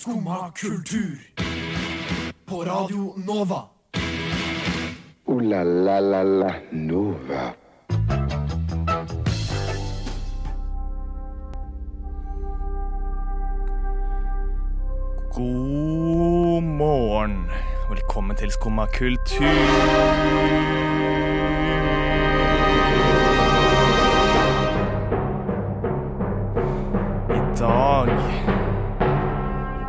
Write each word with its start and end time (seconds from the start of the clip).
Skumma 0.00 0.52
kultur. 0.52 1.18
På 2.46 2.64
Radio 2.64 3.14
Nova. 3.16 3.62
O-la-la-la-la 5.26 6.54
Nova. 6.70 7.52
God 15.34 16.62
morgen. 16.62 17.50
Velkommen 17.90 18.36
til 18.36 18.50
Skumma 18.50 18.86
kultur. 18.86 19.46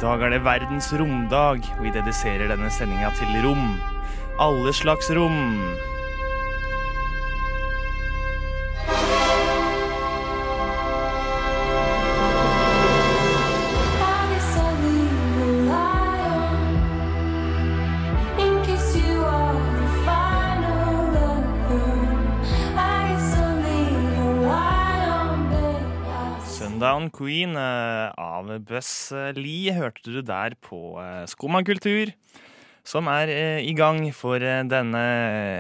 Dag 0.01 0.21
er 0.25 0.31
det 0.33 0.41
verdens 0.41 0.87
romdag, 0.97 1.61
og 1.77 1.83
vi 1.85 1.91
dediserer 1.93 2.49
denne 2.49 2.71
sendinga 2.73 3.11
til 3.19 3.37
rom. 3.45 3.67
Alle 4.41 4.73
slags 4.73 5.11
rom. 5.13 5.41
Queen 27.21 27.55
eh, 27.55 27.80
av 28.41 28.63
Buzz 28.65 29.11
Lee 29.37 29.73
hørte 29.75 30.09
du 30.09 30.21
der 30.25 30.55
på 30.63 30.97
Skomakultur, 31.29 32.13
som 32.83 33.09
er 33.11 33.29
eh, 33.29 33.59
i 33.67 33.73
gang 33.77 34.01
for 34.15 34.41
eh, 34.41 34.63
denne 34.65 35.01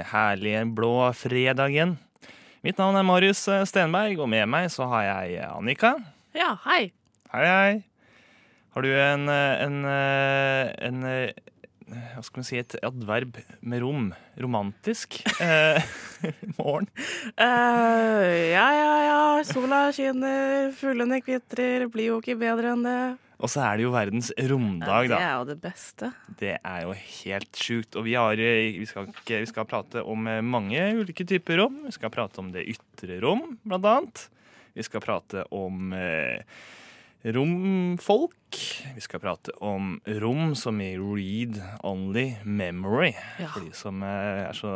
herlige 0.09 0.63
blå 0.73 1.11
fredagen. 1.17 1.97
Mitt 2.65 2.81
navn 2.81 2.97
er 2.97 3.05
Marius 3.05 3.43
eh, 3.49 3.63
Stenberg, 3.69 4.19
og 4.21 4.29
med 4.31 4.49
meg 4.49 4.69
så 4.73 4.87
har 4.89 5.05
jeg 5.05 5.37
eh, 5.41 5.49
Annika. 5.49 5.95
Ja, 6.37 6.55
hei. 6.65 6.91
Hei, 7.33 7.45
hei. 7.45 7.71
Har 8.73 8.85
du 8.85 8.91
en, 8.95 9.27
eh, 9.29 9.63
en, 9.65 9.79
eh, 9.85 10.73
en 10.87 11.05
eh, 11.09 11.50
Hva 11.91 12.21
skal 12.23 12.39
man 12.39 12.47
si, 12.47 12.59
et 12.61 12.75
adverb 12.87 13.39
med 13.59 13.81
rom? 13.83 14.11
Romantisk? 14.39 15.17
Eh, 15.43 15.81
morgen? 16.59 16.87
Uh, 17.35 18.27
ja, 18.53 18.67
ja, 18.77 18.93
ja. 19.07 19.19
Sola 19.47 19.89
skinner, 19.95 20.71
fuglene 20.77 21.19
kvitrer. 21.25 21.89
Blir 21.91 22.13
jo 22.13 22.21
ikke 22.21 22.37
bedre 22.39 22.75
enn 22.75 22.87
det. 22.87 23.01
Og 23.41 23.49
så 23.49 23.63
er 23.65 23.79
det 23.79 23.87
jo 23.87 23.93
verdens 23.93 24.29
romdag, 24.37 25.09
da. 25.09 25.17
Ja, 25.17 25.17
det 25.17 25.27
er 25.27 25.37
jo 25.39 25.47
det 25.49 25.57
beste. 25.63 26.11
Det 26.39 26.53
er 26.57 26.83
jo 26.85 26.93
helt 26.93 27.57
sjukt. 27.57 27.97
Og 27.97 28.05
vi, 28.05 28.13
har, 28.19 28.37
eh, 28.37 28.77
vi, 28.77 28.85
skal, 28.87 29.09
vi 29.25 29.47
skal 29.49 29.67
prate 29.69 30.03
om 30.05 30.29
eh, 30.29 30.43
mange 30.45 30.83
ulike 30.99 31.25
typer 31.27 31.63
rom. 31.63 31.81
Vi 31.87 31.95
skal 31.97 32.13
prate 32.13 32.39
om 32.43 32.51
det 32.53 32.67
ytre 32.75 33.17
rom, 33.23 33.57
blant 33.65 33.89
annet. 33.89 34.27
Vi 34.77 34.85
skal 34.85 35.03
prate 35.03 35.47
om 35.57 35.91
eh, 35.97 36.45
romfolk. 37.23 38.57
Vi 38.95 39.01
skal 39.01 39.19
prate 39.19 39.53
om 39.61 39.99
rom 40.05 40.55
som 40.55 40.81
i 40.81 40.97
read 40.97 41.61
only 41.83 42.35
memory. 42.43 43.13
Ja. 43.39 43.51
For 43.53 43.65
de 43.65 43.73
som 43.77 44.01
eh, 44.03 44.47
er 44.47 44.57
så 44.57 44.73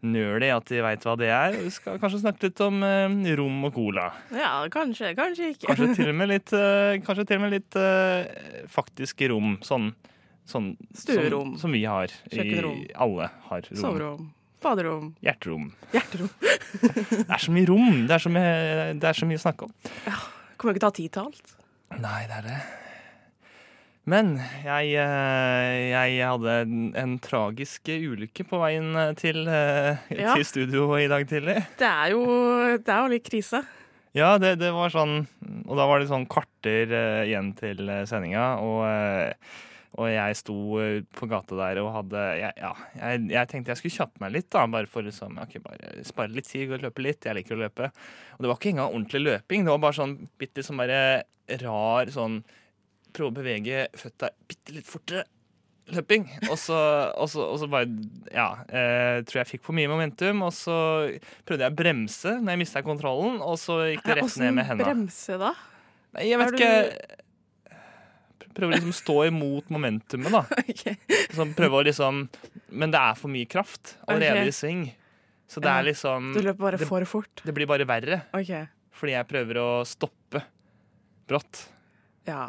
nerdy 0.00 0.48
at 0.48 0.66
de 0.70 0.80
veit 0.82 1.04
hva 1.04 1.14
det 1.20 1.28
er. 1.30 1.56
Vi 1.60 1.70
skal 1.74 2.00
kanskje 2.00 2.22
snakke 2.24 2.48
litt 2.48 2.62
om 2.64 2.82
eh, 2.86 3.34
rom 3.38 3.68
og 3.68 3.74
cola. 3.76 4.08
Ja, 4.34 4.52
kanskje, 4.72 5.12
kanskje 5.18 5.52
ikke. 5.54 5.68
Kanskje 5.70 5.94
til 6.00 6.12
og 6.12 6.18
med 6.18 6.32
litt, 6.32 6.54
eh, 6.56 6.98
til 7.22 7.38
og 7.38 7.44
med 7.46 7.54
litt 7.54 7.78
faktiske 8.74 9.30
rom. 9.30 9.54
Sånn, 9.66 9.92
sånn 10.48 10.74
Stuerom. 10.90 11.54
Som, 11.54 11.68
som 11.68 11.78
vi 11.78 11.86
har. 11.86 12.12
Kjøkkenrom. 12.32 12.82
I, 12.82 12.92
alle 12.98 13.30
har 13.46 13.70
rom. 13.70 13.82
Soverom. 13.84 14.28
Baderom. 14.60 15.14
Hjerterom. 15.24 15.70
Hjerterom. 15.94 16.34
Det 17.14 17.24
er 17.24 17.40
så 17.40 17.54
mye 17.54 17.68
rom. 17.70 18.04
Det 18.04 18.12
er 18.18 18.22
så 18.26 18.32
mye, 18.32 18.52
det 19.00 19.08
er 19.08 19.16
så 19.16 19.26
mye 19.28 19.40
å 19.40 19.42
snakke 19.46 19.66
om. 19.66 19.72
Kommer 20.60 20.76
ikke 20.76 20.84
ta 20.84 20.90
tid 20.92 21.14
til 21.14 21.30
alt. 21.30 21.54
Nei, 21.98 22.20
det 22.30 22.36
er 22.38 22.46
det. 22.46 22.58
Men 24.10 24.30
jeg, 24.64 24.94
eh, 24.96 25.90
jeg 25.92 26.22
hadde 26.24 26.54
en, 26.98 27.16
tragisk 27.22 27.90
ulykke 27.92 28.46
på 28.48 28.58
veien 28.62 28.94
til, 29.18 29.42
eh, 29.46 29.98
Ja. 30.16 30.34
til 30.34 30.44
studio 30.44 30.96
i 30.96 31.06
dag 31.10 31.26
tidlig. 31.28 31.58
Det 31.78 31.86
er 31.86 32.10
jo, 32.14 32.24
det 32.78 32.88
er 32.88 33.02
jo 33.02 33.12
litt 33.12 33.28
krise. 33.28 33.62
Ja, 34.12 34.38
det, 34.38 34.58
det 34.58 34.72
var 34.74 34.90
sånn 34.90 35.28
Og 35.68 35.76
da 35.78 35.84
var 35.86 36.00
det 36.00 36.08
sånn 36.10 36.26
kvarter 36.26 36.90
eh, 36.90 37.26
igjen 37.28 37.52
til 37.54 37.88
eh, 37.88 38.02
sendinga, 38.10 38.58
og, 38.58 38.80
eh, 38.88 39.34
og 39.94 40.08
jeg 40.10 40.34
sto 40.40 40.56
eh, 40.82 41.02
på 41.14 41.28
gata 41.30 41.54
der 41.54 41.78
og 41.78 41.92
hadde 41.94 42.24
jeg, 42.40 42.52
Ja, 42.58 42.72
jeg, 42.98 43.28
jeg 43.30 43.48
tenkte 43.52 43.70
jeg 43.70 43.78
skulle 43.78 43.98
kjappe 44.00 44.24
meg 44.24 44.32
litt, 44.34 44.48
da, 44.50 44.66
bare 44.66 44.90
for 44.90 45.06
liksom 45.06 45.38
okay, 45.38 45.62
bare 45.62 46.02
spare 46.02 46.34
litt 46.34 46.48
tid 46.50 46.72
og 46.72 46.82
løpe 46.82 47.04
litt. 47.06 47.22
Jeg 47.22 47.38
liker 47.38 47.54
å 47.54 47.62
løpe. 47.62 47.92
Og 48.34 48.42
det 48.42 48.50
var 48.50 48.58
ikke 48.58 48.72
engang 48.74 48.90
ordentlig 48.96 49.22
løping, 49.28 49.62
det 49.62 49.70
var 49.76 49.84
bare 49.86 49.98
sånn 50.00 50.16
bitte 50.40 50.64
som 50.66 50.82
bare 50.82 51.22
rar 51.62 52.10
sånn 52.14 52.42
Prøve 53.10 53.32
å 53.32 53.34
bevege 53.40 53.88
føtta 53.98 54.28
bitte 54.46 54.70
litt 54.76 54.86
fortere. 54.86 55.24
Løping. 55.90 56.28
Og 56.46 56.54
så, 56.60 56.76
og 57.18 57.26
så, 57.32 57.42
og 57.42 57.56
så 57.58 57.66
bare 57.70 57.88
Ja. 58.30 58.62
Eh, 58.68 59.22
tror 59.26 59.40
jeg 59.40 59.48
fikk 59.56 59.64
for 59.66 59.74
mye 59.74 59.90
momentum, 59.90 60.44
og 60.46 60.52
så 60.54 60.76
prøvde 61.48 61.66
jeg 61.66 61.74
å 61.74 61.78
bremse 61.80 62.36
når 62.38 62.54
jeg 62.54 62.60
mista 62.62 62.84
kontrollen, 62.86 63.40
og 63.42 63.58
så 63.58 63.80
gikk 63.88 64.04
det 64.06 64.20
rett 64.20 64.36
ned 64.44 64.54
med 64.60 64.68
henda. 64.68 64.86
bremse, 64.86 65.40
da? 65.40 65.50
Nei, 66.14 66.28
jeg 66.30 66.40
vet 66.40 66.56
ikke 66.58 67.18
Prøver 68.50 68.74
liksom 68.74 68.90
å 68.90 68.96
stå 68.98 69.14
imot 69.28 69.68
momentumet, 69.70 70.32
da. 70.34 70.40
okay. 70.72 70.96
Sånn, 71.36 71.52
prøve 71.54 71.78
å 71.78 71.84
liksom 71.86 72.24
Men 72.74 72.90
det 72.90 72.98
er 72.98 73.18
for 73.18 73.30
mye 73.30 73.46
kraft 73.50 73.94
allerede 74.10 74.42
okay. 74.42 74.50
i 74.50 74.56
sving. 74.56 74.82
Så 75.50 75.62
det 75.62 75.70
er 75.70 75.86
liksom 75.86 76.32
Du 76.34 76.40
løper 76.42 76.62
bare 76.66 76.80
det, 76.80 76.86
for 76.86 77.06
fort. 77.08 77.42
det 77.46 77.54
blir 77.54 77.70
bare 77.70 77.86
verre. 77.88 78.24
Okay. 78.36 78.66
Fordi 78.94 79.14
jeg 79.16 79.28
prøver 79.30 79.62
å 79.62 79.68
stoppe 79.88 80.19
brått. 81.30 81.64
Ja. 82.28 82.48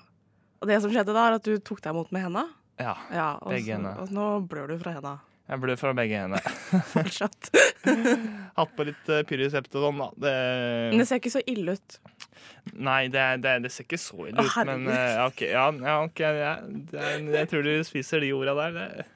Og 0.61 0.69
det 0.69 0.77
som 0.83 0.91
skjedde 0.93 1.13
da, 1.15 1.27
er 1.31 1.39
at 1.39 1.47
du 1.47 1.55
tok 1.63 1.79
deg 1.81 1.93
imot 1.95 2.11
med 2.13 2.27
henda. 2.27 2.47
Ja. 2.81 2.95
Ja, 3.13 3.27
og, 3.41 3.51
Begge 3.53 3.75
hendene. 3.77 3.95
og 4.01 4.11
nå 4.13 4.27
blør 4.49 4.71
du 4.73 4.79
fra 4.81 4.95
henda 4.95 5.11
Jeg 5.51 5.59
blør 5.61 5.77
fra 5.77 5.91
begge 5.97 6.17
hendene. 6.21 6.41
fortsatt. 6.95 7.49
Hatt 8.57 8.71
på 8.77 8.85
litt 8.87 9.09
uh, 9.11 9.21
Pyrisept 9.29 9.73
og 9.77 9.87
sånn, 9.87 9.99
da. 10.01 10.07
Men 10.17 10.23
Det, 10.25 11.01
det 11.01 11.07
ser 11.09 11.21
ikke 11.21 11.33
så 11.33 11.41
ille 11.51 11.75
ut. 11.77 11.97
nei, 12.77 13.01
det, 13.13 13.25
det, 13.43 13.55
det 13.65 13.71
ser 13.73 13.85
ikke 13.87 13.99
så 14.01 14.27
ille 14.29 14.37
Å, 14.41 14.45
ut, 14.45 14.53
men 14.65 14.85
herregud. 14.87 14.93
eh, 14.95 15.11
ja, 15.17 15.25
ok, 15.29 15.41
ja, 15.49 15.65
ja, 15.89 15.95
okay 16.05 16.39
ja, 16.41 16.53
det, 16.93 17.09
jeg 17.39 17.49
tror 17.51 17.65
du 17.67 17.71
spiser 17.87 18.23
de 18.25 18.31
orda 18.37 18.55
der. 18.61 18.77
Det. 18.77 19.07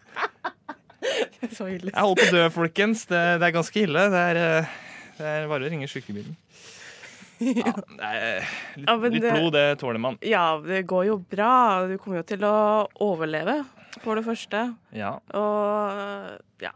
Så 1.53 1.67
ille. 1.69 1.91
Jeg 1.93 2.01
holder 2.01 2.21
på 2.23 2.27
å 2.31 2.33
dø, 2.39 2.45
folkens. 2.55 3.05
Det, 3.09 3.21
det 3.41 3.45
er 3.49 3.53
ganske 3.53 3.81
ille. 3.85 4.05
Det 4.11 4.21
er, 4.31 4.39
eh, 4.41 4.77
det 5.19 5.31
er 5.35 5.49
bare 5.51 5.67
å 5.67 5.71
ringe 5.71 5.87
sykebilen. 5.91 6.33
Ja, 7.40 7.73
litt, 7.75 8.85
Ja, 8.88 8.96
litt 8.96 9.22
det- 9.22 9.31
blod, 9.35 9.51
det 9.53 9.66
tåler 9.81 10.00
man. 10.00 10.18
Ja, 10.23 10.57
det 10.63 10.84
går 10.88 11.06
jo 11.09 11.18
bra. 11.19 11.85
Du 11.88 11.97
kommer 11.97 12.18
jo 12.22 12.23
til 12.29 12.40
å 12.47 12.88
overleve, 13.03 13.57
for 14.03 14.16
det 14.16 14.23
første. 14.28 14.62
Ja. 14.96 15.13
Og 15.35 16.40
ja 16.63 16.72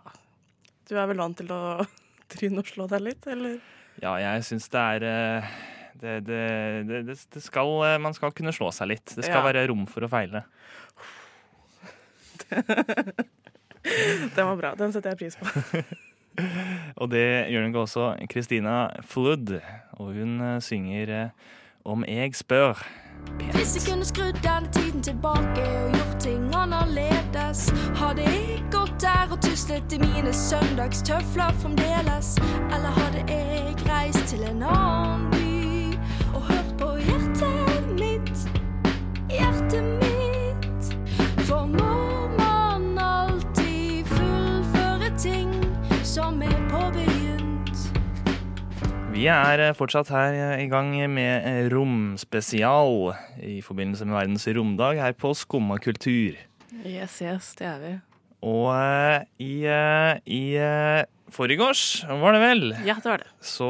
Du 0.89 0.95
er 0.97 1.05
vel 1.07 1.17
vant 1.21 1.37
til 1.37 1.47
å 1.53 1.85
tryne 2.33 2.59
og 2.59 2.65
slå 2.67 2.87
deg 2.91 3.01
litt, 3.05 3.27
eller? 3.27 3.59
Ja, 4.01 4.15
jeg 4.21 4.43
syns 4.47 4.67
det 4.71 4.79
er 4.79 5.03
eh, 5.09 5.43
det, 5.99 6.13
det, 6.27 6.43
det, 6.87 6.99
det, 7.09 7.15
det 7.35 7.41
skal, 7.43 7.67
eh, 7.87 7.97
Man 7.99 8.13
skal 8.15 8.31
kunne 8.31 8.53
slå 8.55 8.69
seg 8.71 8.87
litt. 8.95 9.15
Det 9.15 9.23
skal 9.27 9.41
Ja. 9.41 9.47
være 9.51 9.67
rom 9.71 9.85
for 9.87 10.01
å 10.07 10.09
feile. 10.11 10.43
Den 14.35 14.45
var 14.45 14.55
bra. 14.59 14.75
Den 14.75 14.91
setter 14.93 15.13
jeg 15.13 15.19
pris 15.23 15.35
på. 15.39 15.45
Og 16.95 17.11
det 17.11 17.51
gjør 17.51 17.67
nok 17.67 17.75
også 17.75 18.15
Christina 18.31 18.87
Flood. 19.01 19.59
Og 19.99 20.13
hun 20.13 20.41
eh, 20.41 20.61
synger 20.61 21.23
eh, 21.23 21.29
Om 21.85 22.03
jeg 22.07 22.35
spør. 22.35 22.85
Hvis 23.53 23.75
jeg 23.75 23.83
kunne 23.93 24.05
skrudd 24.05 24.37
den 24.43 24.71
tiden 24.71 25.03
tilbake 25.03 25.63
og 25.63 25.91
gjort 25.95 26.19
ting 26.19 26.55
annerledes, 26.55 27.69
hadde 27.95 28.21
jeg 28.21 28.63
gått 28.71 29.01
der 29.01 29.31
og 29.31 29.41
tuslet 29.43 29.93
i 29.93 29.99
mine 29.99 30.33
søndagstøfler 30.33 31.51
fremdeles? 31.61 32.37
Eller 32.73 32.91
hadde 32.99 33.23
jeg 33.27 33.48
Vi 49.19 49.25
er 49.27 49.59
eh, 49.59 49.73
fortsatt 49.75 50.07
her 50.13 50.31
eh, 50.31 50.61
i 50.63 50.67
gang 50.71 50.93
med 51.11 51.43
eh, 51.43 51.65
romspesial 51.73 53.09
i 53.43 53.57
forbindelse 53.59 54.05
med 54.07 54.15
Verdens 54.15 54.45
romdag 54.55 55.01
her 55.01 55.15
på 55.19 55.33
Skumma 55.35 55.75
kultur. 55.83 56.37
Yes, 56.87 57.17
yes, 57.19 57.49
det 57.59 57.67
er 57.67 57.81
vi. 57.81 57.91
Og 58.47 58.69
uh, 58.71 59.19
i, 59.43 59.65
uh, 59.67 60.13
i 60.23 60.55
uh, 60.55 61.03
forgårs, 61.35 62.05
var 62.07 62.37
det 62.37 62.39
vel, 62.45 62.63
Ja, 62.87 62.95
det 62.95 63.11
var 63.11 63.25
det. 63.25 63.27
så, 63.43 63.67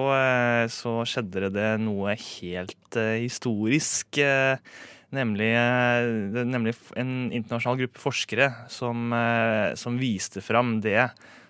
så 0.69 0.93
skjedde 1.09 1.49
det 1.55 1.71
noe 1.81 2.13
helt 2.13 2.99
historisk. 3.17 4.21
Nemlig, 5.09 5.49
nemlig 6.45 6.75
en 6.93 7.31
internasjonal 7.33 7.81
gruppe 7.81 8.05
forskere 8.05 8.51
som, 8.69 9.09
som 9.81 9.97
viste 9.97 10.45
fram 10.45 10.77
det 10.85 11.09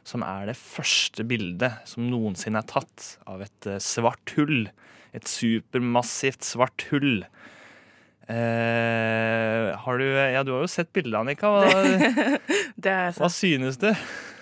som 0.10 0.24
er 0.26 0.50
det 0.50 0.58
første 0.58 1.22
bildet 1.30 1.84
som 1.90 2.08
noensinne 2.10 2.64
er 2.64 2.70
tatt 2.70 3.12
av 3.30 3.44
et 3.46 3.68
eh, 3.70 3.78
svart 3.84 4.34
hull. 4.38 4.66
Et 5.14 5.26
supermassivt 5.30 6.46
svart 6.46 6.88
hull. 6.90 7.24
Eh, 8.30 9.70
har 9.82 9.98
du 9.98 10.06
Ja, 10.06 10.44
du 10.46 10.52
har 10.54 10.62
jo 10.66 10.70
sett 10.70 10.92
bildet, 10.94 11.18
Annika. 11.18 11.50
Hva, 11.50 11.70
Det 12.86 12.98
hva 13.18 13.30
synes 13.34 13.80
du? 13.82 13.88
det, 13.90 13.96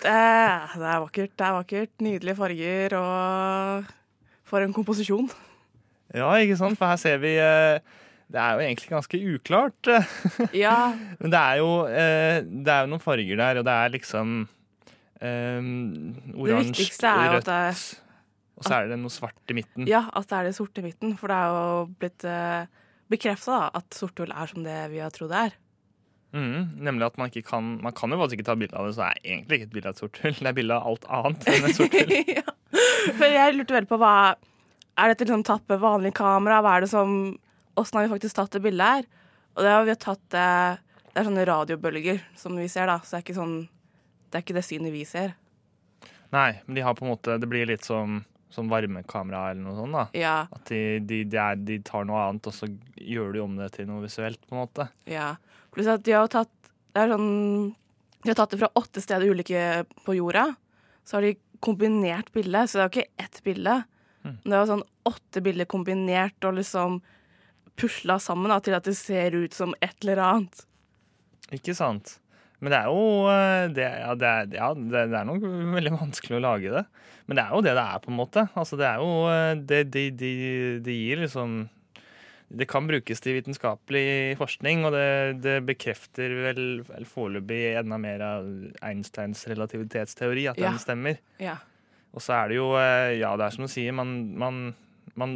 det 0.04 0.88
er 0.88 1.00
vakkert. 1.04 1.32
Det 1.36 1.46
er 1.46 1.56
vakkert. 1.56 1.94
Nydelige 2.04 2.36
farger 2.38 2.96
og 3.00 3.94
For 4.48 4.64
en 4.64 4.72
komposisjon. 4.76 5.28
Ja, 6.16 6.28
ikke 6.40 6.56
sant? 6.60 6.78
For 6.80 6.88
her 6.88 7.00
ser 7.00 7.18
vi 7.20 7.34
eh, 7.40 7.80
Det 8.32 8.40
er 8.40 8.54
jo 8.56 8.64
egentlig 8.66 8.92
ganske 8.92 9.22
uklart. 9.34 9.90
Ja, 10.64 10.92
Men 11.20 11.32
det 11.32 11.40
er 11.40 11.58
jo, 11.62 11.72
eh, 11.88 12.38
det 12.44 12.72
er 12.74 12.84
jo 12.86 12.92
noen 12.94 13.04
farger 13.04 13.40
der, 13.40 13.60
og 13.62 13.68
det 13.68 13.74
er 13.74 13.96
liksom 13.96 14.38
eh, 15.20 15.70
oransje, 16.34 16.74
viktigste 16.74 17.12
er 17.12 17.36
rødt 17.36 17.52
Og 18.58 18.66
så 18.66 18.74
er 18.74 18.90
det 18.90 18.98
noe 19.00 19.14
svart 19.14 19.52
i 19.52 19.56
midten. 19.58 19.86
ja, 19.90 20.04
at 20.12 20.28
det 20.30 20.36
er 20.38 20.50
det 20.50 20.56
sorte 20.58 20.82
i 20.82 20.88
midten. 20.88 21.16
For 21.18 21.30
det 21.30 21.38
er 21.38 21.54
jo 21.54 21.86
blitt 22.00 22.26
uh, 22.26 22.66
bekrefta 23.12 23.62
at 23.78 23.96
sorte 23.96 24.24
hull 24.24 24.34
er 24.34 24.50
som 24.50 24.66
det 24.66 24.78
vi 24.92 25.02
har 25.02 25.14
trodd 25.14 25.32
det 25.34 25.48
er. 25.48 25.56
Mm, 26.36 26.76
nemlig 26.84 27.06
at 27.06 27.14
man 27.16 27.30
ikke 27.30 27.46
kan 27.48 27.68
Man 27.80 27.94
kan 27.96 28.12
jo 28.12 28.18
faktisk 28.20 28.36
ikke 28.36 28.48
ta 28.50 28.54
bilde 28.60 28.76
av 28.76 28.84
det, 28.84 28.96
så 28.98 29.06
det 29.06 29.08
er 29.08 29.30
egentlig 29.32 29.56
ikke 29.56 29.68
et 29.68 29.74
bilde 29.76 29.88
av 29.88 29.94
et 29.94 30.02
sort 30.02 30.18
hull. 30.22 30.36
Det 30.36 30.50
er 30.50 30.56
bilde 30.58 30.76
av 30.76 30.88
alt 30.90 31.06
annet 31.18 31.46
enn 31.48 31.68
et 31.68 31.78
sort 31.78 31.96
hull. 31.96 32.12
ja. 32.38 32.44
For 33.16 33.32
jeg 33.32 33.54
lurte 33.56 33.76
veldig 33.78 33.88
på 33.88 34.00
hva 34.02 34.14
Er 34.98 35.12
dette 35.12 35.24
liksom 35.24 35.46
tatt 35.46 35.64
med 35.70 35.80
vanlig 35.80 36.12
kamera? 36.18 36.58
Hva 36.60 36.76
er 36.76 36.84
det 36.84 36.90
som 36.92 37.14
Åssen 37.78 37.94
har 37.94 38.08
vi 38.08 38.12
faktisk 38.16 38.36
tatt 38.36 38.52
det 38.52 38.60
bildet 38.64 38.98
her? 38.98 39.08
Og 39.54 39.64
det 39.64 39.72
har 39.72 39.84
vi 39.86 39.94
tatt 40.02 40.36
eh, 40.36 40.78
Det 41.08 41.20
er 41.22 41.28
sånne 41.30 41.46
radiobølger 41.48 42.20
som 42.36 42.58
vi 42.58 42.68
ser, 42.68 42.90
da. 42.90 42.98
Så 43.00 43.14
det 43.14 43.20
er 43.20 43.26
ikke 43.26 43.38
sånn 43.38 43.58
Det 44.28 44.38
er 44.38 44.44
ikke 44.44 44.56
det 44.58 44.64
synet 44.66 44.92
vi 44.92 45.04
ser. 45.08 45.34
Nei, 46.34 46.60
men 46.66 46.76
de 46.76 46.82
har 46.84 46.92
på 46.94 47.06
en 47.06 47.12
måte 47.14 47.38
Det 47.40 47.48
blir 47.48 47.64
litt 47.70 47.86
som, 47.86 48.18
som 48.52 48.68
varmekamera 48.68 49.46
eller 49.50 49.62
noe 49.64 49.76
sånt. 49.78 49.96
da 49.96 50.02
Ja, 50.18 50.34
At 50.52 50.68
de, 50.68 50.98
de, 51.00 51.22
de, 51.24 51.38
er, 51.40 51.56
de 51.56 51.78
tar 51.80 52.04
noe 52.04 52.20
annet, 52.26 52.46
og 52.50 52.52
så 52.52 52.68
gjør 53.00 53.32
de 53.32 53.40
om 53.40 53.56
det 53.56 53.70
til 53.78 53.88
noe 53.88 54.04
visuelt, 54.04 54.40
på 54.44 54.54
en 54.56 54.62
måte. 54.66 54.88
ja. 55.08 55.34
Pluss 55.72 55.88
at 55.92 56.04
de 56.04 56.14
har 56.16 56.28
tatt 56.32 56.52
Det 56.94 57.02
er 57.02 57.10
sånn 57.12 57.74
De 58.24 58.30
har 58.30 58.36
tatt 58.38 58.54
det 58.54 58.58
fra 58.60 58.70
åtte 58.80 59.00
steder 59.04 59.28
ulike 59.30 59.64
på 60.04 60.14
jorda. 60.16 60.46
Så 61.04 61.16
har 61.18 61.26
de 61.26 61.34
kombinert 61.64 62.32
bildet, 62.32 62.68
så 62.70 62.78
det 62.78 62.82
er 62.82 62.88
jo 62.88 62.94
ikke 62.96 63.24
ett 63.24 63.40
bilde. 63.44 63.74
Mm. 64.24 64.32
Men 64.42 64.44
det 64.50 64.56
er 64.56 64.62
jo 64.62 64.70
sånn 64.72 64.86
åtte 65.08 65.42
bilder 65.44 65.68
kombinert 65.70 66.44
og 66.48 66.56
liksom 66.58 66.98
pusla 67.78 68.16
sammen 68.20 68.50
da, 68.50 68.58
til 68.60 68.74
at 68.76 68.84
det 68.88 68.96
ser 68.98 69.36
ut 69.38 69.54
som 69.54 69.72
et 69.80 69.94
eller 70.02 70.20
annet. 70.24 70.64
Ikke 71.54 71.74
sant? 71.78 72.16
Men 72.60 72.72
det 72.74 72.78
er 72.80 72.88
jo 72.90 73.02
eh, 73.30 73.64
det, 73.70 73.84
ja, 74.02 74.14
det, 74.18 74.28
er, 74.28 74.46
ja, 74.58 74.68
det, 74.74 75.02
det 75.12 75.18
er 75.20 75.26
nok 75.28 75.44
veldig 75.76 75.92
vanskelig 75.94 76.38
å 76.40 76.42
lage 76.42 76.72
det. 76.74 76.84
Men 77.28 77.38
det 77.38 77.44
er 77.44 77.52
jo 77.54 77.60
det 77.62 77.74
det 77.78 77.84
er, 77.84 77.98
på 78.02 78.10
en 78.10 78.16
måte. 78.18 78.42
Altså, 78.58 78.78
det 78.80 78.86
er 78.88 79.02
jo 79.02 79.10
eh, 79.30 79.50
Det 79.68 79.82
de, 79.94 80.04
de, 80.16 80.30
de 80.82 80.94
gir 80.96 81.20
liksom 81.22 81.58
Det 82.48 82.66
kan 82.70 82.86
brukes 82.88 83.20
til 83.20 83.36
vitenskapelig 83.36 84.34
forskning, 84.40 84.86
og 84.88 84.94
det, 84.96 85.06
det 85.44 85.56
bekrefter 85.68 86.32
vel, 86.48 86.62
vel 86.88 87.04
foreløpig 87.06 87.60
enda 87.82 87.98
mer 88.00 88.24
av 88.24 88.46
Einsteins 88.88 89.44
relativitetsteori, 89.52 90.46
at 90.48 90.56
Ja. 90.58 90.70
den 90.72 90.80
stemmer. 90.80 91.18
Ja. 91.38 91.58
Og 92.16 92.24
så 92.24 92.32
er 92.40 92.48
det 92.48 92.56
jo 92.56 92.70
eh, 92.80 93.18
Ja, 93.20 93.34
det 93.36 93.44
er 93.50 93.54
som 93.58 93.66
du 93.68 93.70
sier, 93.70 93.92
man, 93.92 94.14
man, 94.40 94.62
man 95.18 95.32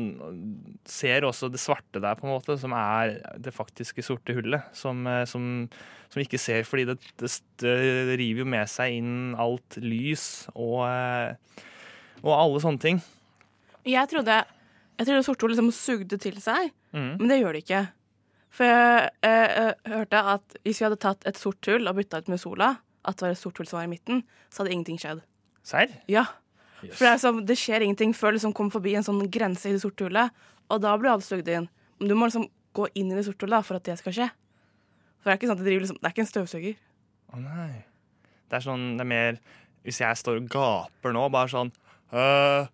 ser 0.88 1.26
også 1.26 1.50
det 1.52 1.61
svarte 1.62 2.00
der, 2.02 2.17
på 2.19 2.26
en 2.26 2.34
måte, 2.34 2.56
som 2.61 2.75
er 2.76 3.19
det 3.43 3.55
faktiske 3.55 4.05
sorte 4.05 4.34
hullet. 4.37 4.69
Som, 4.76 5.06
eh, 5.11 5.25
som, 5.29 5.67
som 6.12 6.20
vi 6.20 6.26
ikke 6.26 6.40
ser, 6.40 6.64
fordi 6.69 6.87
det, 6.93 6.99
det, 7.20 7.31
det 7.62 8.19
river 8.20 8.44
jo 8.44 8.49
med 8.55 8.70
seg 8.70 8.99
inn 8.99 9.14
alt 9.40 9.79
lys 9.82 10.46
og, 10.55 10.84
eh, 10.88 11.64
og 12.23 12.34
alle 12.37 12.62
sånne 12.64 12.82
ting. 12.82 13.02
Jeg 13.88 14.11
trodde, 14.12 14.38
jeg 15.00 15.08
trodde 15.08 15.26
sorte 15.26 15.46
hull 15.46 15.55
liksom 15.56 15.73
sugde 15.75 16.20
til 16.23 16.38
seg, 16.43 16.70
mm. 16.94 17.17
men 17.19 17.26
det 17.31 17.43
gjør 17.43 17.58
det 17.58 17.64
ikke. 17.67 17.82
For 18.52 18.69
jeg 18.69 19.11
jeg, 19.25 19.50
jeg 19.56 19.94
hørte 19.94 20.23
at 20.37 20.56
hvis 20.62 20.79
vi 20.79 20.87
hadde 20.87 21.00
tatt 21.02 21.26
et 21.29 21.40
sort 21.40 21.70
hull 21.70 21.88
og 21.88 21.99
bytta 21.99 22.20
ut 22.20 22.31
med 22.31 22.40
sola, 22.43 22.75
at 23.02 23.19
det 23.19 23.26
var 23.26 23.34
et 23.34 23.40
sort 23.40 23.58
hull 23.58 23.67
som 23.67 23.81
var 23.81 23.88
i 23.88 23.94
midten, 23.94 24.23
så 24.52 24.62
hadde 24.62 24.76
ingenting 24.76 25.00
skjedd. 25.00 25.25
Serr? 25.67 25.90
Ja, 26.11 26.26
Yes. 26.82 26.96
For 26.96 27.06
det, 27.06 27.12
er 27.12 27.20
sånn, 27.23 27.40
det 27.46 27.56
skjer 27.61 27.84
ingenting 27.87 28.14
før 28.17 28.32
du 28.32 28.40
liksom 28.40 28.55
kommer 28.56 28.75
forbi 28.75 28.96
en 28.99 29.06
sånn 29.06 29.23
grense 29.32 29.70
i 29.70 29.75
det 29.76 29.82
sorte 29.84 30.08
hullet, 30.08 30.34
og 30.67 30.82
da 30.82 30.96
blir 30.99 31.12
alt 31.12 31.26
sugd 31.26 31.49
inn. 31.50 31.69
Men 32.00 32.11
du 32.11 32.17
må 32.19 32.26
liksom 32.26 32.49
gå 32.75 32.88
inn 32.99 33.12
i 33.12 33.19
det 33.19 33.26
sorte 33.29 33.46
hullet 33.46 33.69
for 33.69 33.79
at 33.79 33.87
det 33.87 33.99
skal 34.00 34.17
skje. 34.17 34.29
For 35.23 35.31
det 35.31 35.34
er 35.34 35.40
ikke 35.40 35.50
sånn 35.52 35.61
at 35.61 35.67
det 35.67 35.79
liksom, 35.79 35.99
det 36.00 36.08
er 36.08 36.14
ikke 36.17 36.25
en 36.25 36.32
støvsuger. 36.32 36.79
Å 37.32 37.43
nei. 37.43 37.73
Det 38.50 38.58
er 38.58 38.64
sånn, 38.67 38.87
det 38.99 39.05
er 39.06 39.08
mer 39.08 39.38
Hvis 39.87 40.02
jeg 40.02 40.19
står 40.20 40.43
og 40.43 40.49
gaper 40.52 41.14
nå, 41.17 41.23
bare 41.32 41.50
sånn 41.50 41.70
øh, 42.14 42.67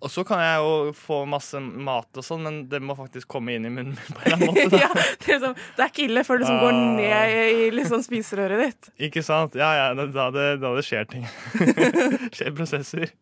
Og 0.00 0.08
så 0.08 0.22
kan 0.24 0.40
jeg 0.40 0.60
jo 0.62 0.92
få 0.96 1.18
masse 1.28 1.60
mat 1.60 2.08
og 2.16 2.24
sånn, 2.24 2.40
men 2.46 2.54
det 2.72 2.78
må 2.80 2.94
faktisk 2.96 3.28
komme 3.28 3.52
inn 3.58 3.66
i 3.68 3.72
munnen 3.72 3.92
min 3.98 4.14
på 4.16 4.22
en 4.24 4.32
eller 4.32 4.48
annen 4.48 4.54
måte. 4.70 4.80
Ja, 4.80 4.88
det, 4.96 5.26
er 5.28 5.34
liksom, 5.34 5.58
det 5.76 5.84
er 5.84 5.90
ikke 5.92 6.06
ille 6.06 6.22
før 6.24 6.40
det 6.40 6.46
liksom 6.46 6.62
går 6.62 6.72
Ah. 6.72 6.86
ned 6.96 7.60
i 7.60 7.66
liksom 7.76 8.04
spiserøret 8.06 8.62
ditt. 8.64 8.88
Ikke 9.10 9.22
sant? 9.26 9.58
Ja, 9.60 9.68
ja, 9.76 9.90
da, 9.98 10.06
da 10.14 10.30
det, 10.32 10.46
da 10.62 10.72
det 10.78 10.86
skjer 10.88 11.04
ting. 11.12 11.26
skjer 12.36 12.56
prosesser. 12.56 13.12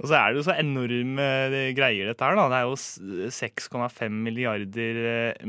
Og 0.00 0.06
så 0.08 0.14
er 0.16 0.30
det 0.32 0.38
jo 0.40 0.46
så 0.46 0.54
enorme 0.56 1.26
eh, 1.50 1.72
greier, 1.76 2.06
dette 2.08 2.24
her. 2.24 2.38
da. 2.38 2.46
Det 2.48 2.60
er 2.62 2.70
jo 2.70 3.28
6,5 3.34 4.14
milliarder 4.24 5.02
eh, 5.10 5.44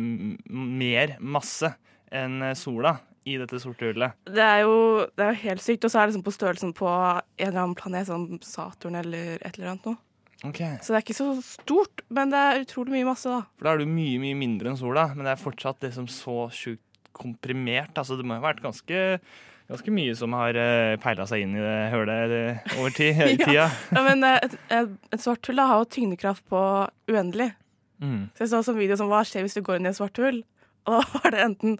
mer 0.52 1.14
masse 1.22 1.70
enn 2.12 2.42
eh, 2.50 2.58
sola 2.60 2.98
i 3.30 3.36
dette 3.38 3.60
sorte 3.62 3.86
hullet. 3.92 4.18
Det 4.26 4.42
er 4.42 4.64
jo 4.66 5.06
det 5.14 5.24
er 5.28 5.36
jo 5.36 5.42
helt 5.46 5.62
sykt. 5.64 5.86
Og 5.86 5.94
så 5.94 6.02
er 6.02 6.08
det 6.10 6.16
liksom 6.16 6.26
på 6.26 6.34
størrelsen 6.36 6.74
på 6.76 6.90
en 6.90 7.22
eller 7.38 7.62
annen 7.62 7.78
planet, 7.78 8.10
som 8.10 8.26
Saturn 8.44 8.98
eller 8.98 9.38
et 9.38 9.54
eller 9.60 9.76
annet 9.76 9.86
noe. 9.92 10.00
Ok. 10.48 10.60
Så 10.82 10.94
det 10.94 10.98
er 10.98 11.04
ikke 11.04 11.18
så 11.18 11.28
stort, 11.46 12.02
men 12.10 12.32
det 12.34 12.40
er 12.42 12.64
utrolig 12.64 12.96
mye 12.96 13.08
masse, 13.12 13.30
da. 13.30 13.44
For 13.60 13.68
da 13.68 13.76
er 13.76 13.84
du 13.84 13.92
mye, 13.94 14.18
mye 14.24 14.38
mindre 14.38 14.72
enn 14.72 14.80
sola, 14.80 15.12
men 15.14 15.28
det 15.28 15.36
er 15.36 15.42
fortsatt 15.42 15.86
liksom 15.86 16.10
så 16.10 16.48
sjukt 16.56 16.86
komprimert. 17.16 17.94
Altså, 17.94 18.18
det 18.18 18.26
må 18.26 18.38
ha 18.40 18.44
vært 18.44 18.64
ganske, 18.64 19.02
ganske 19.70 19.94
mye 19.94 20.16
som 20.18 20.34
har 20.38 20.58
uh, 20.58 20.98
peila 21.04 21.28
seg 21.30 21.46
inn 21.46 21.58
i 21.60 21.62
det 21.62 21.78
hølet 21.94 22.36
eh, 22.38 22.78
over 22.80 22.96
tid, 22.96 23.14
hele 23.20 23.38
tida. 23.38 23.68
Ja, 23.94 24.06
men 24.08 24.26
eh, 24.26 24.40
et, 24.48 24.58
et, 25.12 25.22
svart 25.22 25.46
hull 25.46 25.62
da 25.62 25.68
har 25.70 25.84
jo 25.84 25.92
tyngdekraft 25.98 26.48
på 26.50 26.64
uendelig. 27.12 27.52
Mm. 28.02 28.32
Så 28.34 28.48
jeg 28.48 28.54
så 28.56 28.64
en 28.74 28.82
video 28.82 28.98
som 28.98 29.12
hva 29.12 29.22
skjer 29.28 29.46
hvis 29.46 29.60
du 29.60 29.62
går 29.66 29.78
inn 29.78 29.86
i 29.86 29.92
et 29.92 30.00
svart 30.00 30.18
hull? 30.24 30.42
Og 30.90 30.98
da 30.98 31.04
var 31.14 31.36
det 31.36 31.46
enten 31.46 31.78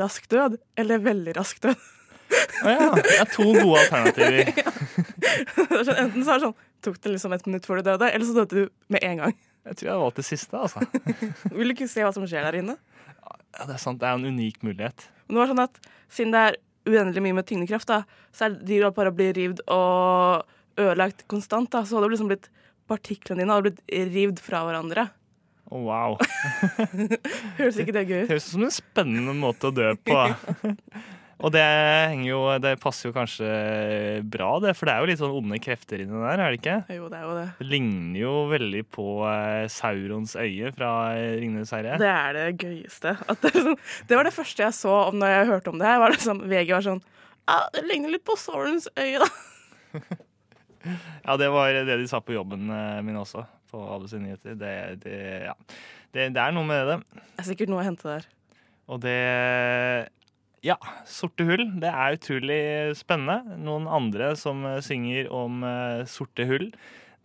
rask 0.00 0.26
død 0.30 0.58
eller 0.80 1.02
veldig 1.04 1.36
rask 1.38 1.62
død. 1.62 1.86
Å 2.64 2.72
ja. 2.72 2.88
Det 2.94 3.14
er 3.18 3.30
to 3.30 3.46
gode 3.46 3.84
alternativer. 3.84 4.50
Er 5.70 5.84
sånn, 5.86 5.98
enten 5.98 6.24
så 6.24 6.32
er 6.32 6.38
det 6.40 6.44
sånn, 6.46 6.54
tok 6.84 6.98
det 7.02 7.14
liksom 7.14 7.34
et 7.36 7.46
minutt 7.48 7.68
før 7.68 7.80
du 7.80 7.90
døde, 7.90 8.08
eller 8.10 8.26
så 8.26 8.36
døde 8.40 8.64
du 8.64 8.92
med 8.92 9.04
en 9.06 9.24
gang. 9.24 9.36
Jeg 9.68 9.76
tror 9.76 9.90
jeg 9.90 10.00
valgte 10.00 10.06
valgt 10.06 10.20
det 10.20 10.26
siste, 10.28 10.56
altså. 10.56 10.80
Vil 11.56 11.70
du 11.70 11.74
ikke 11.74 11.90
se 11.90 12.04
hva 12.04 12.12
som 12.16 12.24
skjer 12.28 12.46
der 12.48 12.60
inne? 12.62 12.76
Ja, 13.20 13.66
det 13.66 13.76
er 13.76 13.82
sant. 13.82 14.00
Det 14.00 14.08
er 14.08 14.16
en 14.16 14.28
unik 14.32 14.62
mulighet. 14.64 15.06
Men 15.26 15.36
det 15.36 15.42
var 15.42 15.52
sånn 15.52 15.64
at 15.66 15.80
siden 16.10 16.34
det 16.34 16.44
er 16.46 16.58
uendelig 16.88 17.24
mye 17.26 17.36
med 17.36 17.48
tyngdekraft, 17.48 17.90
da, 17.90 18.24
så 18.32 18.48
er 18.48 18.56
de 18.56 18.80
bare 18.96 19.12
å 19.12 19.16
bli 19.16 19.28
rivd 19.36 19.62
og 19.68 20.80
ødelagt 20.80 21.26
konstant, 21.30 21.70
da, 21.72 21.84
så 21.84 21.98
hadde 21.98 22.12
liksom 22.14 22.30
blitt 22.30 22.48
partiklene 22.90 23.44
dine 23.44 23.54
hadde 23.54 23.70
blitt 23.70 24.12
rivd 24.14 24.40
fra 24.42 24.64
hverandre. 24.66 25.06
Å, 25.70 25.78
wow. 25.86 26.16
Høres 27.60 27.78
ikke 27.78 27.94
det 27.94 28.08
gøy 28.08 28.24
ut? 28.24 28.30
Høres 28.32 28.48
ut 28.48 28.54
som 28.56 28.66
en 28.66 28.74
spennende 28.74 29.34
måte 29.38 29.70
å 29.70 29.74
dø 29.74 29.92
på. 30.02 30.18
Og 31.40 31.52
det, 31.54 31.64
jo, 32.26 32.38
det 32.60 32.74
passer 32.82 33.08
jo 33.08 33.14
kanskje 33.16 33.48
bra, 34.28 34.50
det, 34.60 34.74
for 34.76 34.88
det 34.88 34.92
er 34.92 35.00
jo 35.00 35.08
litt 35.08 35.20
sånn 35.22 35.36
onde 35.38 35.60
krefter 35.62 36.02
inni 36.02 36.20
der, 36.20 36.42
er 36.42 36.52
det 36.52 36.58
ikke? 36.60 36.76
Jo, 36.92 37.06
det 37.08 37.16
er 37.16 37.24
jo 37.24 37.36
det. 37.38 37.44
Det 37.60 37.68
ligner 37.70 38.18
jo 38.20 38.34
veldig 38.50 38.82
på 38.92 39.06
eh, 39.30 39.64
Saurons 39.72 40.34
øye 40.36 40.72
fra 40.76 40.90
eh, 41.16 41.38
Ringenes 41.40 41.72
herre. 41.72 41.96
Det 42.02 42.10
er 42.12 42.36
det 42.36 42.46
gøyeste. 42.60 43.14
At 43.32 43.46
det, 43.46 43.54
sånn, 43.56 43.78
det 44.10 44.18
var 44.20 44.28
det 44.28 44.34
første 44.36 44.66
jeg 44.66 44.76
så 44.76 44.96
om 45.06 45.16
når 45.22 45.32
jeg 45.32 45.48
hørte 45.54 45.72
om 45.72 45.80
det 45.80 45.88
her. 45.88 46.02
Var 46.04 46.16
det 46.16 46.20
sånn, 46.26 46.44
VG 46.50 46.74
var 46.76 46.86
sånn 46.90 47.00
ja, 47.48 47.56
Det 47.72 47.86
ligner 47.88 48.12
litt 48.12 48.26
på 48.28 48.36
Saurons 48.40 48.90
øye, 49.00 49.22
da. 49.24 49.30
Ja, 51.26 51.34
det 51.36 51.50
var 51.52 51.74
det 51.74 51.96
de 52.00 52.06
sa 52.08 52.22
på 52.24 52.32
jobben 52.32 52.70
eh, 52.72 53.00
min 53.04 53.18
også, 53.20 53.42
på 53.68 53.80
ABC 53.96 54.14
Nyheter. 54.20 54.54
Det, 54.56 54.76
det, 55.02 55.16
ja. 55.50 55.56
det, 56.16 56.30
det 56.36 56.40
er 56.40 56.54
noe 56.56 56.64
med 56.68 56.88
det. 56.88 56.96
Det 57.20 57.42
er 57.42 57.48
sikkert 57.50 57.72
noe 57.72 57.82
å 57.82 57.84
hente 57.84 58.08
der. 58.08 58.28
Og 58.90 59.02
det 59.04 59.18
Ja, 60.64 60.76
sorte 61.08 61.46
hull. 61.48 61.66
Det 61.80 61.88
er 61.88 62.16
utrolig 62.18 62.62
spennende. 62.98 63.56
Noen 63.64 63.86
andre 63.88 64.34
som 64.36 64.60
eh, 64.68 64.80
synger 64.84 65.30
om 65.32 65.62
uh, 65.64 66.02
sorte 66.08 66.44
hull, 66.48 66.66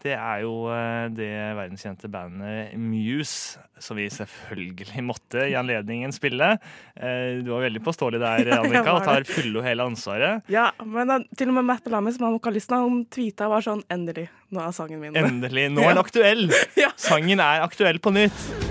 det 0.06 0.14
er 0.16 0.44
jo 0.46 0.70
uh, 0.70 1.10
det 1.12 1.28
verdenskjente 1.58 2.08
bandet 2.14 2.76
Muse, 2.80 3.60
som 3.82 3.98
vi 4.00 4.06
selvfølgelig 4.14 5.04
måtte 5.04 5.48
i 5.50 5.56
anledningen 5.60 6.14
spille. 6.16 6.54
Uh, 6.96 7.42
Du 7.44 7.52
var 7.52 7.66
veldig 7.66 7.82
påståelig 7.84 8.22
der, 8.24 8.52
Annika, 8.62 8.94
og 8.94 9.04
tar 9.04 9.28
fulle 9.28 9.60
og 9.60 9.68
hele 9.68 9.84
ansvaret. 9.92 10.46
Ja, 10.52 10.70
men 10.86 11.12
da, 11.12 11.20
til 11.36 11.52
og 11.52 11.58
med 11.60 11.68
Matt 11.74 11.84
Bellamy, 11.84 12.16
som 12.16 12.30
er 12.30 12.38
vokalisten, 12.38 12.86
han 12.86 13.04
tweeta 13.12 13.50
var 13.52 13.66
sånn 13.68 13.84
Endelig, 13.92 14.30
nå 14.56 14.64
er 14.64 14.78
sangen 14.80 15.04
min 15.04 15.20
Endelig. 15.20 15.68
Nå 15.76 15.84
er 15.84 15.92
den 15.98 16.04
aktuell! 16.08 16.48
Ja. 16.86 16.94
Sangen 16.96 17.44
er 17.44 17.68
aktuell 17.68 18.00
på 18.00 18.16
nytt. 18.16 18.65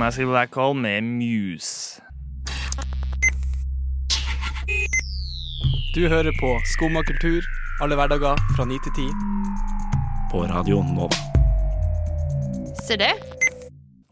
Supermassive 0.00 0.30
Black 0.32 0.54
Hole 0.54 0.80
med 0.80 1.02
Muse. 1.04 2.00
Du 5.92 6.06
hører 6.08 6.32
på 6.40 6.54
Skumma 6.72 7.02
kultur 7.04 7.44
alle 7.84 7.98
hverdager 8.00 8.38
fra 8.56 8.64
9 8.64 8.78
til 8.86 8.94
10. 8.96 9.10
På 10.32 10.46
Radio 10.48 10.78
Nova. 10.80 11.18
Se 12.80 12.96
det. 12.96 13.10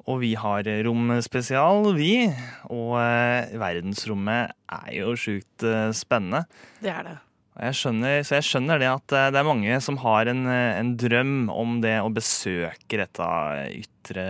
Og 0.04 0.20
vi 0.20 0.34
har 0.36 0.68
romspesial, 0.84 1.88
vi. 1.96 2.28
Og 2.68 2.98
eh, 3.00 3.56
verdensrommet 3.56 4.52
er 4.68 4.90
jo 4.98 5.14
sjukt 5.16 5.64
eh, 5.64 5.88
spennende. 5.96 6.42
Det 6.84 6.92
er 6.92 7.06
det. 7.06 7.14
Jeg 7.62 7.78
skjønner, 7.80 8.18
så 8.28 8.42
jeg 8.42 8.48
skjønner 8.50 8.84
det 8.84 8.90
at 8.92 9.16
eh, 9.16 9.30
det 9.32 9.40
er 9.40 9.48
mange 9.48 9.80
som 9.88 10.02
har 10.04 10.28
en, 10.28 10.44
en 10.52 10.92
drøm 11.00 11.48
om 11.48 11.80
det 11.80 11.96
å 12.04 12.12
besøke 12.12 13.00
dette 13.00 13.30
ytre, 13.72 14.28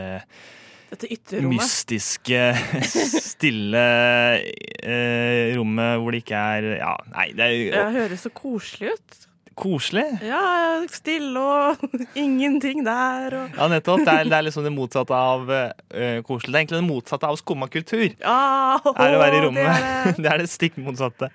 Dette 0.89 1.09
ytre 1.13 1.43
rommet. 1.43 1.61
mystiske, 1.61 2.43
stille 3.33 3.85
eh, 4.41 5.53
rommet 5.59 5.99
hvor 6.01 6.15
det 6.17 6.23
ikke 6.25 6.45
er 6.57 6.69
Ja, 6.79 6.95
nei, 7.13 7.27
det 7.37 7.45
er 7.45 7.53
jo 7.57 7.67
Det 7.75 7.87
høres 7.99 8.25
så 8.25 8.33
koselig 8.33 8.95
ut. 8.97 9.19
Koselig. 9.59 10.05
Ja, 10.25 10.43
stille 10.93 11.43
og 11.43 11.83
ingenting 12.25 12.85
der 12.87 13.35
og 13.39 13.59
Ja, 13.59 13.67
nettopp. 13.73 14.05
Det 14.07 14.15
er, 14.15 14.31
det 14.31 14.39
er 14.39 14.47
liksom 14.47 14.67
det 14.67 14.73
motsatte 14.75 15.17
av 15.17 15.51
uh, 15.51 16.21
koselig. 16.27 16.53
Det 16.53 16.55
er 16.55 16.63
egentlig 16.63 16.81
det 16.81 16.87
motsatte 16.87 17.29
av 17.29 17.41
skumma 17.41 17.69
kultur. 17.73 18.07
Ja, 18.07 18.39
er 18.95 19.19
å 19.19 19.21
være 19.21 19.35
i 19.35 19.37
det 19.37 19.43
rommet. 19.49 19.67
er 19.67 19.85
det. 19.85 20.15
Det 20.23 20.33
er 20.33 20.43
det 20.43 20.49
stikk 20.53 20.79
motsatte. 20.83 21.31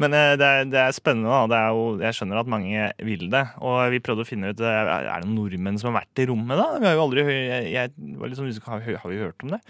Men 0.00 0.16
uh, 0.16 0.34
det, 0.40 0.50
er, 0.50 0.68
det 0.72 0.82
er 0.82 0.96
spennende. 0.96 1.30
da. 1.30 1.46
Det 1.52 1.60
er 1.60 1.78
jo, 1.78 1.86
jeg 2.06 2.18
skjønner 2.18 2.42
at 2.42 2.52
mange 2.56 2.90
vil 3.06 3.24
det. 3.32 3.46
Og 3.60 3.80
vi 3.94 4.02
prøvde 4.04 4.26
å 4.26 4.28
finne 4.28 4.52
ut 4.52 4.60
eh, 4.64 4.82
Er 5.00 5.22
det 5.22 5.28
noen 5.28 5.38
nordmenn 5.42 5.80
som 5.80 5.92
har 5.92 6.02
vært 6.02 6.22
i 6.24 6.28
rommet, 6.30 6.56
da? 6.60 6.68
Vi 6.80 6.88
har 6.88 6.96
jo 6.96 7.06
aldri 7.08 7.24
jeg, 7.30 7.72
jeg 7.74 8.14
var 8.20 8.38
sånn 8.38 8.52
har, 8.68 8.86
har 9.04 9.12
vi 9.12 9.20
hørt 9.20 9.44
om 9.44 9.56
det? 9.56 9.60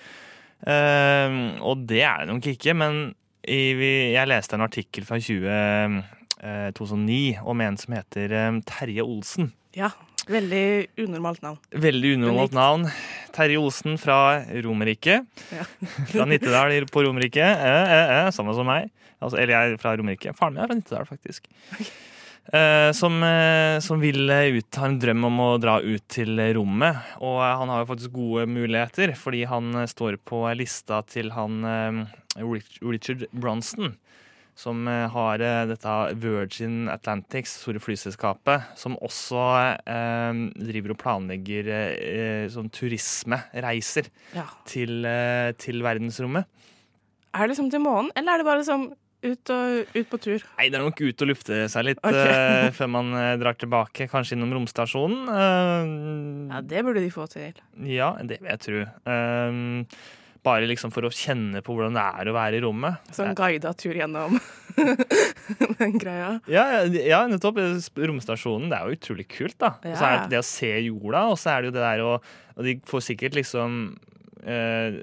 Uh, 0.61 1.57
og 1.65 1.89
det 1.89 2.05
er 2.05 2.25
det 2.25 2.35
nok 2.35 2.53
ikke. 2.53 2.77
Men 2.77 3.03
i, 3.41 3.61
vi, 3.77 3.91
jeg 4.15 4.29
leste 4.29 4.57
en 4.57 4.67
artikkel 4.67 5.07
fra 5.09 5.19
20, 5.21 5.47
eh, 5.49 6.17
2009 6.41 7.41
om 7.45 7.61
en 7.61 7.77
som 7.81 7.97
heter 7.97 8.33
eh, 8.33 8.53
Terje 8.69 9.05
Olsen. 9.05 9.51
Ja, 9.77 9.91
veldig 10.31 10.65
unormalt 11.01 11.43
navn. 11.45 11.59
Veldig 11.71 12.15
unormalt 12.19 12.57
navn. 12.57 12.87
Terje 13.35 13.61
Olsen 13.61 13.99
fra 14.01 14.41
Romerike. 14.65 15.23
Ja. 15.53 15.67
fra 16.13 16.27
Nittedal 16.29 16.87
på 16.91 17.05
Romerike. 17.07 17.45
Eh, 17.45 17.97
eh, 17.97 18.15
eh, 18.19 18.31
samme 18.35 18.57
som 18.57 18.69
meg. 18.69 18.91
Altså, 19.21 19.37
eller 19.37 19.55
jeg 19.55 19.75
er 19.75 19.83
fra 19.83 19.97
Romerike. 20.01 20.33
Faren 20.37 20.57
min 20.57 20.65
er 20.65 20.71
fra 20.71 20.79
Nittedal, 20.79 21.09
faktisk. 21.09 21.51
Eh, 22.51 22.93
som, 22.97 23.23
eh, 23.23 23.79
som 23.85 24.01
vil 24.03 24.31
eh, 24.31 24.57
ut, 24.57 24.75
har 24.75 24.89
en 24.89 24.99
drøm 24.99 25.27
om 25.29 25.43
å 25.45 25.51
dra 25.63 25.77
ut 25.85 26.03
til 26.11 26.41
rommet. 26.57 26.99
Og 27.21 27.37
eh, 27.45 27.57
han 27.61 27.71
har 27.71 27.85
jo 27.85 27.91
faktisk 27.93 28.17
gode 28.17 28.49
muligheter, 28.51 29.13
fordi 29.19 29.45
han 29.51 29.75
eh, 29.77 29.91
står 29.91 30.19
på 30.27 30.43
lista 30.59 31.03
til 31.07 31.31
han 31.37 31.61
eh, 31.69 32.01
Richard 32.81 33.29
Bronson. 33.31 33.95
Som 34.61 34.85
eh, 34.93 35.07
har 35.09 35.41
eh, 35.41 35.63
dette 35.71 35.93
Virgin 36.21 36.83
Atlantics, 36.93 37.55
store 37.63 37.81
flyselskapet, 37.81 38.75
som 38.77 38.99
også 39.01 39.41
eh, 39.89 40.41
driver 40.61 40.93
og 40.93 40.99
planlegger 41.01 41.71
eh, 41.73 42.43
sånn 42.53 42.69
turismereiser 42.77 44.11
Ja. 44.37 44.45
til, 44.69 44.99
eh, 45.09 45.53
til 45.57 45.81
verdensrommet. 45.87 46.45
Er 47.33 47.47
det 47.47 47.55
liksom 47.55 47.71
til 47.73 47.81
månen, 47.87 48.11
eller 48.19 48.35
er 48.35 48.43
det 48.43 48.49
bare 48.51 48.61
liksom 48.61 48.85
ut, 49.23 49.51
og, 49.55 49.97
ut 49.97 50.09
på 50.13 50.19
tur? 50.29 50.45
Nei, 50.59 50.69
det 50.69 50.77
er 50.81 50.85
nok 50.85 51.01
ut 51.07 51.25
og 51.25 51.29
lufte 51.33 51.65
seg 51.73 51.89
litt 51.89 52.05
okay. 52.05 52.37
eh, 52.37 52.71
før 52.77 52.93
man 53.01 53.13
drar 53.41 53.57
tilbake, 53.61 54.11
kanskje 54.13 54.37
innom 54.37 54.53
romstasjonen. 54.59 55.29
Ja, 56.53 56.61
det 56.61 56.85
burde 56.85 57.01
de 57.05 57.13
få 57.15 57.25
til. 57.33 57.57
ja, 57.89 58.13
det 58.21 58.43
vil 58.43 58.51
jeg 58.53 58.65
tro. 58.67 58.83
Eh, 59.15 60.20
bare 60.47 60.69
liksom 60.69 60.93
for 60.95 61.05
å 61.05 61.13
kjenne 61.13 61.61
på 61.65 61.75
hvordan 61.77 61.97
det 61.97 62.05
er 62.23 62.31
å 62.31 62.35
være 62.37 62.59
i 62.59 62.63
rommet. 62.65 63.13
Sånn 63.15 63.35
guida 63.39 63.73
tur 63.77 63.97
gjennom 63.99 64.39
den 65.81 65.97
greia. 66.01 66.33
Ja, 66.51 66.65
ja, 66.79 66.85
ja, 67.13 67.23
nettopp. 67.29 67.61
Romstasjonen, 67.97 68.71
det 68.73 68.79
er 68.79 68.89
jo 68.89 68.99
utrolig 68.99 69.27
kult, 69.31 69.59
da. 69.61 69.75
Og 69.83 69.97
så 69.99 70.07
er 70.09 70.23
det 70.23 70.35
det 70.35 70.41
å 70.41 70.47
se 70.47 70.71
jorda, 70.87 71.27
og 71.33 71.41
så 71.41 71.55
er 71.55 71.63
det 71.63 71.71
jo 71.71 71.77
det 71.77 71.85
der 71.85 72.05
å 72.07 72.13
Og 72.21 72.67
de 72.67 72.77
får 72.89 73.05
sikkert 73.11 73.37
liksom 73.39 73.77
eh, 74.45 75.01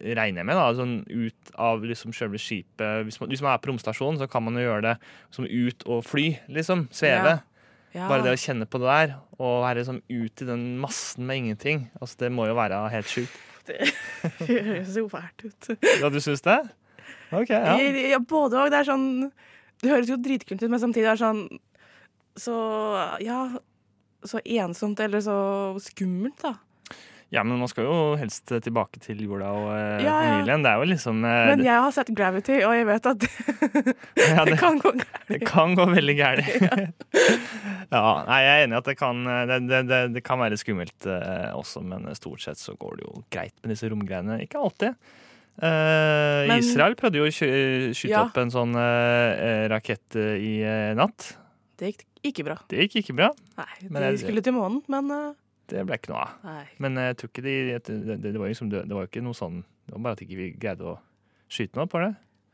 Regner 0.00 0.40
jeg 0.40 0.48
med, 0.48 0.56
da, 0.56 0.66
sånn 0.78 0.96
ut 1.08 1.52
av 1.60 1.84
liksom 1.84 2.14
selve 2.16 2.38
skipet 2.40 3.04
hvis 3.04 3.18
man, 3.20 3.28
hvis 3.32 3.42
man 3.44 3.52
er 3.52 3.60
på 3.60 3.72
romstasjonen, 3.72 4.20
så 4.22 4.28
kan 4.30 4.44
man 4.46 4.56
jo 4.56 4.62
gjøre 4.64 4.84
det 4.86 4.96
som 5.34 5.44
ut 5.44 5.84
og 5.90 6.04
fly, 6.06 6.28
liksom. 6.48 6.86
Sveve. 6.94 7.40
Ja. 7.92 8.06
Bare 8.06 8.22
det 8.22 8.32
å 8.32 8.38
kjenne 8.38 8.68
på 8.70 8.78
det 8.80 8.86
der, 8.86 9.14
og 9.42 9.64
være 9.64 9.82
liksom 9.82 9.98
ut 10.06 10.44
i 10.44 10.46
den 10.46 10.64
massen 10.80 11.26
med 11.26 11.42
ingenting. 11.42 11.88
Altså, 11.98 12.20
det 12.22 12.30
må 12.32 12.46
jo 12.46 12.54
være 12.56 12.78
helt 12.94 13.10
sjukt. 13.10 13.34
Det 13.68 13.78
høres 14.48 14.96
jo 14.96 15.08
fælt 15.10 15.44
ut. 15.46 15.70
Ja, 16.00 16.08
du 16.12 16.20
syns 16.22 16.42
det? 16.46 16.58
OK, 17.32 17.50
ja. 17.50 17.76
Ja, 18.10 18.18
både 18.18 18.58
og. 18.64 18.70
Det 18.72 18.80
er 18.80 18.88
sånn 18.88 19.08
Det 19.82 19.90
høres 19.90 20.10
jo 20.10 20.16
dritkult 20.20 20.62
ut, 20.62 20.70
men 20.70 20.80
samtidig 20.82 21.06
er 21.08 21.18
det 21.18 21.22
sånn 21.22 21.42
Så 22.38 22.56
ja 23.24 23.38
Så 24.26 24.40
ensomt 24.44 25.00
eller 25.00 25.22
så 25.24 25.36
skummelt, 25.82 26.38
da. 26.42 26.56
Ja, 27.30 27.44
men 27.46 27.60
man 27.60 27.70
skal 27.70 27.86
jo 27.86 27.96
helst 28.18 28.50
tilbake 28.50 28.98
til 29.02 29.20
jorda 29.22 29.52
og 29.54 29.68
eh, 29.70 30.02
Ja, 30.02 30.14
ja. 30.18 30.30
familien. 30.34 30.64
Det 30.66 30.72
er 30.72 30.80
jo 30.82 30.88
liksom 30.90 31.20
eh, 31.22 31.42
Men 31.52 31.62
jeg 31.62 31.82
har 31.84 31.92
sett 31.94 32.10
Gravity, 32.18 32.56
og 32.66 32.74
jeg 32.74 32.88
vet 32.88 33.06
at 33.06 33.20
det, 33.26 33.94
ja, 34.18 34.46
det 34.48 34.56
kan 34.58 34.80
gå 34.82 34.92
det 35.28 35.38
kan 35.46 35.76
gå 35.78 35.86
veldig 35.92 36.16
gærent. 36.18 37.04
ja, 37.94 38.02
nei, 38.26 38.40
jeg 38.42 38.50
er 38.56 38.64
enig 38.66 38.74
i 38.74 38.80
at 38.80 38.90
det 38.90 38.96
kan, 38.98 39.22
eh, 39.30 39.54
det, 39.62 39.82
det, 40.16 40.24
kan 40.26 40.42
være 40.42 40.58
skummelt 40.58 41.06
eh, 41.06 41.50
også, 41.54 41.84
men 41.86 42.08
stort 42.18 42.42
sett 42.42 42.58
så 42.58 42.74
går 42.80 42.98
det 42.98 43.06
jo 43.06 43.22
greit 43.30 43.54
med 43.62 43.76
disse 43.76 43.90
romgreiene. 43.92 44.40
Ikke 44.42 44.58
alltid. 44.58 44.98
Eh, 45.60 46.48
Men- 46.50 46.58
Israel 46.58 46.96
prøvde 46.98 47.20
jo 47.20 47.28
å 47.28 47.34
skyte 47.34 48.24
opp 48.24 48.38
en 48.42 48.50
sånn 48.50 48.74
eh, 48.74 49.68
rakett 49.70 50.18
eh, 50.18 50.34
i 50.40 50.54
eh, 50.66 50.96
natt. 50.98 51.34
Det 51.78 51.92
gikk 51.92 52.06
ikke 52.30 52.44
bra. 52.50 52.58
Det 52.68 52.84
gikk 52.84 52.98
ikke 53.04 53.16
bra. 53.22 53.30
Nei, 53.60 53.70
de 54.10 54.18
skulle 54.20 54.42
til 54.44 54.56
månen, 54.56 54.82
men 54.92 55.14
eh, 55.14 55.30
Det 55.70 55.84
ble 55.86 55.98
ikke 56.00 56.10
noe 56.12 56.24
av. 56.24 56.32
nei. 56.46 56.64
Men 56.82 56.98
jeg 56.98 57.16
tror 57.20 57.30
ikke 57.32 57.44
de, 57.46 57.54
det, 57.78 58.16
det, 58.24 58.32
var 58.40 58.50
liksom, 58.50 58.70
det 58.72 58.82
var 58.90 59.06
jo 59.06 59.10
ikke 59.12 59.22
noe 59.24 59.38
sånn 59.38 59.60
Det 59.86 59.94
var 59.94 60.02
bare 60.08 60.18
at 60.18 60.24
ikke 60.26 60.38
vi 60.40 60.48
ikke 60.50 60.64
greide 60.66 60.88
å 60.90 60.96
skyte 61.50 61.78
noe 61.78 61.90
på 61.90 62.02
det. 62.02 62.10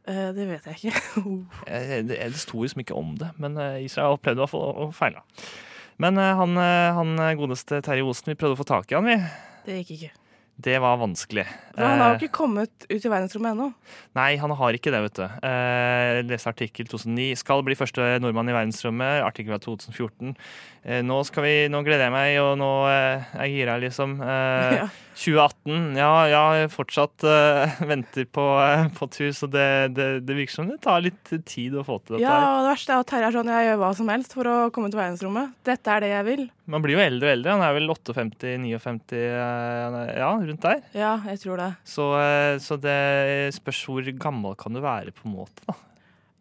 Eh, 0.09 0.29
det 0.37 0.45
vet 0.51 0.69
jeg 0.71 0.93
ikke. 0.93 1.23
Eh, 1.67 1.97
Det, 2.07 2.21
det 2.21 2.43
sto 2.43 2.63
liksom 2.63 2.85
ikke 2.85 2.97
om 2.97 3.17
det, 3.21 3.33
men 3.43 3.57
eh, 3.61 3.81
Israel 3.89 4.17
opplevde 4.19 4.39
i 4.41 4.45
hvert 4.45 4.53
fall 4.55 4.69
å, 4.87 4.91
feile. 4.95 5.25
Men 6.03 6.21
eh, 6.21 6.35
han, 6.39 6.55
eh, 6.61 6.93
han 7.01 7.17
godeste 7.41 7.81
Terje 7.85 8.05
Osen, 8.07 8.31
vi 8.33 8.39
prøvde 8.39 8.57
å 8.59 8.63
få 8.63 8.69
tak 8.69 8.93
i 8.93 8.99
han, 9.01 9.09
vi. 9.11 9.19
Det 9.67 9.81
gikk 9.83 9.97
ikke. 9.97 10.13
Det 10.57 10.79
var 10.81 10.95
vanskelig. 10.97 11.43
For 11.75 11.85
han 11.85 12.01
har 12.01 12.15
Eh, 12.15 12.15
jo 12.17 12.25
ikke 12.25 12.37
kommet 12.39 12.87
ut 12.89 12.97
i 13.05 13.11
verdensrommet 13.13 13.53
ennå. 13.53 13.67
Nei, 14.17 14.31
han 14.41 14.55
har 14.57 14.73
ikke 14.79 14.89
det, 14.95 15.03
vet 15.05 15.19
du. 15.19 15.25
Eh, 15.45 16.21
leste 16.25 16.49
artikkel 16.49 16.89
2009. 16.89 17.27
Skal 17.43 17.61
bli 17.67 17.77
første 17.77 18.07
nordmann 18.25 18.49
i 18.49 18.55
verdensrommet. 18.57 19.21
Artikkel 19.27 19.53
fra 19.53 19.61
2014. 19.67 20.33
Eh, 20.87 21.03
nå, 21.03 21.19
skal 21.27 21.43
vi, 21.43 21.55
nå 21.73 21.81
gleder 21.83 22.07
jeg 22.07 22.15
meg, 22.15 22.37
og 22.39 22.53
nå 22.61 22.71
eh, 22.87 23.25
er 23.35 23.49
jeg 23.49 23.59
gira, 23.59 23.81
liksom. 23.83 24.21
Eh, 24.23 24.77
Ja. 24.83 24.87
2018. 25.17 25.97
Ja, 25.97 26.11
ja, 26.29 26.43
jeg 26.61 26.71
fortsatt 26.75 27.25
eh, 27.27 27.79
venter 27.91 28.27
på, 28.29 28.43
uh, 28.61 28.85
på 28.95 29.09
tur, 29.09 29.31
så 29.35 29.49
det, 29.51 29.95
det, 29.97 30.09
det 30.29 30.37
virker 30.37 30.59
som 30.59 30.69
det 30.69 30.77
tar 30.85 31.01
litt 31.07 31.33
tid 31.49 31.75
å 31.75 31.85
få 31.87 31.99
til 32.03 32.19
dette. 32.19 32.27
Ja, 32.27 32.59
og 32.59 32.67
det 32.67 32.75
verste 32.75 32.93
er 32.93 33.01
at 33.01 33.11
Terje 33.11 33.31
er 33.31 33.37
sånn 33.39 33.51
jeg 33.51 33.71
gjør 33.71 33.81
hva 33.81 33.91
som 33.97 34.13
helst 34.13 34.37
for 34.37 34.51
å 34.51 34.57
komme 34.75 34.93
til 34.93 35.01
verdensrommet. 35.01 35.57
Dette 35.67 35.95
er 35.95 36.05
det 36.05 36.13
jeg 36.13 36.29
vil. 36.29 36.45
Man 36.69 36.85
blir 36.85 36.99
jo 36.99 37.03
eldre 37.07 37.31
og 37.31 37.35
eldre. 37.39 37.57
Han 37.57 37.65
er 37.65 37.75
vel 37.79 37.95
58-59, 37.97 39.25
ja, 40.21 40.31
rundt 40.37 40.69
der. 40.69 40.85
Ja, 40.93 41.17
jeg 41.33 41.43
tror 41.47 41.65
det. 41.65 41.71
Så, 41.89 42.11
eh, 42.21 42.61
så 42.63 42.79
det 42.83 43.01
spørs 43.57 43.83
hvor 43.89 44.13
gammel 44.21 44.57
kan 44.61 44.77
du 44.77 44.85
være, 44.85 45.17
på 45.17 45.31
en 45.31 45.39
måte. 45.41 45.65
da. 45.65 45.79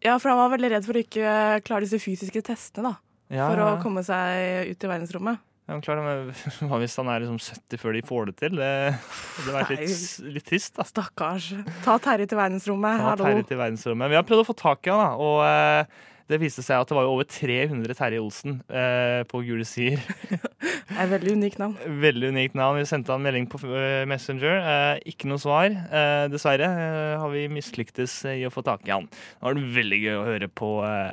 Ja, 0.04 0.18
for 0.20 0.30
han 0.30 0.38
var 0.38 0.52
veldig 0.52 0.74
redd 0.74 0.86
for 0.86 0.98
å 0.98 1.02
ikke 1.02 1.34
klare 1.64 1.86
disse 1.86 1.98
fysiske 2.02 2.44
testene, 2.44 2.92
da. 2.92 3.05
Ja, 3.32 3.48
For 3.50 3.62
å 3.64 3.68
komme 3.82 4.04
seg 4.06 4.70
ut 4.70 4.84
i 4.86 4.90
verdensrommet. 4.90 5.42
Ja, 5.66 5.80
klar, 5.82 5.98
men 5.98 6.28
Hva 6.70 6.78
hvis 6.78 6.94
han 7.00 7.08
er 7.10 7.24
liksom 7.24 7.40
70 7.42 7.80
før 7.82 7.96
de 7.96 8.02
får 8.06 8.28
det 8.30 8.34
til? 8.38 8.58
Det 8.60 8.68
det 8.70 9.46
hadde 9.48 9.54
vært 9.56 9.72
litt, 9.80 10.04
litt 10.36 10.46
trist. 10.46 10.76
da. 10.78 10.86
Stakkars. 10.86 11.48
Ta 11.82 11.96
Terje 12.02 12.28
til 12.30 12.38
verdensrommet. 12.38 13.00
Ta 13.02 13.08
Hallo. 13.14 13.26
Terje 13.26 13.48
til 13.50 13.58
verdensrommet. 13.58 14.12
Vi 14.12 14.18
har 14.20 14.26
prøvd 14.28 14.44
å 14.44 14.46
få 14.46 14.54
tak 14.60 14.86
i 14.86 14.94
han, 14.94 15.02
da, 15.02 15.10
og 15.18 15.42
eh, 15.42 16.04
det 16.30 16.38
viste 16.42 16.62
seg 16.62 16.82
at 16.82 16.90
det 16.90 16.96
var 16.98 17.06
jo 17.06 17.16
over 17.16 17.26
300 17.30 17.98
Terje 17.98 18.22
Olsen 18.22 18.60
eh, 18.70 19.20
på 19.30 19.42
Gule 19.46 19.66
sider. 19.66 20.02
Det 20.96 21.02
er 21.02 21.08
et 21.10 21.12
veldig 21.12 21.32
unikt 21.36 21.58
navn. 21.60 21.74
Veldig 22.00 22.28
unikt 22.32 22.54
navn. 22.56 22.78
Vi 22.80 22.86
sendte 22.88 23.12
han 23.12 23.20
melding 23.20 23.44
på 23.52 23.58
eh, 23.68 24.06
Messenger. 24.08 24.54
Eh, 24.56 25.00
ikke 25.12 25.28
noe 25.28 25.36
svar. 25.42 25.66
Eh, 25.68 26.22
dessverre 26.32 26.68
eh, 26.72 27.16
har 27.20 27.32
vi 27.34 27.42
mislyktes 27.52 28.14
i 28.32 28.46
å 28.48 28.52
få 28.54 28.62
tak 28.64 28.86
i 28.88 28.94
han. 28.94 29.04
Nå 29.42 29.50
er 29.50 29.58
det 29.58 29.66
veldig 29.76 29.98
gøy 30.00 30.14
å 30.16 30.24
høre 30.24 30.48
på 30.48 30.70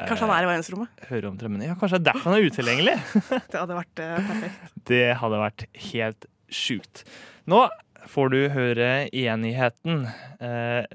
Kanskje 0.07 0.23
han 0.29 0.33
er 0.37 0.47
i 0.47 0.49
verdensrommet. 0.53 1.03
høre 1.09 1.31
om 1.33 1.35
drømmene. 1.41 1.67
Ja, 1.67 1.75
kanskje 1.75 1.99
det 1.99 2.05
er 2.05 2.07
derfor 2.13 2.31
han 2.31 2.39
er 2.39 2.47
utilgjengelig. 2.47 2.95
Det 3.51 3.59
hadde 3.59 3.79
vært 3.81 3.99
perfekt. 3.99 4.71
Det 4.87 5.03
hadde 5.19 5.41
vært 5.43 5.67
helt 5.89 6.29
sjukt. 6.63 7.03
Nå 7.51 7.65
får 8.13 8.31
du 8.31 8.39
høre 8.55 8.89
enigheten 9.11 10.05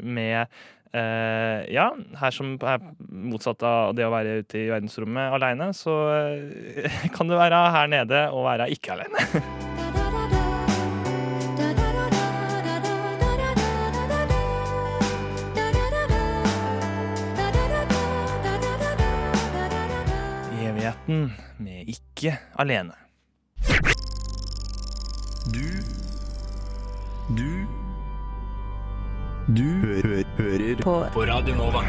med 0.05 0.59
Uh, 0.89 1.69
ja, 1.69 1.91
her 2.17 2.33
som 2.33 2.55
er 2.65 2.81
motsatt 3.13 3.61
av 3.67 3.93
det 3.93 4.07
å 4.07 4.13
være 4.13 4.39
ute 4.41 4.57
i 4.63 4.71
verdensrommet 4.71 5.35
aleine, 5.37 5.69
så 5.77 5.93
uh, 5.93 7.09
kan 7.15 7.29
det 7.29 7.37
være 7.37 7.61
her 7.75 7.91
nede 7.93 8.23
å 8.33 8.41
være 8.47 8.71
ikke 8.73 8.97
aleine. 8.97 9.21
Evigheten 20.69 21.29
med 21.61 21.93
ikke 21.93 22.39
alene. 22.57 22.97
Du 25.53 25.69
Du 27.37 27.58
du 29.49 29.65
hø 29.65 29.99
hø 30.05 30.19
hører 30.39 30.81
På 30.85 30.95
på 31.15 31.23
Radio 31.29 31.55
Nova. 31.57 31.81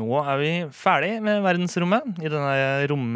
Nå 0.00 0.06
er 0.22 0.38
vi 0.40 0.50
ferdig 0.72 1.18
med 1.24 1.42
verdensrommet 1.44 2.20
i 2.24 2.30
denne 2.32 2.54
rom, 2.88 3.10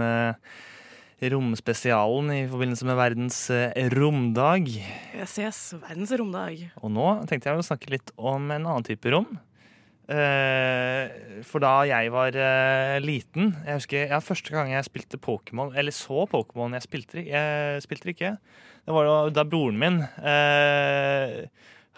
romspesialen 1.32 2.28
i 2.34 2.42
forbindelse 2.50 2.88
med 2.88 2.98
verdens 2.98 3.38
eh, 3.54 3.72
romdag. 3.96 4.68
Yes, 5.16 5.38
yes, 5.40 5.60
verdens 5.80 6.12
romdag. 6.20 6.66
Og 6.84 6.92
nå 6.92 7.06
tenkte 7.30 7.48
jeg 7.48 7.62
å 7.62 7.66
snakke 7.70 7.94
litt 7.94 8.12
om 8.20 8.50
en 8.52 8.66
annen 8.68 8.84
type 8.86 9.12
rom. 9.14 9.30
Eh, 10.12 11.40
for 11.48 11.64
da 11.64 11.72
jeg 11.88 12.12
var 12.14 12.36
eh, 12.38 13.00
liten 13.02 13.48
Jeg 13.66 13.74
husker 13.80 14.04
ja, 14.12 14.20
Første 14.22 14.52
gang 14.54 14.68
jeg 14.70 14.86
spilte 14.86 15.18
Pokémon, 15.18 15.72
eller 15.74 15.90
så 15.90 16.28
Pokémon 16.30 16.76
Jeg 16.76 16.84
spilte, 16.84 17.16
det- 17.18 17.32
jeg 17.32 17.82
spilte 17.82 18.12
ikke. 18.12 18.36
Det 18.86 18.94
var 18.94 19.32
da 19.34 19.42
broren 19.50 19.80
min 19.82 19.98
eh, 20.22 21.48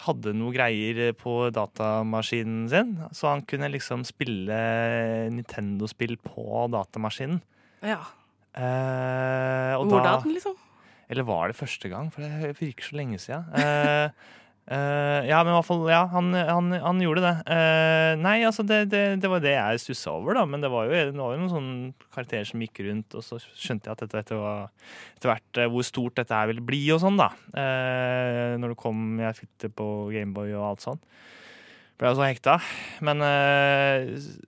hadde 0.05 0.31
noe 0.37 0.53
greier 0.55 1.11
på 1.19 1.49
datamaskinen 1.55 2.69
sin. 2.71 2.93
Så 3.11 3.27
han 3.31 3.41
kunne 3.49 3.67
liksom 3.73 4.05
spille 4.07 4.59
Nintendo-spill 5.35 6.15
på 6.23 6.67
datamaskinen. 6.73 7.41
Ja. 7.83 7.99
Eh, 8.55 9.73
og 9.77 9.89
da- 9.89 9.99
Hvordan, 9.99 10.33
liksom? 10.33 10.55
eller 11.09 11.23
var 11.23 11.47
det 11.47 11.55
første 11.59 11.89
gang? 11.89 12.09
For 12.13 12.21
det 12.21 12.55
virker 12.59 12.83
så 12.83 12.95
lenge 12.99 13.19
siden. 13.19 13.45
Eh, 13.55 14.09
eh, 14.75 15.27
ja, 15.29 15.39
men 15.41 15.51
i 15.51 15.55
hvert 15.57 15.67
fall, 15.67 15.81
ja, 15.89 16.03
han, 16.11 16.29
han, 16.33 16.71
han 16.83 17.01
gjorde 17.03 17.23
det. 17.25 17.33
Uh, 17.49 18.13
nei, 18.21 18.35
altså, 18.47 18.65
det, 18.67 18.83
det, 18.93 19.01
det 19.23 19.31
var 19.31 19.41
det 19.43 19.55
jeg 19.55 19.81
stussa 19.83 20.13
over, 20.13 20.37
da. 20.37 20.45
Men 20.49 20.63
det 20.63 20.69
var 20.73 20.85
jo, 20.87 20.93
det 20.93 21.17
var 21.17 21.33
jo 21.35 21.41
noen 21.41 21.51
sånne 21.53 22.07
karakterer 22.15 22.47
som 22.49 22.63
gikk 22.63 22.83
rundt, 22.85 23.17
og 23.17 23.25
så 23.25 23.41
skjønte 23.41 23.89
jeg 23.89 23.97
at 23.97 24.05
dette, 24.05 24.21
dette 24.21 24.39
var 24.39 24.69
etter 25.17 25.33
hvert 25.33 25.61
eh, 25.61 25.71
hvor 25.73 25.87
stort 25.87 26.21
dette 26.21 26.37
her 26.37 26.51
ville 26.51 26.63
bli 26.65 26.83
og 26.95 27.01
sånn, 27.03 27.19
da. 27.19 27.31
Uh, 27.55 28.55
når 28.61 28.75
det 28.75 28.79
kom 28.79 29.03
Jeg 29.23 29.39
fikk 29.41 29.51
det 29.65 29.73
på 29.75 29.89
Gameboy 30.13 30.53
og 30.53 30.69
alt 30.71 30.85
sånn. 30.85 31.03
Ble 31.99 32.13
jeg 32.13 32.19
så 32.21 32.27
hekta. 32.29 32.57
Men 33.03 33.25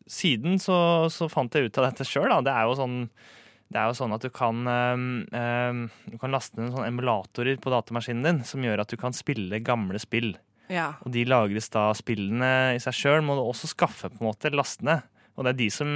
siden 0.08 0.56
så, 0.64 0.78
så 1.12 1.28
fant 1.28 1.52
jeg 1.52 1.68
ut 1.68 1.80
av 1.82 1.90
dette 1.90 2.08
sjøl, 2.08 2.30
da. 2.32 2.40
Det 2.46 2.54
er 2.56 2.70
jo 2.70 2.78
sånn 2.80 3.00
det 3.72 3.80
er 3.80 3.88
jo 3.88 3.96
sånn 3.96 4.12
at 4.16 4.24
du 4.26 4.30
kan, 4.36 4.66
ehm, 4.68 5.04
ehm, 5.32 5.86
du 6.12 6.18
kan 6.20 6.34
laste 6.34 6.60
ned 6.60 6.74
sånne 6.74 6.90
emulatorer 6.92 7.60
på 7.62 7.72
datamaskinen 7.72 8.26
din 8.28 8.42
som 8.48 8.64
gjør 8.66 8.84
at 8.84 8.92
du 8.92 8.98
kan 9.00 9.16
spille 9.16 9.62
gamle 9.64 10.00
spill. 10.02 10.34
Ja. 10.72 10.94
Og 11.06 11.14
de 11.16 11.24
lagres 11.28 11.72
da 11.72 11.90
spillene 11.96 12.76
i 12.76 12.82
seg 12.84 12.96
sjøl, 12.96 13.24
må 13.24 13.38
du 13.38 13.44
også 13.46 13.72
skaffe 13.72 14.12
på 14.12 14.20
en 14.20 14.30
måte, 14.30 14.52
lastene. 14.52 15.02
Og 15.38 15.46
det 15.48 15.54
er 15.54 15.60
de 15.62 15.70
som 15.72 15.92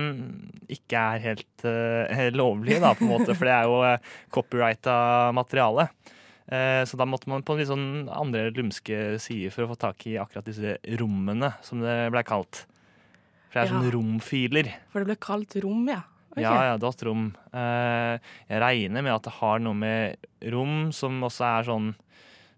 ikke 0.71 0.99
er 0.99 1.23
helt 1.25 1.65
uh, 1.67 2.27
lovlige, 2.35 2.79
da, 2.83 2.93
på 2.95 3.03
en 3.03 3.11
måte, 3.11 3.35
for 3.35 3.47
det 3.47 3.55
er 3.55 3.67
jo 3.67 3.81
uh, 3.83 4.15
copyrighta 4.33 4.95
materiale. 5.35 5.89
Uh, 6.47 6.81
så 6.87 6.95
da 6.99 7.07
måtte 7.09 7.27
man 7.31 7.43
på 7.43 7.55
en 7.55 7.59
litt 7.59 7.71
sånn 7.71 7.87
andre 8.07 8.47
lumske 8.55 9.19
sider 9.21 9.51
for 9.53 9.65
å 9.65 9.73
få 9.73 9.79
tak 9.83 10.07
i 10.07 10.15
akkurat 10.21 10.47
disse 10.47 10.77
rommene, 11.01 11.51
som 11.65 11.83
det 11.83 11.97
ble 12.15 12.23
kalt. 12.27 12.63
For 13.51 13.59
det 13.59 13.65
er 13.65 13.71
Ja. 13.71 13.75
sånn 13.75 13.91
romfiler. 13.95 14.71
For 14.91 15.03
det 15.03 15.11
ble 15.11 15.19
kalt 15.27 15.59
rom, 15.63 15.87
ja. 15.91 16.03
Ok. 16.35 16.41
Ja, 16.43 16.55
ja, 16.71 16.77
datarom. 16.81 17.29
Eh, 17.55 18.15
jeg 18.51 18.59
regner 18.61 19.05
med 19.05 19.13
at 19.15 19.23
det 19.23 19.35
har 19.37 19.61
noe 19.63 19.77
med 19.79 20.17
rom, 20.51 20.91
som 20.95 21.21
også 21.23 21.45
er 21.47 21.69
sånn, 21.69 21.93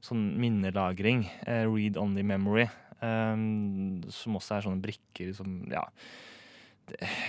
sånn 0.01 0.23
minnelagring. 0.41 1.27
Eh, 1.45 1.65
read 1.69 1.97
only 2.01 2.23
memory. 2.25 2.67
eh, 2.97 3.35
som 4.09 4.33
også 4.39 4.57
er 4.57 4.65
sånne 4.65 4.81
brikker 4.81 5.35
som 5.37 5.59
Ja. 5.69 5.83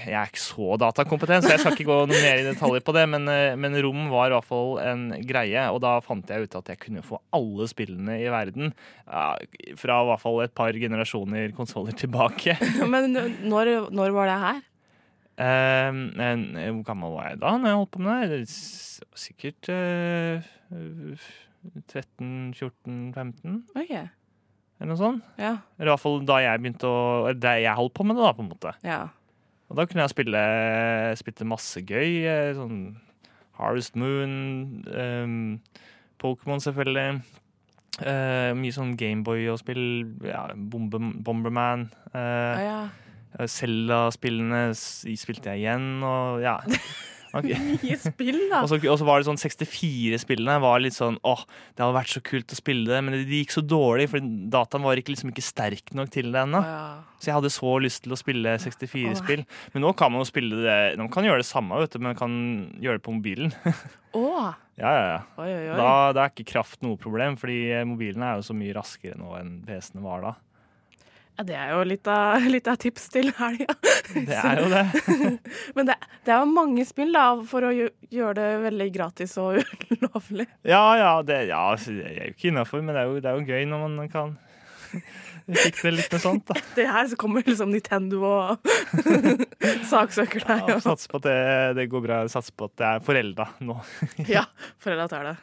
Jeg 0.07 0.15
er 0.15 0.29
ikke 0.31 0.39
så 0.39 0.77
datakompetent, 0.79 1.43
så 1.43 1.51
jeg 1.51 1.59
skal 1.65 1.73
ikke 1.75 1.89
gå 1.89 1.95
noe 2.07 2.21
mer 2.23 2.39
i 2.39 2.45
detaljer 2.47 2.79
på 2.87 2.93
det. 2.95 3.03
Men, 3.11 3.25
men 3.59 3.75
rom 3.83 4.05
var 4.13 4.31
i 4.31 4.35
hvert 4.37 4.47
fall 4.47 4.79
en 4.79 5.03
greie, 5.27 5.65
og 5.75 5.81
da 5.83 5.97
fant 5.99 6.31
jeg 6.31 6.47
ut 6.47 6.55
at 6.61 6.71
jeg 6.71 6.79
kunne 6.79 7.03
få 7.03 7.19
alle 7.35 7.67
spillene 7.67 8.21
i 8.23 8.29
verden. 8.31 8.71
Ja, 9.11 9.33
fra 9.75 9.97
i 10.05 10.09
hvert 10.13 10.23
fall 10.23 10.39
et 10.45 10.55
par 10.55 10.71
generasjoner 10.79 11.51
konsoller 11.59 11.91
tilbake. 11.99 12.55
Men 12.95 13.11
når, 13.51 13.91
når 13.91 14.15
var 14.15 14.31
det 14.31 14.39
her? 14.47 14.63
Eh, 15.39 15.89
eh, 16.19 16.71
hvor 16.75 16.83
gammel 16.89 17.13
var 17.15 17.29
jeg 17.31 17.39
da 17.45 17.53
når 17.57 17.71
jeg 17.71 17.79
holdt 17.79 17.93
på 17.95 18.01
med 18.03 18.33
det? 18.33 18.41
Sikkert 19.19 19.69
eh, 19.71 20.49
13-14-15, 21.93 23.63
Ok. 23.77 23.93
eller 23.95 24.91
noe 24.91 24.99
sånt. 24.99 25.23
Ja. 25.39 25.57
Eller 25.79 25.91
i 25.91 25.93
hvert 25.95 26.03
fall 26.03 26.21
da 26.27 26.39
jeg 26.43 26.63
begynte 26.63 26.91
å 26.91 27.33
Da 27.39 27.55
jeg 27.59 27.75
holdt 27.79 27.95
på 27.95 28.07
med 28.07 28.19
det, 28.19 28.25
da, 28.27 28.33
på 28.35 28.45
en 28.45 28.53
måte. 28.53 28.75
ja. 28.87 29.07
Og 29.69 29.77
da 29.77 29.85
kunne 29.85 30.01
jeg 30.01 30.15
spille 30.15 30.41
spilte 31.21 31.45
masse 31.45 31.83
gøy. 31.85 32.25
eh, 32.25 32.55
Sånn 32.57 32.97
Harvest 33.59 33.97
Moon, 34.01 34.83
ehm, 34.89 35.61
Pokémon 36.19 36.57
selvfølgelig. 36.63 37.21
Uh, 37.99 38.55
mye 38.55 38.71
sånn 38.73 38.95
Gameboy 38.97 39.49
og 39.51 39.59
spill. 39.59 40.07
Ja, 40.23 40.47
Bombe, 40.55 41.01
Bomberman. 41.27 41.91
Uh, 42.15 42.17
ah, 42.17 42.63
ja. 42.63 42.89
Zelda-spillene 43.37 44.65
spilte 44.75 45.53
jeg 45.55 45.65
igjen, 45.67 45.89
og 46.07 46.43
ja. 46.45 46.59
Mye 47.29 47.97
spill, 48.01 48.39
da. 48.49 48.61
Og 48.65 48.71
så, 48.71 48.79
og 48.81 48.97
så 49.01 49.07
var 49.07 49.21
det 49.21 49.29
sånn 49.29 49.41
64-spillene 49.41 50.55
var 50.63 50.81
litt 50.81 50.97
sånn 50.97 51.19
åh, 51.29 51.43
det 51.77 51.85
hadde 51.85 51.97
vært 51.99 52.15
så 52.15 52.23
kult 52.25 52.55
å 52.55 52.57
spille 52.57 52.89
det, 52.89 53.01
men 53.05 53.17
det, 53.19 53.27
gikk 53.29 53.53
så 53.53 53.63
dårlig, 53.63 54.09
for 54.13 54.25
dataen 54.25 54.87
var 54.87 55.01
ikke, 55.01 55.13
liksom 55.13 55.33
ikke 55.35 55.45
sterk 55.45 55.93
nok 55.99 56.13
til 56.15 56.33
det 56.33 56.41
ennå. 56.41 56.63
Ja. 56.65 56.81
Så 57.21 57.31
jeg 57.31 57.37
hadde 57.37 57.53
så 57.53 57.75
lyst 57.85 58.05
til 58.07 58.15
å 58.17 58.19
spille 58.19 58.57
64-spill. 58.63 59.45
Men 59.75 59.85
nå 59.85 59.93
kan 59.99 60.15
man 60.15 60.23
jo 60.23 60.31
spille 60.31 60.63
det 60.63 60.79
Man 61.01 61.11
kan 61.13 61.27
gjøre 61.27 61.43
det 61.43 61.51
samme, 61.51 61.83
vet 61.83 61.93
du, 61.93 62.01
men 62.01 62.15
man 62.15 62.21
kan 62.23 62.41
gjøre 62.81 63.01
det 63.01 63.05
på 63.05 63.15
mobilen. 63.19 63.53
Åh 64.19 64.57
ja, 64.79 64.91
ja, 64.95 65.07
ja. 65.11 65.23
oi, 65.43 65.49
oi, 65.51 65.63
oi. 65.73 65.77
Da, 65.77 65.93
da 66.15 66.23
er 66.23 66.31
ikke 66.31 66.53
kraft 66.53 66.85
noe 66.87 66.99
problem, 67.01 67.35
fordi 67.41 67.81
mobilen 67.89 68.23
er 68.23 68.39
jo 68.39 68.45
så 68.47 68.55
mye 68.55 68.77
raskere 68.77 69.19
nå 69.19 69.33
enn 69.35 69.57
PC-ene 69.67 70.05
var 70.05 70.23
da. 70.23 70.31
Ja, 71.39 71.45
det 71.47 71.55
er 71.55 71.69
jo 71.71 71.83
litt 71.87 72.09
av, 72.11 72.43
litt 72.55 72.67
av 72.67 72.81
tips 72.83 73.05
til 73.15 73.29
helga. 73.39 73.77
Det 74.11 74.35
er 74.35 74.59
jo 74.59 74.71
det. 74.73 74.83
Men 75.77 75.87
det, 75.87 75.95
det 76.27 76.35
er 76.35 76.43
jo 76.43 76.49
mange 76.51 76.83
spill 76.89 77.15
da, 77.15 77.29
for 77.47 77.69
å 77.69 77.71
gjøre 77.71 78.35
det 78.41 78.49
veldig 78.65 78.89
gratis 78.97 79.37
og 79.39 79.61
ulovlig. 79.95 80.49
Ja, 80.67 80.83
ja, 80.99 81.13
det, 81.23 81.45
ja 81.53 81.63
det 81.79 82.11
er 82.11 82.19
jo 82.25 82.35
ikke 82.35 82.51
innafor, 82.51 82.83
men 82.83 82.97
det 82.97 83.05
er, 83.05 83.13
jo, 83.13 83.23
det 83.23 83.31
er 83.31 83.39
jo 83.39 83.55
gøy 83.55 83.69
når 83.71 83.85
man 83.85 84.11
kan 84.11 84.35
fikse 85.47 85.93
litt 85.95 86.11
med 86.17 86.25
sånt. 86.25 86.51
da. 86.51 86.59
Det 86.75 86.89
her 86.91 87.07
så 87.13 87.21
kommer 87.21 87.47
liksom 87.47 87.71
Nintendo 87.71 88.25
og 88.27 88.75
saksøker 89.87 90.43
deg. 90.43 90.75
Ja, 90.75 90.81
Satser 90.83 91.13
på 91.13 91.23
at 91.23 91.29
det, 91.29 91.39
det 91.79 91.87
går 91.93 92.03
bra. 92.09 92.21
Satser 92.33 92.57
på 92.59 92.67
at 92.67 92.75
det 92.83 92.91
er 92.91 93.07
forelda 93.07 93.51
nå. 93.63 93.79
Ja, 94.27 94.49
forelda 94.83 95.07
tar 95.13 95.31
det. 95.31 95.39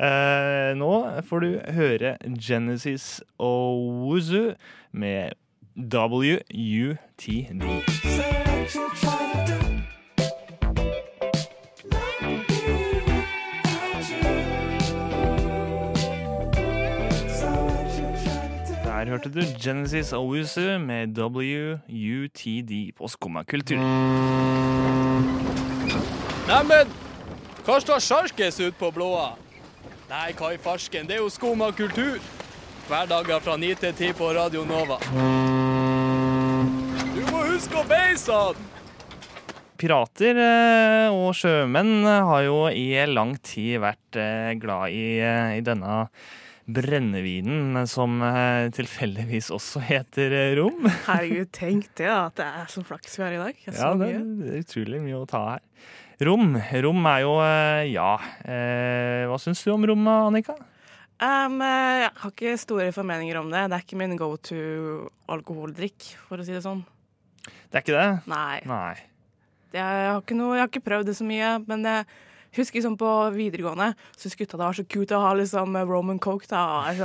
Eh, 0.00 0.72
nå 0.80 0.92
får 1.28 1.40
du 1.44 1.60
høre 1.76 2.16
Genesis 2.40 3.20
Owuzu 3.38 4.54
med 4.92 5.30
WUTD. 5.76 6.46
Der 18.84 19.08
hørte 19.08 19.28
du 19.28 19.40
Genesis 19.64 20.12
Owuzu 20.12 20.78
med 20.78 21.18
WUTD 21.18 22.72
på 22.96 23.08
Skumma 23.08 23.42
kultur. 23.42 23.76
Neimen, 26.48 26.98
hva 27.68 27.80
står 27.84 28.00
sjarkes 28.00 28.60
ut 28.64 28.80
på 28.80 28.90
blåa? 28.96 29.49
Nei, 30.10 30.32
hva 30.34 30.48
i 30.50 30.56
farsken, 30.58 31.06
det 31.06 31.14
er 31.14 31.20
jo 31.22 31.28
skum 31.30 31.60
av 31.62 31.70
kultur. 31.78 32.16
Hverdager 32.88 33.38
fra 33.44 33.54
9 33.62 33.76
til 33.78 33.92
10 33.94 34.16
på 34.18 34.30
Radio 34.34 34.64
Nova. 34.66 34.96
Du 37.14 37.20
må 37.28 37.44
huske 37.46 37.78
å 37.78 37.84
beise 37.86 38.34
han! 38.34 38.64
Pirater 39.78 40.40
eh, 40.42 41.14
og 41.14 41.30
sjømenn 41.38 42.02
har 42.10 42.42
jo 42.42 42.56
i 42.74 42.88
lang 43.06 43.36
tid 43.38 43.78
vært 43.84 44.18
eh, 44.18 44.50
glad 44.58 44.90
i, 44.98 45.06
eh, 45.22 45.54
i 45.60 45.62
denne 45.64 46.02
brennevinen 46.66 47.86
som 47.90 48.18
tilfeldigvis 48.74 49.52
også 49.54 49.80
heter 49.86 50.34
rom. 50.58 50.90
Herregud, 51.06 51.54
tenk 51.54 51.86
det, 52.02 52.10
at 52.10 52.34
det 52.42 52.50
er 52.50 52.68
så 52.74 52.82
flaks 52.86 53.14
vi 53.14 53.28
har 53.28 53.38
i 53.38 53.42
dag. 53.46 53.62
Så 53.70 53.78
Ja, 53.78 53.94
det 53.94 54.10
mye. 54.10 54.26
det 54.42 54.52
er 54.56 54.66
utrolig 54.66 55.06
mye 55.06 55.22
å 55.22 55.26
ta 55.30 55.46
her. 55.52 55.64
Rom. 56.20 56.52
Rom 56.84 57.06
er 57.08 57.20
jo 57.24 57.34
eh, 57.44 57.90
Ja. 57.94 58.14
eh, 58.44 59.24
Hva 59.30 59.38
syns 59.40 59.62
du 59.64 59.70
om 59.72 59.84
rom, 59.88 60.06
Annika? 60.08 60.56
Um, 61.20 61.60
eh, 61.64 62.06
jeg 62.06 62.10
har 62.22 62.30
ikke 62.32 62.54
store 62.60 62.92
formeninger 62.96 63.36
om 63.40 63.50
det. 63.52 63.66
Det 63.70 63.76
er 63.78 63.84
ikke 63.84 63.98
min 64.00 64.16
go 64.16 64.34
to 64.36 65.10
alkoholdrikk, 65.28 66.14
for 66.28 66.40
å 66.40 66.44
si 66.44 66.52
det 66.56 66.62
sånn. 66.64 66.82
Det 67.70 67.76
er 67.76 67.84
ikke 67.84 67.96
det? 67.96 68.08
Nei. 68.30 68.60
Nei. 68.68 68.94
Jeg 69.72 69.84
har 70.10 70.20
ikke, 70.20 70.36
noe, 70.36 70.56
jeg 70.56 70.64
har 70.64 70.70
ikke 70.72 70.84
prøvd 70.88 71.06
det 71.10 71.16
så 71.16 71.24
mye, 71.28 71.50
men 71.68 71.84
jeg 71.86 72.06
husker 72.56 72.80
liksom 72.80 72.96
på 72.98 73.10
videregående 73.36 73.92
så 74.16 74.24
syntes 74.24 74.38
gutta 74.40 74.58
det 74.58 74.66
var 74.66 74.78
så 74.80 74.84
kult 74.90 75.12
å 75.14 75.20
ha 75.22 75.34
liksom 75.38 75.76
Roman 75.86 76.18
Coke. 76.18 76.48
da. 76.50 76.64
jeg 76.90 76.98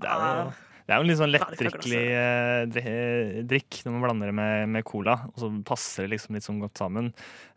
Det 0.00 0.08
er 0.08 0.40
jo, 0.40 0.50
Det 0.90 0.96
er 0.96 0.98
jo 0.98 1.04
en 1.04 1.10
litt 1.12 1.18
sånn 1.20 1.30
Ja, 1.30 1.46
lettdrikkelig 1.46 1.98
eh, 2.18 3.34
drikk 3.46 3.76
når 3.84 3.92
man 3.94 4.02
blander 4.02 4.30
det 4.32 4.34
med, 4.34 4.72
med 4.74 4.82
cola, 4.88 5.14
og 5.30 5.36
så 5.38 5.50
passer 5.68 6.08
det 6.08 6.16
liksom 6.16 6.34
litt 6.34 6.42
sånn 6.42 6.58
godt 6.58 6.80
sammen. 6.82 7.12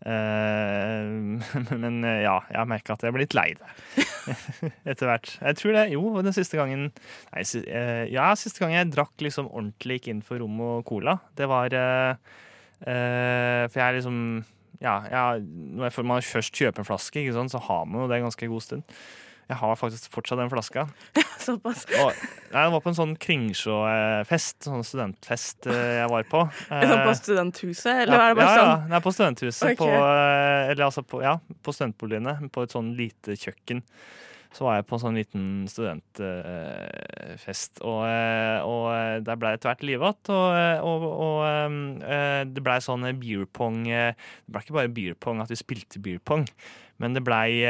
Eh, 0.06 1.42
men 1.82 1.98
eh, 2.06 2.20
ja, 2.28 2.36
jeg 2.52 2.60
har 2.60 2.70
merka 2.70 2.94
at 2.94 3.08
jeg 3.08 3.16
blir 3.16 3.26
litt 3.26 3.34
lei 3.34 3.48
det 3.58 4.06
etter 4.94 5.10
hvert. 5.10 5.34
Jeg 5.40 5.60
tror 5.64 5.74
det, 5.80 5.88
jo, 5.96 6.04
den 6.22 6.38
siste 6.38 6.62
gangen 6.62 6.92
Nei, 7.34 7.42
eh, 7.64 8.06
ja, 8.14 8.30
siste 8.38 8.62
gang 8.62 8.78
jeg 8.78 8.94
drakk 8.94 9.26
liksom 9.26 9.50
ordentlig 9.50 9.98
gikk 9.98 10.14
inn 10.14 10.24
for 10.30 10.38
rom 10.44 10.62
og 10.62 10.86
cola, 10.86 11.18
det 11.34 11.50
var 11.50 11.74
eh, 11.74 12.38
eh, 12.86 13.66
For 13.66 13.82
jeg 13.82 13.88
er 13.88 13.98
liksom 13.98 14.22
ja, 14.84 15.00
jeg, 15.10 15.44
når 15.80 16.06
man 16.06 16.26
først 16.28 16.54
kjøper 16.54 16.84
en 16.84 16.88
flaske, 16.92 17.22
så 17.34 17.66
har 17.66 17.86
man 17.90 18.04
jo 18.04 18.08
det 18.12 18.20
en 18.20 18.26
ganske 18.28 18.50
god 18.52 18.66
stund. 18.66 18.98
Jeg 19.50 19.60
har 19.60 19.76
faktisk 19.76 20.08
fortsatt 20.14 20.40
den 20.40 20.52
flaska. 20.52 20.86
Såpass. 21.44 21.84
Og, 22.00 22.22
nei, 22.54 22.64
den 22.64 22.74
var 22.76 22.84
på 22.84 22.92
en 22.94 22.98
sånn 22.98 23.16
Kringsjå-fest, 23.20 24.62
sånn 24.68 24.86
studentfest 24.88 25.68
eh, 25.68 26.00
jeg 26.00 26.10
var 26.14 26.28
på. 26.32 26.46
Sånn 26.70 27.04
på 27.04 27.12
Eh, 27.12 27.20
studenthuset, 27.20 28.04
eller 28.06 28.18
er 28.18 28.34
det 28.34 28.40
bare 28.40 28.50
ja, 28.50 28.56
ja, 28.56 28.64
sånn? 28.64 28.90
Nei, 28.94 29.02
på 29.04 29.16
studenthuset. 29.16 29.66
Okay. 29.74 29.80
På, 29.82 29.90
eh, 29.92 30.72
eller 30.72 30.86
altså 30.88 31.04
på, 31.06 31.24
ja, 31.26 31.38
på 31.64 31.76
studentboligene. 31.76 32.38
På 32.54 32.64
et 32.66 32.76
sånn 32.76 32.94
lite 32.98 33.36
kjøkken. 33.40 33.84
Så 34.54 34.68
var 34.68 34.76
jeg 34.78 34.86
på 34.86 34.94
en 34.96 35.02
sånn 35.02 35.16
liten 35.18 35.46
studentfest, 35.70 37.80
og, 37.82 38.06
eh, 38.06 38.60
og 38.62 38.94
eh, 38.94 39.22
der 39.26 39.38
ble 39.42 39.50
det 39.50 39.56
etter 39.58 39.70
hvert 39.72 39.88
livatt. 39.90 40.30
Og, 40.30 40.54
eh, 40.54 40.78
og, 40.86 41.02
og 41.10 41.42
eh, 41.50 42.46
det 42.46 42.62
blei 42.66 42.80
sånn 42.84 43.18
beer 43.18 43.46
pong 43.50 43.90
Det 43.90 44.54
ble 44.54 44.62
ikke 44.62 44.78
bare 44.78 44.94
beer 44.94 45.16
pong 45.18 45.42
at 45.42 45.50
vi 45.50 45.58
spilte 45.58 45.98
beer 46.04 46.20
pong, 46.22 46.46
men 47.02 47.18
det 47.18 47.26
blei 47.26 47.66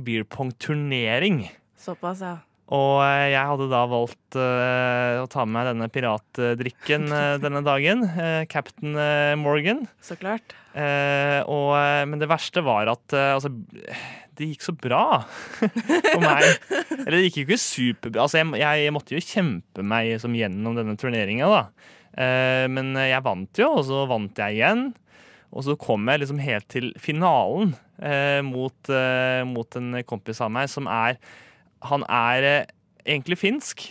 beer 0.00 0.24
pong-turnering. 0.24 1.52
Såpass, 1.80 2.20
ja. 2.24 2.36
Og 2.70 3.00
jeg 3.02 3.46
hadde 3.50 3.66
da 3.66 3.80
valgt 3.90 4.36
uh, 4.38 5.18
å 5.24 5.26
ta 5.30 5.42
med 5.42 5.56
meg 5.56 5.68
denne 5.72 5.88
piratdrikken 5.90 7.08
uh, 7.10 7.34
denne 7.44 7.64
dagen. 7.66 8.04
Uh, 8.14 8.46
Captain 8.50 8.94
Morgan. 9.42 9.88
Så 10.04 10.14
klart. 10.20 10.54
Og, 10.70 11.74
men 12.06 12.20
det 12.22 12.28
verste 12.30 12.62
var 12.62 12.86
at 12.92 13.10
altså, 13.10 13.50
det 14.40 14.48
gikk 14.54 14.64
så 14.64 14.74
bra 14.76 15.04
for 15.58 16.22
meg. 16.22 16.46
Eller 16.96 17.16
det 17.18 17.24
gikk 17.26 17.40
jo 17.42 17.46
ikke 17.46 17.60
superbra. 17.60 18.24
Altså, 18.24 18.40
jeg, 18.40 18.84
jeg, 18.86 18.94
måtte 18.96 19.16
jo 19.16 19.24
kjempe 19.24 19.84
meg 19.84 20.14
som 20.22 20.36
gjennom 20.36 20.78
denne 20.78 20.96
turneringa, 21.00 21.50
da. 21.50 21.90
Eh, 22.10 22.66
men 22.72 22.94
jeg 22.98 23.22
vant 23.26 23.60
jo, 23.60 23.70
og 23.78 23.84
så 23.88 24.04
vant 24.10 24.40
jeg 24.40 24.58
igjen. 24.58 24.88
Og 25.50 25.66
så 25.66 25.76
kom 25.80 26.06
jeg 26.08 26.22
liksom 26.22 26.40
helt 26.42 26.68
til 26.70 26.92
finalen 27.02 27.74
eh, 27.98 28.38
mot, 28.46 28.92
eh, 28.92 29.42
mot 29.48 29.78
en 29.80 29.98
kompis 30.06 30.40
av 30.44 30.52
meg 30.54 30.70
som 30.70 30.86
er 30.86 31.18
Han 31.90 32.04
er 32.06 32.68
egentlig 33.02 33.40
finsk, 33.40 33.82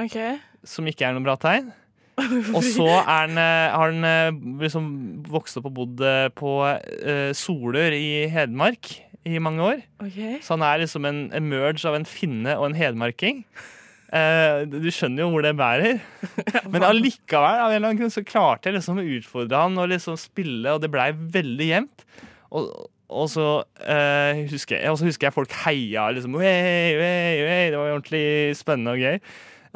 okay. 0.00 0.38
som 0.64 0.86
ikke 0.88 1.08
er 1.08 1.16
noe 1.16 1.26
bra 1.26 1.36
tegn. 1.36 1.72
Og 2.56 2.62
så 2.62 2.86
han, 3.08 3.34
har 3.40 3.90
han 3.90 4.58
liksom 4.60 4.86
vokst 5.26 5.58
opp 5.58 5.70
og 5.70 5.74
bodd 5.74 6.02
på 6.38 6.52
uh, 6.62 7.30
Solør 7.34 7.96
i 7.96 8.28
Hedmark 8.30 8.92
i 9.28 9.38
mange 9.42 9.62
år. 9.62 9.84
Okay. 10.02 10.40
Så 10.42 10.56
han 10.56 10.64
er 10.66 10.82
liksom 10.82 11.06
en, 11.08 11.22
en 11.34 11.48
merge 11.50 11.86
av 11.88 11.96
en 11.98 12.08
finne 12.08 12.56
og 12.58 12.68
en 12.68 12.78
hedmarking. 12.78 13.44
Eh, 14.12 14.64
du 14.68 14.90
skjønner 14.92 15.24
jo 15.24 15.30
hvor 15.32 15.44
det 15.44 15.54
bærer. 15.56 16.00
Men 16.72 16.84
allikevel 16.84 17.62
av 17.62 17.70
en 17.70 17.78
eller 17.78 17.92
annen 17.92 18.00
grunn 18.02 18.12
så 18.12 18.24
klarte 18.26 18.68
jeg 18.68 18.76
liksom 18.76 19.00
å 19.00 19.06
utfordre 19.18 19.62
han 19.64 19.78
og 19.80 19.92
liksom 19.94 20.18
spille, 20.20 20.74
og 20.74 20.82
det 20.82 20.90
blei 20.92 21.10
veldig 21.14 21.68
jevnt. 21.70 22.04
Og, 22.52 22.68
og 23.12 23.30
så 23.32 23.46
eh, 23.80 24.42
husker 24.50 24.78
jeg, 24.78 24.90
og 24.92 24.98
så 25.00 25.08
husker 25.08 25.28
jeg 25.28 25.36
folk 25.36 25.54
heia 25.62 26.10
liksom 26.12 26.36
hey, 26.42 26.98
hey, 27.00 27.40
hey. 27.46 27.70
Det 27.72 27.80
var 27.80 27.94
ordentlig 27.94 28.26
spennende 28.58 28.96
og 28.96 29.06
gøy. 29.06 29.22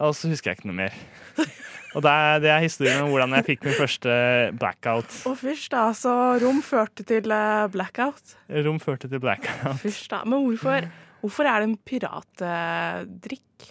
Og 0.05 0.13
så 0.19 0.29
husker 0.29 0.53
jeg 0.53 0.61
ikke 0.61 0.73
noe 0.73 0.83
mer. 0.85 1.01
Og 1.97 2.05
det 2.05 2.13
er, 2.13 2.41
det 2.45 2.51
er 2.53 2.61
historien 2.61 3.07
om 3.07 3.09
hvordan 3.15 3.33
jeg 3.39 3.47
fikk 3.47 3.63
min 3.65 3.77
første 3.79 4.15
blackout. 4.61 5.15
Å, 5.25 5.33
fysj, 5.41 5.71
da. 5.73 5.87
Så 5.97 6.13
rom 6.43 6.61
førte 6.65 7.07
til 7.09 7.33
eh, 7.33 7.65
blackout. 7.73 8.37
Rom 8.67 8.81
førte 8.83 9.09
til 9.09 9.23
blackout. 9.23 9.81
Fysj, 9.81 10.03
da. 10.13 10.21
Men 10.29 10.45
hvorfor, 10.45 10.91
hvorfor 11.23 11.49
er 11.49 11.65
det 11.65 11.71
en 11.71 11.79
piratdrikk? 11.89 13.71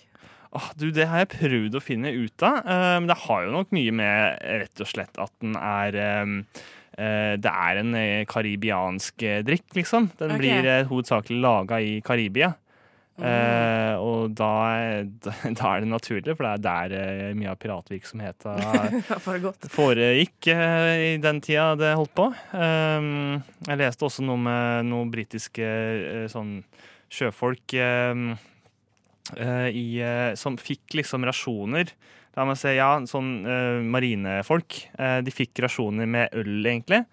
Åh, 0.55 0.71
du, 0.79 0.87
Det 0.95 1.05
har 1.11 1.21
jeg 1.21 1.33
prøvd 1.35 1.77
å 1.77 1.83
finne 1.83 2.15
ut 2.15 2.47
av. 2.47 2.63
Eh, 2.63 2.95
Men 2.97 3.11
det 3.11 3.19
har 3.27 3.45
jo 3.45 3.53
nok 3.59 3.75
mye 3.75 3.93
med 4.01 4.41
rett 4.63 4.81
og 4.81 4.89
slett 4.89 5.21
at 5.21 5.33
den 5.43 5.57
er 5.59 6.01
eh, 6.01 6.35
eh, 6.97 7.33
Det 7.37 7.55
er 7.69 7.81
en 7.83 7.95
eh, 7.99 8.25
karibiansk 8.31 9.25
eh, 9.27 9.41
drikk, 9.45 9.67
liksom. 9.77 10.09
Den 10.17 10.33
okay. 10.33 10.41
blir 10.41 10.71
eh, 10.71 10.85
hovedsakelig 10.89 11.41
laga 11.45 11.81
i 11.83 11.99
Karibia. 12.05 12.55
Eh, 13.15 13.93
og 13.95 14.33
da, 14.35 14.51
da 15.57 15.69
er 15.69 15.83
det 15.83 15.87
naturlig, 15.87 16.33
for 16.35 16.43
det 16.43 16.51
er 16.51 16.63
der 16.65 16.95
eh, 16.99 17.35
mye 17.37 17.53
av 17.53 17.59
piratvirksomheten 17.61 19.05
foregikk 19.71 20.49
eh, 20.51 21.13
i 21.13 21.21
den 21.23 21.39
tida 21.43 21.69
det 21.79 21.93
holdt 21.95 22.15
på. 22.17 22.27
Eh, 22.55 23.07
jeg 23.69 23.79
leste 23.79 24.07
også 24.09 24.25
noe 24.27 24.41
med 24.47 24.89
noen 24.89 25.13
britiske 25.13 25.69
eh, 25.69 26.25
sånn 26.31 26.57
sjøfolk 27.15 27.77
um, 27.79 28.33
eh, 29.37 29.69
i, 29.71 29.87
som 30.35 30.57
fikk 30.59 30.97
liksom 30.99 31.23
rasjoner. 31.27 31.93
La 32.35 32.43
meg 32.43 32.59
se, 32.59 32.73
ja, 32.75 32.89
sånn 33.07 33.29
marinefolk. 33.87 34.81
De 35.23 35.31
fikk 35.31 35.61
rasjoner 35.63 36.09
med 36.09 36.33
øl, 36.35 36.57
egentlig. 36.67 37.05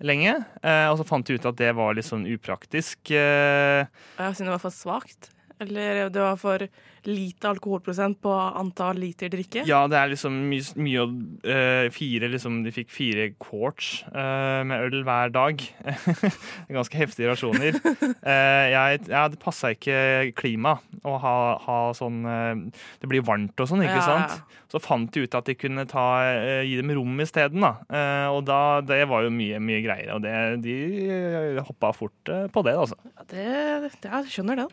Lenge. 0.00 0.32
Eh, 0.64 0.86
og 0.88 0.96
så 1.00 1.04
fant 1.04 1.28
de 1.28 1.36
ut 1.36 1.50
at 1.50 1.58
det 1.60 1.74
var 1.76 1.92
litt 1.96 2.08
sånn 2.08 2.24
upraktisk. 2.32 3.12
eh, 3.12 3.84
jeg 4.16 4.38
Siden 4.38 4.48
det 4.48 4.54
var 4.54 4.62
for 4.62 4.72
svakt? 4.72 5.28
Eller 5.60 6.08
det 6.08 6.22
var 6.22 6.38
for 6.40 6.62
lite 7.08 7.48
alkoholprosent 7.48 8.18
på 8.24 8.32
antall 8.32 8.98
liter 9.00 9.30
drikke? 9.32 9.62
Ja, 9.68 9.82
det 9.90 9.98
er 9.98 10.10
liksom 10.12 10.36
mye, 10.50 10.64
mye 10.80 11.04
eh, 11.44 11.86
fire 11.92 12.30
liksom, 12.32 12.60
De 12.64 12.72
fikk 12.74 12.90
fire 12.92 13.30
quarts 13.40 14.02
uh, 14.12 14.60
med 14.68 14.86
øl 14.88 15.04
hver 15.06 15.32
dag. 15.34 15.64
Ganske 16.78 17.00
heftige 17.00 17.32
rasjoner. 17.32 17.76
uh, 17.76 18.66
jeg, 18.72 19.04
ja, 19.08 19.26
det 19.32 19.40
passa 19.42 19.72
ikke 19.76 20.32
klima 20.38 20.78
å 21.04 21.16
ha, 21.20 21.36
ha 21.64 21.78
sånn 21.96 22.22
Det 23.00 23.08
blir 23.08 23.24
varmt 23.24 23.60
og 23.60 23.68
sånn, 23.70 23.84
ikke 23.84 24.00
Ja, 24.00 24.00
ja. 24.00 24.26
sant? 24.28 24.58
Så 24.70 24.80
fant 24.82 25.08
de 25.12 25.24
ut 25.24 25.34
at 25.34 25.48
de 25.48 25.56
kunne 25.58 25.86
ta, 25.90 26.04
gi 26.62 26.76
dem 26.78 26.92
rom 26.94 27.16
isteden. 27.24 27.64
da. 27.64 27.72
Og 28.30 28.44
da, 28.46 28.60
det 28.86 29.00
var 29.10 29.24
jo 29.26 29.32
mye, 29.34 29.58
mye 29.58 29.80
greier. 29.82 30.12
Og 30.14 30.22
det, 30.22 30.34
de 30.62 31.64
hoppa 31.66 31.90
fort 31.96 32.30
på 32.54 32.62
det, 32.66 32.76
altså. 32.78 33.00
Ja, 33.10 33.26
det, 33.32 33.48
det, 33.98 34.12
jeg 34.12 34.30
skjønner 34.36 34.62
det. 34.62 34.68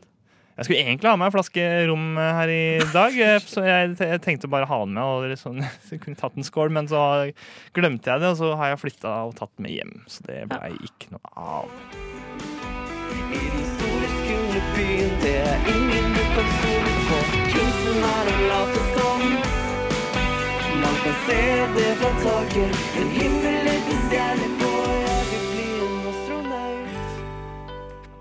Jeg 0.58 0.66
skulle 0.66 0.80
egentlig 0.82 1.10
ha 1.12 1.18
med 1.22 1.30
en 1.30 1.34
flaske 1.36 1.64
rom 1.86 2.06
her 2.18 2.50
i 2.50 2.62
dag, 2.90 3.18
eh, 3.22 3.44
så 3.46 3.62
jeg, 3.62 3.92
jeg 4.02 4.22
tenkte 4.26 4.50
bare 4.50 4.66
ha 4.66 4.80
den 4.86 4.96
med. 4.98 5.04
og 5.04 5.28
liksom, 5.30 5.62
så 5.88 6.00
kunne 6.02 6.18
tatt 6.18 6.38
en 6.38 6.48
skål, 6.48 6.74
Men 6.74 6.90
så 6.90 7.02
glemte 7.78 8.10
jeg 8.10 8.24
det, 8.24 8.32
og 8.34 8.40
så 8.42 8.56
har 8.58 8.74
jeg 8.74 8.82
flytta 8.82 9.14
og 9.28 9.36
tatt 9.38 9.54
den 9.54 9.68
med 9.68 9.76
hjem. 9.78 9.94
Så 10.10 10.26
det 10.26 10.40
blei 10.50 10.74
ikke 10.90 11.14
noe 11.14 11.34
av. 11.38 11.70
I 13.28 13.44
den 13.54 13.70
store, 13.76 14.10
skumle 14.18 14.66
byen, 14.74 15.16
det 15.22 15.38
er 15.46 15.72
ingen 15.76 16.12
du 16.18 16.26
kan 16.34 16.52
stole 16.58 16.98
på. 17.12 17.22
Kunsten 17.54 18.10
er 18.10 18.34
å 18.34 18.38
late 18.50 18.86
som. 18.98 19.26
Man 20.82 21.02
kan 21.06 21.18
se 21.30 21.42
det 21.78 21.90
fra 22.02 22.14
taket, 22.26 22.86
en 22.98 23.18
himmeliten 23.22 24.08
stjerne 24.08 24.48
på. 24.56 24.57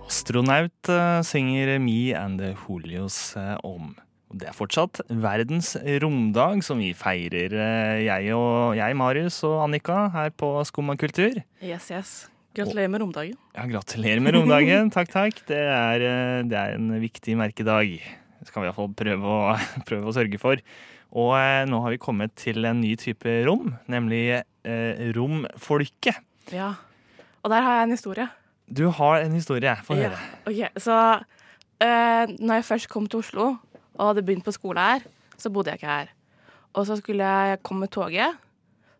Astronaut 0.06 0.88
eh, 0.88 1.20
synger 1.26 1.80
Me 1.82 2.12
and 2.14 2.38
the 2.38 2.52
Holios 2.62 3.34
eh, 3.34 3.56
om. 3.66 3.88
Det 4.30 4.46
er 4.46 4.54
fortsatt 4.54 5.00
verdens 5.10 5.72
romdag, 6.02 6.62
som 6.62 6.78
vi 6.78 6.92
feirer, 6.94 7.50
eh, 7.50 8.04
jeg 8.06 8.30
og 8.36 8.76
jeg, 8.78 8.94
Marius 8.98 9.40
og 9.48 9.64
Annika, 9.64 10.04
her 10.14 10.30
på 10.30 10.52
Skumma 10.68 10.94
kultur. 11.00 11.40
Yes, 11.58 11.90
yes. 11.90 12.14
Gratulerer 12.54 12.92
med 12.94 13.02
romdagen. 13.02 13.34
Ja, 13.58 13.66
gratulerer 13.66 14.22
med 14.22 14.38
romdagen. 14.38 14.90
takk, 14.94 15.10
takk. 15.10 15.42
Det 15.50 15.58
er, 15.58 16.06
det 16.46 16.60
er 16.62 16.78
en 16.78 16.94
viktig 17.02 17.34
merkedag. 17.42 17.98
Det 17.98 18.46
skal 18.46 18.62
vi 18.62 18.70
iallfall 18.70 18.94
prøve 18.94 19.26
å, 19.26 19.42
prøve 19.90 20.06
å 20.06 20.14
sørge 20.14 20.38
for. 20.38 20.62
Og 21.18 21.34
nå 21.66 21.82
har 21.82 21.98
vi 21.98 22.02
kommet 22.02 22.38
til 22.38 22.62
en 22.62 22.78
ny 22.78 22.94
type 23.02 23.40
rom, 23.50 23.74
nemlig 23.90 24.24
eh, 24.38 25.06
romfolket. 25.18 26.22
Ja. 26.54 26.76
Og 27.42 27.50
der 27.50 27.66
har 27.66 27.80
jeg 27.80 27.90
en 27.90 27.98
historie. 27.98 28.32
Du 28.66 28.88
har 28.90 29.22
en 29.22 29.32
historie. 29.32 29.76
Få 29.86 29.94
høre. 29.94 30.18
Ok, 30.46 30.62
Så 30.82 30.96
eh, 31.80 32.26
når 32.38 32.54
jeg 32.60 32.64
først 32.64 32.88
kom 32.88 33.06
til 33.06 33.22
Oslo 33.22 33.56
og 33.96 34.08
hadde 34.10 34.24
begynt 34.26 34.44
på 34.44 34.54
skole 34.54 34.80
her, 34.82 35.06
så 35.38 35.50
bodde 35.50 35.70
jeg 35.70 35.80
ikke 35.80 35.92
her. 35.92 36.10
Og 36.74 36.86
så 36.86 36.96
skulle 36.96 37.24
jeg 37.24 37.62
komme 37.62 37.86
med 37.86 37.92
toget, 37.94 38.36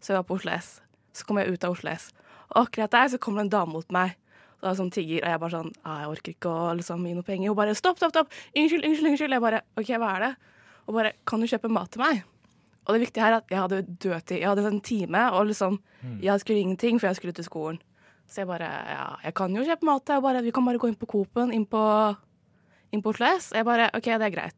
så 0.01 0.13
jeg 0.13 0.17
var 0.23 0.29
på 0.29 0.39
Oslo 0.39 0.53
S. 0.55 0.81
Så 1.13 1.27
kom 1.27 1.39
jeg 1.39 1.53
ut 1.53 1.65
av 1.65 1.75
Oslo 1.75 1.91
S. 1.93 2.13
Og 2.55 2.63
akkurat 2.63 2.93
der 2.93 3.09
så 3.09 3.19
kommer 3.19 3.43
det 3.43 3.49
en 3.49 3.57
dame 3.59 3.73
mot 3.73 3.93
meg. 3.93 4.15
som 4.61 4.71
det 4.71 4.77
sånn 4.79 4.91
tigger, 4.91 5.25
og 5.25 5.31
jeg 5.31 5.41
bare 5.41 5.51
sånn 5.51 5.73
ah, 5.85 5.99
Jeg 6.01 6.09
orker 6.09 6.33
ikke 6.33 6.49
å 6.49 6.71
liksom, 6.79 7.03
gi 7.07 7.15
noe 7.15 7.27
penger. 7.27 7.49
Hun 7.51 7.57
bare 7.57 7.75
stopp, 7.75 7.99
stopp, 7.99 8.15
stopp! 8.15 8.31
Unnskyld, 8.57 8.87
unnskyld, 8.87 9.11
unnskyld. 9.11 9.35
Jeg 9.37 9.45
bare 9.45 9.61
OK, 9.77 9.91
hva 10.01 10.15
er 10.15 10.25
det? 10.25 10.33
Og 10.87 10.95
bare 10.97 11.13
Kan 11.27 11.41
du 11.43 11.47
kjøpe 11.51 11.69
mat 11.69 11.91
til 11.93 12.01
meg? 12.01 12.23
Og 12.87 12.95
det 12.95 13.03
viktige 13.03 13.25
her 13.25 13.35
er 13.35 13.43
at 13.43 13.51
jeg 13.51 13.61
hadde 13.61 13.83
dødtid. 13.83 14.39
Jeg 14.39 14.49
hadde 14.49 14.67
en 14.71 14.81
time, 14.81 15.27
og 15.33 15.47
liksom 15.51 15.81
Jeg 16.23 16.41
skulle 16.41 16.61
ingenting, 16.61 17.01
for 17.01 17.09
jeg 17.09 17.17
skulle 17.17 17.33
til 17.37 17.45
skolen. 17.45 17.83
Så 18.27 18.43
jeg 18.43 18.49
bare 18.51 18.67
Ja, 18.69 19.17
jeg 19.23 19.35
kan 19.39 19.55
jo 19.55 19.63
kjøpe 19.65 19.87
mat 19.87 20.05
Bare, 20.23 20.43
vi 20.43 20.51
kan 20.53 20.65
bare 20.67 20.79
gå 20.83 20.89
inn 20.91 20.97
på 20.99 21.07
Coop-en, 21.07 21.53
inn 21.55 21.67
på, 21.67 21.81
inn 22.93 23.03
på 23.03 23.13
Oslo 23.15 23.27
S. 23.37 23.53
Jeg 23.55 23.65
bare 23.65 23.91
OK, 23.95 24.05
det 24.05 24.27
er 24.29 24.35
greit. 24.35 24.57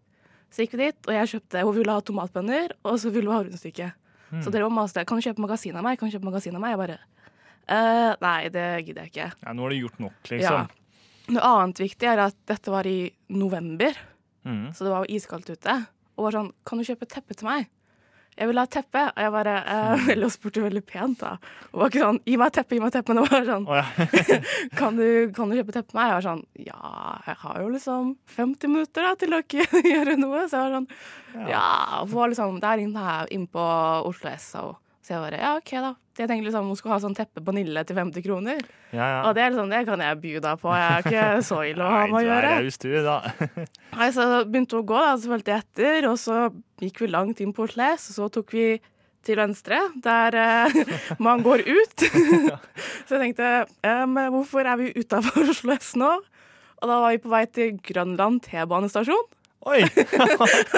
Så 0.50 0.64
gikk 0.64 0.72
vi 0.78 0.86
dit, 0.88 0.96
og 1.06 1.12
jeg 1.12 1.28
kjøpte 1.34 1.62
Hun 1.66 1.74
ville 1.76 1.92
ha 1.92 2.00
tomatbønner, 2.00 2.72
og 2.88 2.96
så 3.02 3.10
ville 3.12 3.28
hun 3.28 3.36
ha 3.36 3.42
rundstykke. 3.44 3.90
Mm. 4.32 4.42
Så 4.44 4.50
dere 4.52 4.64
var 4.64 4.72
maste. 4.76 5.04
Kan 5.08 5.20
du 5.20 5.24
kjøpe 5.24 5.40
magasin 5.44 5.76
av 5.76 5.84
meg? 5.84 5.98
Kan 6.00 6.08
du 6.08 6.16
kjøpe 6.16 6.28
magasin 6.30 6.56
av 6.56 6.60
meg? 6.64 6.74
Jeg 6.76 6.78
bare 6.84 6.98
«Eh, 7.68 8.14
Nei, 8.24 8.48
det 8.48 8.64
gidder 8.86 9.04
jeg 9.04 9.10
ikke. 9.12 9.32
Ja, 9.44 9.52
nå 9.52 9.62
har 9.66 9.70
du 9.74 9.76
gjort 9.76 9.98
nok, 10.00 10.14
Ja. 10.24 10.36
liksom. 10.38 10.68
Noe 11.36 11.42
annet 11.44 11.76
viktig 11.82 12.08
er 12.08 12.18
at 12.24 12.36
dette 12.48 12.70
var 12.72 12.86
i 12.88 13.10
november, 13.28 13.92
Mm. 14.46 14.72
så 14.72 14.84
det 14.84 14.92
var 14.94 15.04
jo 15.04 15.14
iskaldt 15.18 15.50
ute. 15.50 15.86
Og 16.16 16.24
var 16.24 16.32
sånn 16.32 16.52
Kan 16.64 16.78
du 16.78 16.84
kjøpe 16.84 17.06
teppe 17.06 17.36
til 17.36 17.46
meg? 17.48 17.68
Jeg 18.38 18.48
vil 18.50 18.60
ha 18.60 18.64
teppe. 18.70 19.02
Og 19.10 19.22
jeg 19.24 19.34
bare 19.34 19.54
eh, 19.60 20.04
veldig 20.12 20.28
og 20.28 20.34
spurte 20.34 20.62
veldig 20.62 20.82
pent, 20.86 21.22
da. 21.24 21.34
Og 21.72 21.82
var 21.82 21.92
ikke 21.92 22.04
sånn 22.04 22.20
Gi 22.28 22.38
meg 22.40 22.54
teppe, 22.54 22.76
gi 22.76 22.82
meg 22.82 22.94
teppe. 22.94 23.14
Men 23.14 23.20
det 23.20 23.32
var 23.32 23.46
sånn 23.48 23.68
oh, 23.68 23.78
ja. 23.78 24.38
kan, 24.78 24.98
du, 25.00 25.06
kan 25.36 25.50
du 25.50 25.58
kjøpe 25.58 25.74
teppe 25.76 25.90
til 25.90 25.98
meg? 25.98 26.10
Jeg 26.10 26.16
var 26.16 26.26
sånn 26.28 26.44
Ja, 26.68 26.82
jeg 27.26 27.40
har 27.44 27.62
jo 27.62 27.70
liksom 27.74 28.12
50 28.36 28.74
minutter 28.74 29.08
da 29.08 29.14
til 29.18 29.38
å 29.38 29.42
gjøre 29.94 30.18
noe. 30.20 30.44
Så 30.46 30.60
jeg 30.60 30.66
var 30.66 30.76
sånn 30.78 30.90
Ja. 31.48 31.64
Og 32.02 32.12
var 32.14 32.30
liksom 32.32 32.60
der 32.62 32.84
inne, 32.84 33.08
her, 33.10 33.32
inne 33.34 33.50
på 33.50 33.64
Oslo 34.08 34.30
S. 34.32 34.52
Og, 34.62 34.76
så 35.08 35.14
jeg 35.14 35.24
bare 35.24 35.40
Ja, 35.40 35.54
OK, 35.56 35.70
da. 35.80 35.94
Jeg 36.18 36.28
tenkte 36.28 36.44
liksom 36.48 36.66
hun 36.68 36.76
skulle 36.76 36.96
ha 36.98 37.00
sånn 37.00 37.14
teppe 37.16 37.40
på 37.40 37.52
Nille 37.56 37.80
til 37.88 37.96
50 37.96 38.24
kroner. 38.26 38.58
Ja, 38.90 39.06
ja. 39.06 39.20
Og 39.24 39.36
det 39.38 39.44
er 39.44 39.54
liksom, 39.54 39.70
det 39.72 39.80
kan 39.88 40.02
jeg 40.04 40.18
by 40.20 40.32
deg 40.44 40.60
på. 40.60 40.74
Jeg 40.76 40.88
er 40.90 41.06
ikke 41.06 41.24
så 41.48 41.60
ille 41.64 41.86
å 41.86 41.94
ha 41.94 42.02
med 42.10 42.18
å 42.18 42.22
gjøre. 42.26 42.50
du, 42.84 42.90
da. 43.06 43.16
Nei, 43.96 44.08
så 44.12 44.26
begynte 44.44 44.76
hun 44.76 44.84
å 44.84 44.88
gå, 44.90 44.98
da, 45.06 45.14
så 45.16 45.32
fulgte 45.32 45.54
jeg 45.54 45.64
etter, 45.64 46.08
og 46.10 46.18
så 46.20 46.42
gikk 46.84 47.00
vi 47.04 47.10
langt 47.14 47.40
inn 47.40 47.54
på 47.56 47.64
Oslo 47.64 47.88
og 47.94 48.04
så 48.04 48.28
tok 48.34 48.52
vi 48.52 48.66
til 49.24 49.40
venstre, 49.40 49.80
der 50.04 50.36
eh, 50.42 50.76
man 51.26 51.40
går 51.46 51.64
ut. 51.64 52.04
så 52.04 53.16
jeg 53.16 53.22
tenkte, 53.24 53.48
ehm, 53.88 54.20
hvorfor 54.36 54.68
er 54.68 54.78
vi 54.82 54.92
utenfor 54.98 55.48
Oslo 55.54 55.78
S 55.78 55.94
nå? 56.00 56.12
Og 56.78 56.86
da 56.86 57.00
var 57.00 57.16
vi 57.16 57.24
på 57.24 57.32
vei 57.32 57.46
til 57.48 57.80
Grønland 57.82 58.44
T-banestasjon. 58.44 59.24
Oi! 59.66 59.80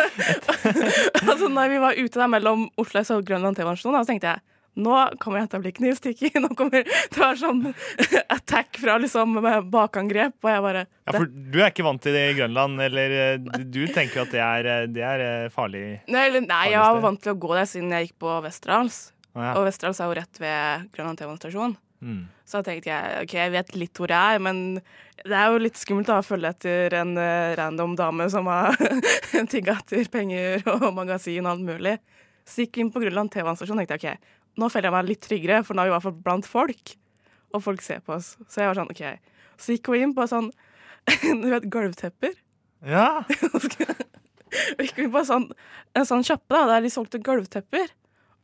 altså 1.28 1.50
når 1.52 1.68
vi 1.68 1.82
var 1.82 1.98
ute 1.98 2.16
der 2.16 2.30
mellom 2.32 2.68
Oslo 2.80 3.02
S 3.02 3.12
og 3.12 3.26
Grønland 3.28 3.58
T-banestasjon, 3.58 3.98
så 3.98 4.08
tenkte 4.08 4.32
jeg, 4.32 4.42
nå 4.80 4.96
kommer 5.20 5.42
jeg 5.42 5.50
til 5.50 5.58
å 5.58 5.64
bli 5.64 5.72
knivstukket. 5.76 6.38
Nå 6.44 6.52
kommer 6.58 6.84
det 6.84 7.18
å 7.18 7.24
være 7.24 7.38
sånn 7.40 7.62
attack 8.36 8.78
fra 8.80 8.96
liksom 9.02 9.40
bakangrep, 9.72 10.36
og 10.40 10.50
jeg 10.52 10.64
bare... 10.66 10.84
Ja, 11.08 11.14
for 11.16 11.26
du 11.26 11.58
er 11.58 11.72
ikke 11.72 11.86
vant 11.86 12.02
til 12.04 12.16
det 12.16 12.24
i 12.30 12.36
Grønland, 12.38 12.80
eller 12.86 13.16
eh, 13.18 13.36
du, 13.40 13.64
du 13.74 13.80
tenker 13.92 14.24
at 14.24 14.34
det 14.34 14.42
er, 14.44 14.70
eh, 14.70 14.88
det 14.94 15.06
er 15.06 15.24
eh, 15.26 15.48
farlig? 15.52 15.84
Nei, 16.06 16.26
eller, 16.30 16.46
nei, 16.46 16.64
jeg 16.72 16.80
var 16.80 17.02
vant 17.02 17.22
til 17.24 17.34
å 17.34 17.40
gå 17.42 17.54
der 17.56 17.70
siden 17.70 17.94
jeg 17.96 18.08
gikk 18.10 18.20
på 18.22 18.36
Westerdals. 18.46 19.00
Ah, 19.34 19.50
ja. 19.50 19.54
Og 19.58 19.66
Westerdals 19.66 20.00
er 20.00 20.10
jo 20.10 20.18
rett 20.20 20.42
ved 20.42 20.90
Grønland 20.94 21.20
T-banestasjon. 21.20 21.76
Mm. 22.00 22.22
Så 22.50 22.64
tenkte 22.66 22.90
jeg 22.90 23.24
ok, 23.24 23.34
jeg 23.36 23.52
vet 23.54 23.76
litt 23.78 24.00
hvor 24.00 24.10
jeg 24.10 24.36
er, 24.36 24.42
men 24.42 24.80
det 25.22 25.36
er 25.36 25.52
jo 25.52 25.60
litt 25.62 25.78
skummelt 25.78 26.08
da, 26.10 26.18
å 26.18 26.26
følge 26.26 26.50
etter 26.50 26.96
en 26.98 27.12
eh, 27.20 27.52
random 27.58 27.94
dame 27.98 28.26
som 28.32 28.48
har 28.50 28.74
tigga 29.52 29.76
etter 29.78 30.08
penger 30.10 30.64
og 30.72 30.88
magasin 30.96 31.46
og 31.46 31.52
alt 31.52 31.66
mulig. 31.68 31.94
Så 32.48 32.64
gikk 32.64 32.78
vi 32.78 32.86
inn 32.86 32.90
på 32.94 33.02
Grønland 33.04 33.30
T-banestasjon 33.30 33.78
og 33.78 33.86
tenkte 33.86 34.10
jeg, 34.10 34.18
ok, 34.18 34.34
nå 34.58 34.70
føler 34.72 34.88
jeg 34.88 34.96
meg 34.96 35.10
litt 35.12 35.22
tryggere, 35.28 35.60
for 35.66 35.76
nå 35.76 35.84
er 35.84 35.88
vi 35.88 35.92
i 35.92 35.94
hvert 35.94 36.06
fall 36.08 36.18
blant 36.26 36.48
folk. 36.48 36.94
Og 37.54 37.62
folk 37.62 37.84
ser 37.84 38.02
på 38.06 38.16
oss. 38.16 38.34
Så 38.50 38.62
jeg 38.62 38.70
var 38.70 38.80
sånn, 38.80 38.90
ok. 38.90 39.30
Så 39.60 39.76
gikk 39.76 39.90
hun 39.92 40.00
inn 40.00 40.16
på 40.16 40.26
sånn, 40.30 40.50
du 41.42 41.46
vet, 41.52 41.68
gulvtepper. 41.70 42.34
Ja. 42.86 43.22
Og 44.74 44.82
gikk 44.82 44.96
vi 44.98 45.06
på 45.12 45.22
sånn, 45.26 45.46
en 45.94 46.06
sånn 46.08 46.26
kjappe 46.26 46.56
da, 46.56 46.64
der 46.72 46.86
de 46.86 46.90
solgte 46.90 47.20
gulvtepper. 47.22 47.92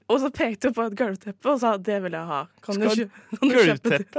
Og 0.06 0.20
så 0.22 0.30
pekte 0.30 0.70
hun 0.70 0.76
på 0.76 0.84
et 0.86 0.94
gulvteppe 0.98 1.50
og 1.50 1.58
sa 1.62 1.72
det 1.82 1.98
vil 2.04 2.14
jeg 2.14 2.26
ha. 2.28 2.40
Kan 2.62 2.78
Skal 2.78 3.00
du, 3.00 3.04
kan 3.40 3.50
du 3.50 3.56
kjøpe 3.58 3.98
det? 3.98 4.06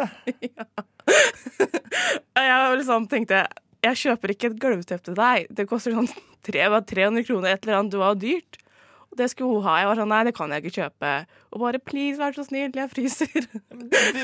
Og 2.38 2.44
jeg 2.44 2.78
liksom 2.82 3.08
tenkte 3.12 3.38
jeg 3.86 4.00
kjøper 4.02 4.34
ikke 4.34 4.50
et 4.52 4.62
gulvteppe 4.62 5.06
til 5.06 5.18
deg. 5.18 5.50
Det 5.54 5.68
koster 5.70 5.94
sånn 5.96 6.10
300 6.48 7.26
kroner, 7.28 7.54
et 7.54 7.66
eller 7.66 7.80
annet. 7.80 7.94
Det 7.94 8.02
var 8.02 8.14
dyrt. 8.20 8.54
Og 9.08 9.20
det 9.20 9.28
skulle 9.32 9.54
hun 9.54 9.66
ha. 9.68 9.74
Jeg 9.82 9.90
var 9.90 9.98
sånn 10.02 10.12
nei, 10.12 10.22
det 10.28 10.34
kan 10.36 10.50
jeg 10.52 10.60
ikke 10.64 10.78
kjøpe. 10.82 11.12
Og 11.54 11.58
bare 11.64 11.80
please, 11.84 12.18
vær 12.20 12.36
så 12.36 12.44
snill, 12.48 12.72
jeg 12.76 12.92
fryser. 12.92 13.48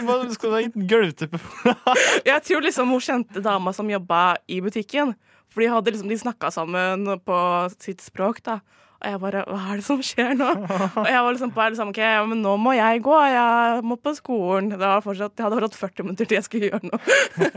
Hva 0.04 0.16
skal 0.34 0.50
du 0.50 0.56
ha 0.58 0.64
gitt 0.66 0.80
gulvteppe 0.90 1.38
for? 1.40 1.78
Jeg 2.28 2.40
tror 2.50 2.62
liksom 2.66 2.92
hun 2.92 3.04
kjente 3.04 3.40
dama 3.46 3.70
som 3.76 3.92
jobba 3.92 4.24
i 4.52 4.60
butikken. 4.66 5.10
For 5.54 5.64
de, 5.64 5.94
liksom, 5.94 6.10
de 6.10 6.18
snakka 6.18 6.50
sammen 6.52 7.06
på 7.24 7.38
sitt 7.78 8.02
språk, 8.04 8.42
da. 8.44 8.60
Og 9.04 9.12
jeg 9.12 9.20
bare 9.20 9.42
Hva 9.50 9.62
er 9.74 9.80
det 9.82 9.86
som 9.86 10.02
skjer 10.06 10.36
nå? 10.40 10.50
Og 10.64 11.08
jeg 11.10 11.24
var 11.26 11.34
liksom 11.36 11.52
på 11.52 11.66
liksom, 11.74 11.90
OK, 11.92 12.02
men 12.32 12.40
nå 12.46 12.54
må 12.62 12.72
jeg 12.78 13.02
gå. 13.04 13.16
Jeg 13.34 13.84
må 13.84 13.98
på 14.00 14.14
skolen. 14.16 14.70
Det 14.72 14.80
var 14.80 15.04
fortsatt, 15.04 15.36
jeg 15.36 15.44
hadde 15.44 15.60
fortsatt 15.60 15.80
40 15.82 16.08
minutter 16.08 16.30
til 16.30 16.40
jeg 16.40 16.48
skulle 16.48 16.70
gjøre 16.72 16.88
noe. 16.88 17.00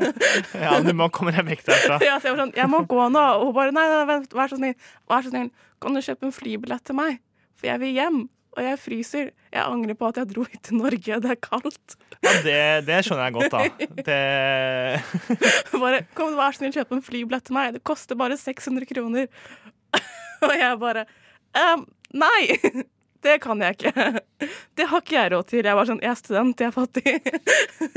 Ja, 0.66 0.76
du 0.82 0.90
må 0.96 1.06
komme 1.14 1.35
deg 1.37 1.46
vekk 1.46 1.62
derfra. 1.68 1.98
Ja, 2.02 2.16
så 2.18 2.28
jeg 2.30 2.35
var 2.37 2.42
sånn, 2.46 2.54
jeg 2.56 2.70
må 2.72 2.82
gå 2.90 3.02
nå. 3.14 3.22
Og 3.38 3.50
hun 3.50 3.54
bare, 3.56 3.74
nei, 3.76 3.85
nei, 3.92 4.00
vent, 4.09 4.35
vær 4.35 4.50
så 4.50 4.59
snill, 4.59 4.74
vær 5.11 5.22
så 5.22 5.30
snill, 5.30 5.52
kan 5.82 5.94
du 5.94 6.02
kjøpe 6.02 6.26
en 6.26 6.35
flybillett 6.35 6.85
til 6.88 6.98
meg? 6.98 7.20
For 7.56 7.70
jeg 7.70 7.82
vil 7.82 7.94
hjem, 7.94 8.18
og 8.56 8.64
jeg 8.64 8.80
fryser. 8.80 9.28
Jeg 9.52 9.62
angrer 9.62 9.96
på 10.00 10.09
at 10.11 10.18
jeg 10.20 10.30
dro 10.32 10.46
hit 10.48 10.62
til 10.66 10.80
Norge, 10.80 11.18
det 11.22 11.30
er 11.35 11.38
kaldt. 11.44 11.96
Ja, 12.24 12.32
det, 12.44 12.59
det 12.88 12.98
skjønner 13.06 13.28
jeg 13.28 13.37
godt, 13.37 13.54
da. 13.54 13.61
Det 14.09 15.78
Bare, 15.78 16.02
kom, 16.16 16.35
vær 16.38 16.56
så 16.56 16.62
snill, 16.62 16.74
kjøp 16.74 16.96
en 16.96 17.04
flybillett 17.04 17.46
til 17.46 17.56
meg. 17.56 17.76
Det 17.76 17.85
koster 17.87 18.18
bare 18.18 18.38
600 18.40 18.88
kroner. 18.90 19.30
Og 20.46 20.52
jeg 20.56 20.80
bare, 20.82 21.06
«Ehm, 21.57 21.87
nei, 22.16 22.59
det 23.27 23.38
kan 23.42 23.61
jeg 23.64 23.79
ikke. 23.79 24.21
Det 24.77 24.88
har 24.90 25.03
ikke 25.03 25.16
jeg 25.16 25.33
råd 25.33 25.49
til. 25.51 25.64
Jeg 25.64 25.79
var 25.79 25.88
sånn, 25.88 26.03
jeg 26.05 26.12
er 26.12 26.21
student, 26.21 26.61
jeg 26.62 26.71
er 26.71 26.77
fattig. 26.77 27.16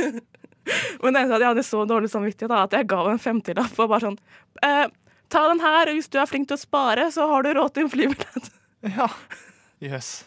Men 1.01 1.15
det 1.15 1.21
eneste 1.21 1.35
at 1.37 1.43
jeg 1.43 1.51
hadde 1.51 1.65
så 1.65 1.83
dårlig 1.89 2.09
samvittighet 2.11 2.51
da, 2.51 2.63
at 2.67 2.75
jeg 2.77 2.87
ga 2.89 3.03
henne 3.03 3.17
en 3.17 3.23
femtilapp 3.23 3.77
og 3.79 3.91
bare 3.91 4.05
sånn, 4.05 4.17
«Eh, 4.65 4.85
ta 5.33 5.43
den 5.49 5.61
her, 5.63 5.89
og 5.89 5.97
hvis 5.97 6.09
du 6.11 6.17
er 6.21 6.29
flink 6.29 6.49
til 6.49 6.57
å 6.57 6.61
spare, 6.61 7.07
så 7.13 7.25
har 7.29 7.45
du 7.45 7.51
råd 7.57 7.75
til 7.75 7.87
en 7.87 7.93
flybillett. 7.93 8.49
Ja. 8.79 9.09
Jøss. 9.83 10.23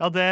Ja, 0.00 0.08
det, 0.10 0.24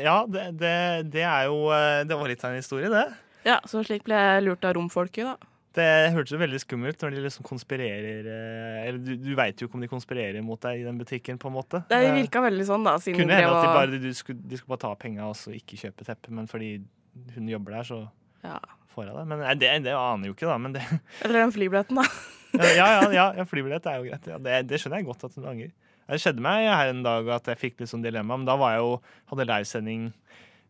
ja 0.00 0.14
det, 0.32 0.44
det, 0.56 0.76
det 1.12 1.24
er 1.28 1.42
jo 1.50 1.66
eh, 1.74 2.04
Det 2.08 2.16
var 2.16 2.30
litt 2.30 2.44
av 2.46 2.54
en 2.54 2.62
historie, 2.62 2.88
det. 2.88 3.02
Ja, 3.44 3.58
så 3.68 3.82
slik 3.84 4.06
ble 4.06 4.16
jeg 4.16 4.46
lurt 4.46 4.64
av 4.64 4.78
romfolket 4.78 5.28
da. 5.28 5.34
Det 5.76 5.86
hørtes 6.14 6.32
jo 6.32 6.38
veldig 6.40 6.58
skummelt 6.62 7.02
når 7.04 7.12
de 7.16 7.22
liksom 7.26 7.44
konspirerer 7.44 8.28
eh, 8.32 8.76
Eller 8.88 9.00
du, 9.04 9.10
du 9.20 9.32
veit 9.36 9.60
jo 9.60 9.68
ikke 9.68 9.76
om 9.76 9.82
de 9.84 9.90
konspirerer 9.90 10.40
mot 10.44 10.60
deg 10.64 10.80
i 10.80 10.86
den 10.86 10.96
butikken, 11.00 11.36
på 11.42 11.50
en 11.50 11.56
måte. 11.58 11.82
Det 11.90 11.98
Eh, 12.06 12.14
virka 12.16 12.40
veldig 12.44 12.64
sånn 12.68 12.86
da, 12.86 12.94
siden 13.02 13.20
Kunne 13.20 13.36
hende 13.36 13.52
at 13.52 13.66
de 13.66 13.74
bare 13.76 14.00
de 14.06 14.12
skulle, 14.16 14.40
de 14.48 14.56
skulle 14.60 14.72
bare 14.76 14.84
ta 14.86 14.94
penga 15.04 15.26
og 15.28 15.36
så 15.36 15.52
ikke 15.56 15.76
kjøpe 15.82 16.06
teppe, 16.08 16.32
men 16.32 16.48
fordi 16.48 16.70
hun 17.36 17.48
jobber 17.52 17.76
der, 17.78 17.88
så 17.90 18.00
Ja. 18.44 18.56
får 18.94 19.04
jeg 19.10 19.14
det. 19.18 19.26
Men 19.28 19.44
det, 19.60 19.72
det 19.84 19.92
aner 19.96 20.30
jo 20.30 20.34
ikke, 20.36 20.48
da. 20.48 20.56
Men 20.58 20.72
det, 20.76 20.82
Eller 21.24 21.42
den 21.44 21.52
flybilletten 21.52 22.00
da. 22.00 22.06
ja, 22.56 22.86
ja, 22.96 23.10
ja, 23.12 23.26
ja 23.36 23.44
flybillett 23.44 23.84
er 23.90 23.98
jo 24.00 24.08
greit. 24.08 24.26
Ja, 24.32 24.38
det, 24.40 24.62
det 24.70 24.80
skjønner 24.80 25.02
jeg 25.02 25.10
godt 25.10 25.24
at 25.28 25.34
hun 25.36 25.44
angrer. 25.52 25.74
Det 26.06 26.20
skjedde 26.22 26.40
meg 26.44 26.68
her 26.70 26.92
en 26.92 27.00
dag 27.04 27.26
at 27.34 27.48
jeg 27.50 27.58
fikk 27.58 27.80
litt 27.82 27.90
sånn 27.90 28.04
dilemma, 28.04 28.36
men 28.38 28.46
da 28.48 28.54
var 28.56 28.76
jeg 28.76 28.84
jo, 28.84 28.92
hadde 29.32 29.46
livesending 29.50 30.04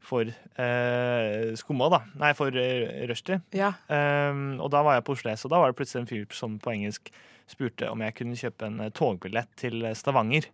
for 0.06 0.28
eh, 0.28 1.54
Skumma, 1.58 1.88
da. 1.92 2.02
Nei, 2.20 2.32
for 2.38 2.54
eh, 2.54 3.04
Rushdie. 3.10 3.40
Ja. 3.56 3.72
Um, 3.90 4.60
og 4.62 4.70
da 4.74 4.84
var 4.86 4.98
jeg 4.98 5.06
på 5.06 5.16
Oslo 5.16 5.32
S, 5.32 5.46
og 5.48 5.54
da 5.54 5.62
var 5.62 5.72
det 5.72 5.78
plutselig 5.80 6.04
en 6.04 6.10
fyr 6.10 6.36
som 6.36 6.60
på 6.62 6.74
engelsk 6.76 7.10
spurte 7.50 7.90
om 7.90 8.02
jeg 8.02 8.14
kunne 8.18 8.38
kjøpe 8.38 8.68
en 8.68 8.80
eh, 8.86 8.92
togbillett 8.94 9.50
til 9.58 9.84
eh, 9.86 9.96
Stavanger. 9.98 10.48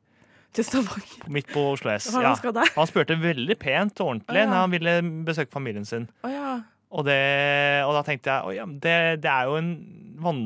Til 0.52 0.66
Stavanger. 0.68 1.28
Midt 1.32 1.48
på 1.52 1.64
Oslo 1.72 1.92
S. 1.94 2.10
Ja. 2.12 2.34
Han 2.76 2.90
spurte 2.90 3.16
veldig 3.20 3.56
pent 3.60 4.02
og 4.02 4.14
ordentlig 4.14 4.40
oh, 4.40 4.44
ja. 4.44 4.50
når 4.50 4.64
han 4.64 4.74
ville 4.74 4.96
besøke 5.28 5.52
familien 5.54 5.88
sin. 5.88 6.08
Åja. 6.28 6.58
Og, 6.92 7.06
det, 7.08 7.20
og 7.88 7.94
da 7.96 8.02
tenkte 8.04 8.28
jeg 8.28 8.44
oh, 8.44 8.52
ja, 8.52 8.66
det, 8.68 8.96
det 9.24 9.30
er 9.32 9.48
jo 9.48 9.56
en, 9.56 9.70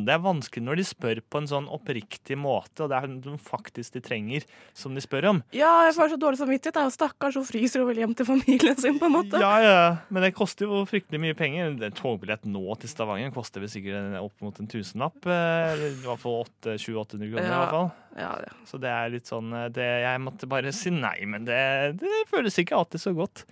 det 0.07 0.15
er 0.17 0.23
vanskelig 0.25 0.63
når 0.65 0.81
de 0.81 0.85
spør 0.89 1.21
på 1.31 1.41
en 1.43 1.49
sånn 1.51 1.67
oppriktig 1.73 2.39
måte, 2.41 2.85
og 2.87 2.91
det 2.93 2.97
er 2.99 3.11
noe 3.13 3.39
faktisk 3.43 3.95
de 3.99 4.03
trenger, 4.05 4.47
som 4.77 4.95
de 4.97 5.03
spør 5.05 5.29
om. 5.35 5.43
Ja, 5.57 5.71
jeg 5.87 5.95
får 5.99 6.15
så 6.15 6.19
dårlig 6.23 6.41
samvittighet. 6.41 6.79
Er 6.81 6.89
jo 6.89 6.95
stakkars 6.95 7.37
hun 7.39 7.47
fryser 7.49 7.85
og 7.85 7.91
vil 7.93 8.01
hjem 8.03 8.15
til 8.19 8.29
familien 8.33 8.77
sin, 8.81 8.97
på 9.01 9.07
en 9.11 9.17
måte. 9.19 9.41
Ja, 9.43 9.53
ja, 9.63 9.77
men 10.09 10.25
det 10.27 10.33
koster 10.39 10.67
jo 10.71 10.83
fryktelig 10.89 11.21
mye 11.23 11.37
penger. 11.39 11.75
En 11.77 11.97
togbillett 12.01 12.49
nå 12.49 12.65
til 12.81 12.93
Stavanger 12.95 13.35
koster 13.37 13.61
vel 13.65 13.71
sikkert 13.73 14.17
opp 14.23 14.35
mot 14.45 14.59
en 14.63 14.71
tusenlapp. 14.73 15.21
eh, 15.29 15.73
eller 15.75 15.89
I 15.93 16.03
hvert 16.07 16.23
fall 16.25 16.43
700-800 16.65 17.31
kroner. 17.31 17.47
i 17.47 17.57
hvert 17.61 17.77
fall. 17.77 17.91
Ja, 18.17 18.33
ja. 18.47 18.53
Så 18.65 18.79
det 18.81 18.89
er 18.89 19.11
litt 19.13 19.29
sånn 19.29 19.51
eh, 19.53 19.69
det, 19.77 19.85
Jeg 20.07 20.23
måtte 20.25 20.49
bare 20.49 20.73
si 20.73 20.91
nei, 20.95 21.19
men 21.29 21.45
det, 21.45 21.61
det 22.01 22.23
føles 22.33 22.57
ikke 22.63 22.79
alltid 22.79 23.03
så 23.03 23.13
godt. 23.17 23.45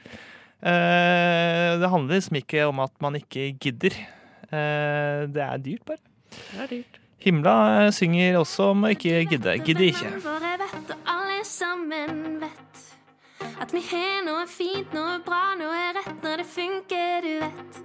Eh, 0.65 1.71
det 1.81 1.91
handler 1.93 2.17
liksom 2.17 2.39
ikke 2.41 2.65
om 2.71 2.81
at 2.85 2.95
man 3.05 3.19
ikke 3.19 3.51
gidder. 3.61 3.97
Eh, 4.49 5.25
det 5.35 5.43
er 5.45 5.61
dyrt, 5.65 5.85
bare. 5.89 6.01
Det 6.35 6.63
er 6.63 6.71
dyrt. 6.71 7.01
Himla 7.25 7.57
eh, 7.87 7.93
synger 7.97 8.37
også 8.37 8.71
om 8.75 8.85
å 8.85 8.93
ikke 8.93 9.23
gidde. 9.31 9.57
Gidder 9.65 9.87
ikke. 9.89 10.11
For 10.21 10.45
jeg 10.45 10.61
vet, 10.61 10.91
og 10.93 11.13
alle 11.15 11.41
sammen 11.49 12.35
vet 12.43 12.83
at 13.65 13.73
vi 13.73 13.81
har 13.89 14.19
noe 14.27 14.43
fint, 14.51 14.93
noe 14.93 15.21
bra, 15.25 15.55
noe 15.57 15.87
rett 15.97 16.25
når 16.25 16.43
det 16.43 16.47
funker, 16.51 17.25
du 17.25 17.33
vet. 17.41 17.79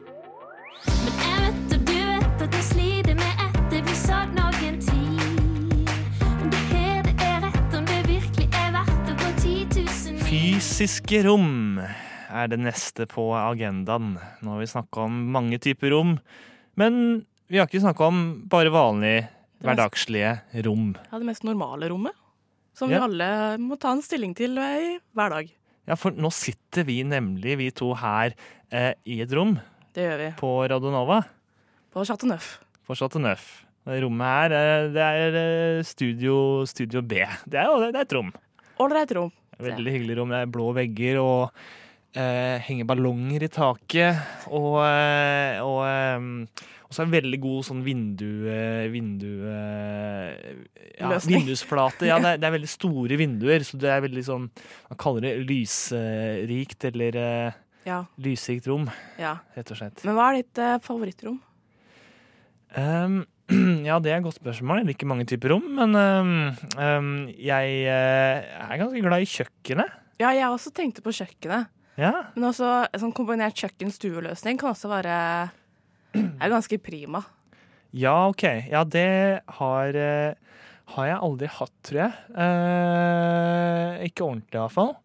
Men 0.89 1.21
jeg 1.23 1.45
vet, 1.45 1.77
og 1.77 1.85
du 1.87 1.95
vet, 1.95 2.43
at 2.43 2.57
jeg 2.57 2.67
sliter 2.67 3.15
med 3.19 3.45
et 3.45 3.59
det 3.69 3.81
blir 3.85 4.27
noen 4.35 4.81
tid. 4.83 5.95
Om 6.25 6.51
det 6.51 6.65
her 6.73 7.01
det 7.07 7.15
er 7.29 7.39
rett, 7.45 7.79
om 7.79 7.87
det 7.87 8.01
virkelig 8.09 8.49
er 8.49 8.75
verdt 8.75 9.13
å 9.13 9.17
gå 9.23 9.31
10 9.39 9.55
000. 9.77 10.21
Fysiske 10.27 11.23
rom 11.29 11.79
er 11.79 12.51
det 12.51 12.59
neste 12.59 13.07
på 13.07 13.29
agendaen. 13.37 14.17
Nå 14.43 14.55
har 14.55 14.63
vi 14.65 14.71
snakka 14.73 15.07
om 15.07 15.21
mange 15.31 15.61
typer 15.63 15.95
rom, 15.95 16.17
men 16.75 17.23
vi 17.49 17.57
har 17.59 17.67
ikke 17.67 17.81
snakka 17.83 18.07
om 18.07 18.19
bare 18.49 18.71
vanlige, 18.73 19.27
hverdagslige 19.65 20.35
rom. 20.65 20.93
Ja, 21.11 21.19
det 21.19 21.27
mest 21.27 21.43
normale 21.47 21.89
rommet. 21.91 22.13
Som 22.77 22.89
Ja. 22.91 22.99
vi 22.99 23.05
alle 23.09 23.57
må 23.59 23.77
ta 23.79 23.91
en 23.91 24.01
stilling 24.01 24.33
til 24.37 24.57
i 24.57 24.99
hver 25.15 25.29
dag. 25.33 25.49
Ja, 25.87 25.95
for 25.95 26.11
nå 26.11 26.29
sitter 26.31 26.85
vi 26.85 27.01
nemlig, 27.03 27.57
vi 27.57 27.71
to 27.71 27.93
her, 27.97 28.33
eh, 28.71 28.93
i 29.05 29.21
et 29.21 29.31
rom 29.33 29.59
Det 29.93 30.03
gjør 30.05 30.17
vi. 30.17 30.29
på 30.39 30.69
Radionova. 30.69 31.25
På 31.91 32.05
Chateau 32.05 32.27
Neuf. 32.29 32.59
På 32.87 32.95
Chateau 32.95 33.19
Neuf. 33.19 33.65
Det 33.85 34.03
Rommet 34.03 34.21
her, 34.27 34.51
eh, 34.53 34.87
det 34.93 35.01
er 35.01 35.35
eh, 35.79 35.83
studio, 35.83 36.63
studio 36.65 37.01
B. 37.01 37.25
Det 37.49 37.55
er 37.59 37.91
det 37.91 37.95
er 37.95 38.01
et 38.05 38.13
rom. 38.13 38.31
Ålreit 38.79 39.11
rom. 39.15 39.31
Veldig 39.59 39.91
hyggelig 39.91 40.17
rom. 40.17 40.29
Det 40.29 40.37
er 40.43 40.45
blå 40.53 40.73
vegger 40.75 41.17
og 41.19 41.51
eh, 42.15 42.59
henger 42.59 42.85
ballonger 42.85 43.43
i 43.43 43.47
taket. 43.49 44.15
Og, 44.47 44.77
eh, 44.85 45.59
og, 45.59 45.83
eh, 45.83 46.19
og 46.89 46.95
så 46.95 47.03
er 47.03 47.09
det 47.11 47.19
veldig 47.19 47.37
god 47.43 47.65
sånn 47.67 47.81
vindu... 47.85 48.29
eh, 48.49 48.87
vindu 48.89 49.27
eh, 49.45 50.55
ja, 50.97 51.11
vindusflate. 51.21 52.07
Ja, 52.09 52.15
det 52.23 52.31
er, 52.31 52.39
det 52.41 52.47
er 52.49 52.55
veldig 52.55 52.69
store 52.71 53.19
vinduer, 53.19 53.65
så 53.67 53.77
det 53.77 53.91
er 53.93 54.01
veldig 54.07 54.23
sånn 54.25 54.47
Man 54.89 54.99
kaller 55.01 55.27
det 55.27 55.35
lysrikt 55.45 56.87
eller 56.89 57.19
eh, 57.21 57.59
Ja. 57.85 57.99
lysrikt 58.17 58.65
rom, 58.71 58.89
ja. 59.21 59.35
rett 59.53 59.69
og 59.69 59.77
slett. 59.77 60.01
Men 60.07 60.17
hva 60.17 60.31
er 60.31 60.41
ditt 60.41 60.63
favorittrom? 60.85 61.37
Um, 62.73 63.21
ja, 63.89 63.99
det 64.01 64.11
er 64.11 64.17
et 64.17 64.25
godt 64.25 64.41
spørsmål. 64.41 64.81
Jeg 64.81 64.89
liker 64.91 65.09
mange 65.13 65.29
typer 65.29 65.53
rom, 65.53 65.69
men 65.77 65.93
um, 65.93 67.13
jeg 67.37 67.85
er 67.85 68.75
ganske 68.81 69.05
glad 69.05 69.25
i 69.25 69.29
kjøkkenet. 69.29 69.93
Ja, 70.19 70.33
jeg 70.35 70.49
også 70.49 70.73
tenkte 70.75 71.05
på 71.05 71.13
kjøkkenet. 71.15 71.69
Ja. 71.99 72.11
Men 72.33 72.49
også 72.49 72.67
en 72.87 73.01
sånn 73.01 73.13
kombinert 73.15 73.57
kjøkken-stue-løsning 73.61 74.57
kan 74.59 74.73
også 74.73 74.89
være 74.91 75.15
er 76.17 76.53
ganske 76.53 76.79
prima. 76.81 77.23
Ja, 77.95 78.29
OK. 78.29 78.45
Ja, 78.69 78.83
det 78.85 79.41
har, 79.59 79.97
eh, 79.97 80.33
har 80.95 81.05
jeg 81.09 81.21
aldri 81.25 81.49
hatt, 81.49 81.75
tror 81.85 82.01
jeg. 82.03 82.17
Eh, 82.45 84.09
ikke 84.09 84.27
ordentlig, 84.27 84.59
iallfall. 84.59 84.95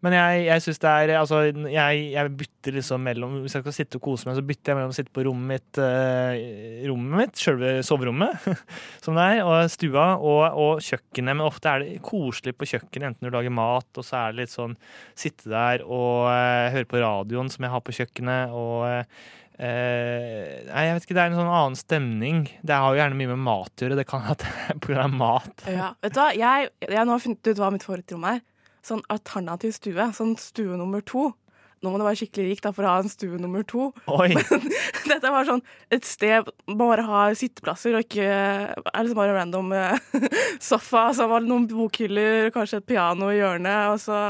Men 0.00 0.14
jeg, 0.16 0.44
jeg 0.46 0.64
syns 0.64 0.80
det 0.80 0.90
er 0.90 1.10
Altså, 1.18 1.38
jeg, 1.68 2.04
jeg 2.14 2.32
bytter 2.40 2.76
liksom 2.78 3.02
mellom 3.04 3.34
Hvis 3.42 3.56
jeg 3.58 3.64
skal 3.64 3.74
sitte 3.76 3.98
og 3.98 4.04
kose 4.06 4.28
meg, 4.28 4.38
så 4.38 4.44
bytter 4.48 4.72
jeg 4.72 4.78
mellom 4.78 4.94
å 4.94 4.96
sitte 4.96 5.12
på 5.16 5.24
rommet 5.26 5.50
mitt, 5.50 5.80
eh, 5.84 6.86
rommet 6.88 7.18
mitt, 7.20 7.40
sjølve 7.40 7.72
soverommet, 7.86 8.46
som 9.04 9.18
det 9.18 9.26
er, 9.34 9.42
og 9.44 9.72
stua, 9.72 10.06
og, 10.16 10.42
og 10.60 10.84
kjøkkenet. 10.84 11.36
Men 11.36 11.44
ofte 11.46 11.72
er 11.72 11.84
det 11.84 11.98
koselig 12.06 12.56
på 12.56 12.68
kjøkkenet, 12.72 13.10
enten 13.10 13.28
du 13.28 13.34
lager 13.34 13.52
mat, 13.54 13.88
og 13.92 14.06
så 14.06 14.22
er 14.22 14.32
det 14.32 14.44
litt 14.44 14.54
sånn 14.54 14.78
sitte 15.18 15.52
der 15.52 15.84
og 15.84 16.30
eh, 16.32 16.70
høre 16.76 16.88
på 16.88 17.02
radioen 17.04 17.52
som 17.52 17.66
jeg 17.66 17.74
har 17.74 17.84
på 17.84 17.96
kjøkkenet, 18.00 18.56
og 18.56 18.88
Eh, 19.60 20.60
nei, 20.70 20.84
jeg 20.86 20.94
vet 20.96 21.04
ikke, 21.04 21.16
Det 21.18 21.22
er 21.22 21.32
en 21.32 21.36
sånn 21.36 21.50
annen 21.52 21.76
stemning. 21.76 22.38
Det 22.64 22.76
har 22.76 22.94
jo 22.94 23.00
gjerne 23.02 23.18
mye 23.18 23.32
med 23.34 23.42
mat 23.44 23.74
å 23.74 23.84
gjøre. 23.84 23.98
Det 23.98 24.06
kan 24.08 24.24
grunn 24.80 25.02
av 25.04 25.12
mat. 25.12 25.66
Ja. 25.68 25.92
Vet 26.00 26.16
du 26.16 26.22
hva, 26.22 26.30
jeg, 26.32 26.70
jeg 26.86 27.04
nå 27.04 27.12
har 27.12 27.26
funnet 27.26 27.50
ut 27.50 27.60
hva 27.60 27.68
mitt 27.74 27.84
favorittrom 27.84 28.24
er. 28.30 28.40
Sånn 28.86 29.04
alternativ 29.12 29.76
stue. 29.76 30.08
Sånn 30.16 30.32
stue 30.40 30.80
nummer 30.80 31.04
to. 31.04 31.28
Nå 31.80 31.88
må 31.88 31.96
du 31.96 32.04
være 32.04 32.18
skikkelig 32.20 32.48
rik 32.50 32.60
da, 32.64 32.72
for 32.76 32.84
å 32.84 32.92
ha 32.92 33.04
en 33.04 33.12
stue 33.12 33.38
nummer 33.40 33.64
to. 33.68 33.88
Oi. 34.12 34.34
Dette 35.10 35.32
var 35.32 35.48
sånn 35.48 35.62
et 35.92 36.04
sted 36.08 36.48
bare 36.76 37.04
har 37.06 37.36
sitteplasser, 37.40 37.96
og 37.96 38.04
ikke 38.04 38.26
er 38.28 39.00
liksom 39.00 39.20
bare 39.20 39.36
random 39.36 39.72
eh, 39.76 40.10
sofa. 40.70 41.08
Så 41.16 41.28
var 41.28 41.44
det 41.44 41.52
noen 41.52 41.68
bokhyller, 41.70 42.52
kanskje 42.52 42.82
et 42.82 42.88
piano 42.88 43.30
i 43.32 43.38
hjørnet, 43.40 43.94
og 43.94 44.00
så 44.00 44.20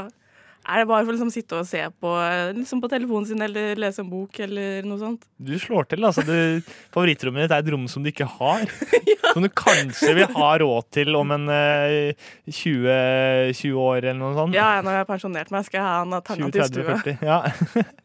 er 0.61 0.81
det 0.81 0.87
bare 0.89 1.03
for 1.03 1.11
å 1.11 1.15
liksom 1.15 1.31
sitte 1.33 1.57
og 1.57 1.67
se 1.67 1.81
på, 2.03 2.11
eh, 2.21 2.51
liksom 2.53 2.81
på 2.83 2.89
telefonen 2.91 3.27
sin 3.27 3.41
eller 3.41 3.79
lese 3.81 4.03
en 4.03 4.09
bok 4.11 4.39
eller 4.45 4.85
noe 4.85 4.99
sånt. 5.01 5.25
Du 5.41 5.53
slår 5.59 5.87
til. 5.89 6.05
altså. 6.05 6.23
Du, 6.27 6.61
favorittrommet 6.93 7.47
ditt 7.47 7.55
er 7.55 7.63
et 7.63 7.71
rom 7.73 7.87
som 7.91 8.05
du 8.05 8.11
ikke 8.11 8.29
har. 8.39 8.65
Som 9.31 9.45
du 9.45 9.47
kanskje 9.55 10.09
vil 10.11 10.27
ha 10.33 10.47
råd 10.59 10.87
til 10.91 11.15
om 11.15 11.29
en 11.31 11.45
uh, 11.47 12.31
20, 12.51 13.53
20 13.55 13.77
år 13.79 14.01
eller 14.01 14.17
noe 14.19 14.33
sånt. 14.35 14.57
Ja, 14.57 14.81
når 14.83 14.97
jeg 14.97 15.03
har 15.05 15.07
pensjonert 15.07 15.53
meg, 15.55 15.63
skal 15.63 15.79
jeg 15.79 15.85
ha 15.87 16.01
en 16.01 16.11
20, 16.11 16.17
alternativ 16.17 16.57
30, 16.57 16.73
stue. 16.73 16.97
40. 16.99 17.23
Ja. 17.29 17.37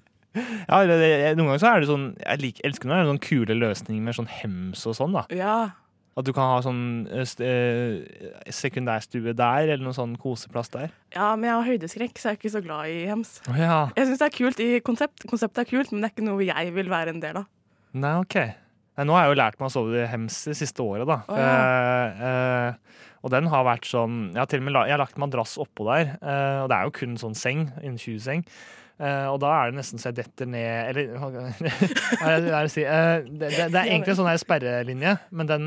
ja, 0.70 0.78
det, 0.86 1.08
noen 1.34 1.48
ganger 1.48 1.64
så 1.64 1.72
er 1.72 1.82
det 1.82 1.88
sånn 1.90 2.06
Jeg 2.20 2.42
liker, 2.44 2.66
elsker 2.68 2.90
når 2.90 2.94
det 2.94 3.02
er 3.02 3.10
sånn 3.10 3.24
kule 3.26 3.58
løsninger 3.58 4.06
med 4.06 4.18
sånn 4.20 4.30
hems 4.36 4.86
og 4.86 4.96
sånn. 5.00 5.18
da. 5.18 5.26
Ja. 5.34 5.56
At 6.16 6.24
du 6.24 6.32
kan 6.32 6.48
ha 6.48 6.60
sånn 6.64 6.84
eh, 7.12 7.28
eh, 7.44 8.52
sekundærstue 8.56 9.34
der, 9.36 9.66
eller 9.68 9.84
noen 9.84 9.96
sånn 9.96 10.14
koseplass 10.20 10.72
der. 10.72 10.94
ja, 11.12 11.34
men 11.36 11.50
jeg 11.50 11.56
har 11.58 11.66
høydeskrekk, 11.66 12.16
så 12.16 12.30
jeg 12.30 12.36
er 12.36 12.38
ikke 12.40 12.52
så 12.54 12.62
glad 12.64 12.92
i 12.92 13.02
hems. 13.10 13.34
Oh, 13.50 13.58
ja. 13.60 13.82
Jeg 13.98 14.08
syns 14.08 14.22
det 14.22 14.28
er 14.30 14.36
kult 14.38 14.62
i 14.64 14.70
konsept. 14.84 15.26
Konseptet 15.28 15.66
er 15.66 15.68
kult, 15.74 15.92
men 15.92 16.00
det 16.00 16.08
er 16.08 16.14
ikke 16.14 16.28
noe 16.30 16.46
jeg 16.48 16.72
vil 16.76 16.88
være 16.88 17.12
en 17.12 17.20
del 17.20 17.42
av. 17.42 17.50
Nei, 17.96 18.14
OK. 18.22 18.38
Nei, 18.96 19.04
nå 19.04 19.12
har 19.12 19.26
jeg 19.26 19.34
jo 19.34 19.40
lært 19.42 19.58
meg 19.60 19.68
å 19.68 19.74
sove 19.74 20.00
i 20.00 20.08
hems 20.08 20.38
det 20.48 20.56
siste 20.56 20.84
året, 20.84 21.04
da. 21.08 21.18
Oh, 21.28 21.36
ja. 21.36 21.50
Eh, 21.52 22.24
eh, 22.30 23.04
og 23.26 23.32
den 23.34 23.48
har 23.50 23.64
vært 23.66 23.88
sånn 23.88 24.28
Jeg 24.30 24.38
har 24.38 24.48
til 24.48 24.60
og 24.62 24.66
med 24.68 24.74
la, 24.76 24.84
lagt 25.00 25.16
madrass 25.20 25.56
oppå 25.60 25.84
der, 25.88 26.14
eh, 26.16 26.58
og 26.62 26.70
det 26.70 26.78
er 26.78 26.88
jo 26.88 26.96
kun 26.96 27.20
sånn 27.20 27.36
seng, 27.36 27.68
innen 27.82 28.00
20-seng. 28.00 28.46
Uh, 28.96 29.28
og 29.28 29.42
da 29.42 29.50
er 29.52 29.68
det 29.68 29.76
nesten 29.76 30.00
så 30.00 30.08
jeg 30.08 30.22
detter 30.22 30.48
ned 30.48 30.86
Eller 30.88 31.10
hva 31.20 31.26
skal 31.28 32.46
jeg 32.48 32.70
si? 32.72 32.84
Uh, 32.88 33.26
det, 33.28 33.50
det, 33.52 33.66
det 33.74 33.76
er 33.76 33.90
egentlig 33.90 34.14
en 34.14 34.18
sånn 34.22 34.40
sperrelinje, 34.40 35.12
men 35.36 35.50
den 35.50 35.66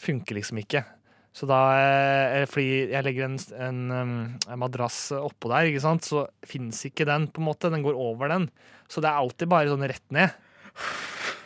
funker 0.00 0.38
liksom 0.38 0.60
ikke. 0.62 0.84
Så 1.30 1.46
da, 1.46 1.60
eh, 1.78 2.44
fordi 2.50 2.90
jeg 2.90 3.06
legger 3.06 3.28
en, 3.28 3.38
en, 3.62 3.80
en 3.94 4.60
madrass 4.60 5.12
oppå 5.14 5.52
der, 5.52 5.70
ikke 5.70 5.84
sant? 5.84 6.06
så 6.08 6.24
fins 6.46 6.82
ikke 6.88 7.06
den, 7.08 7.28
på 7.30 7.42
en 7.42 7.50
måte. 7.52 7.70
Den 7.70 7.84
går 7.86 7.98
over 7.98 8.32
den. 8.32 8.48
Så 8.90 9.02
det 9.02 9.12
er 9.12 9.20
alltid 9.20 9.52
bare 9.52 9.70
sånn 9.70 9.86
rett 9.86 10.06
ned. 10.14 10.34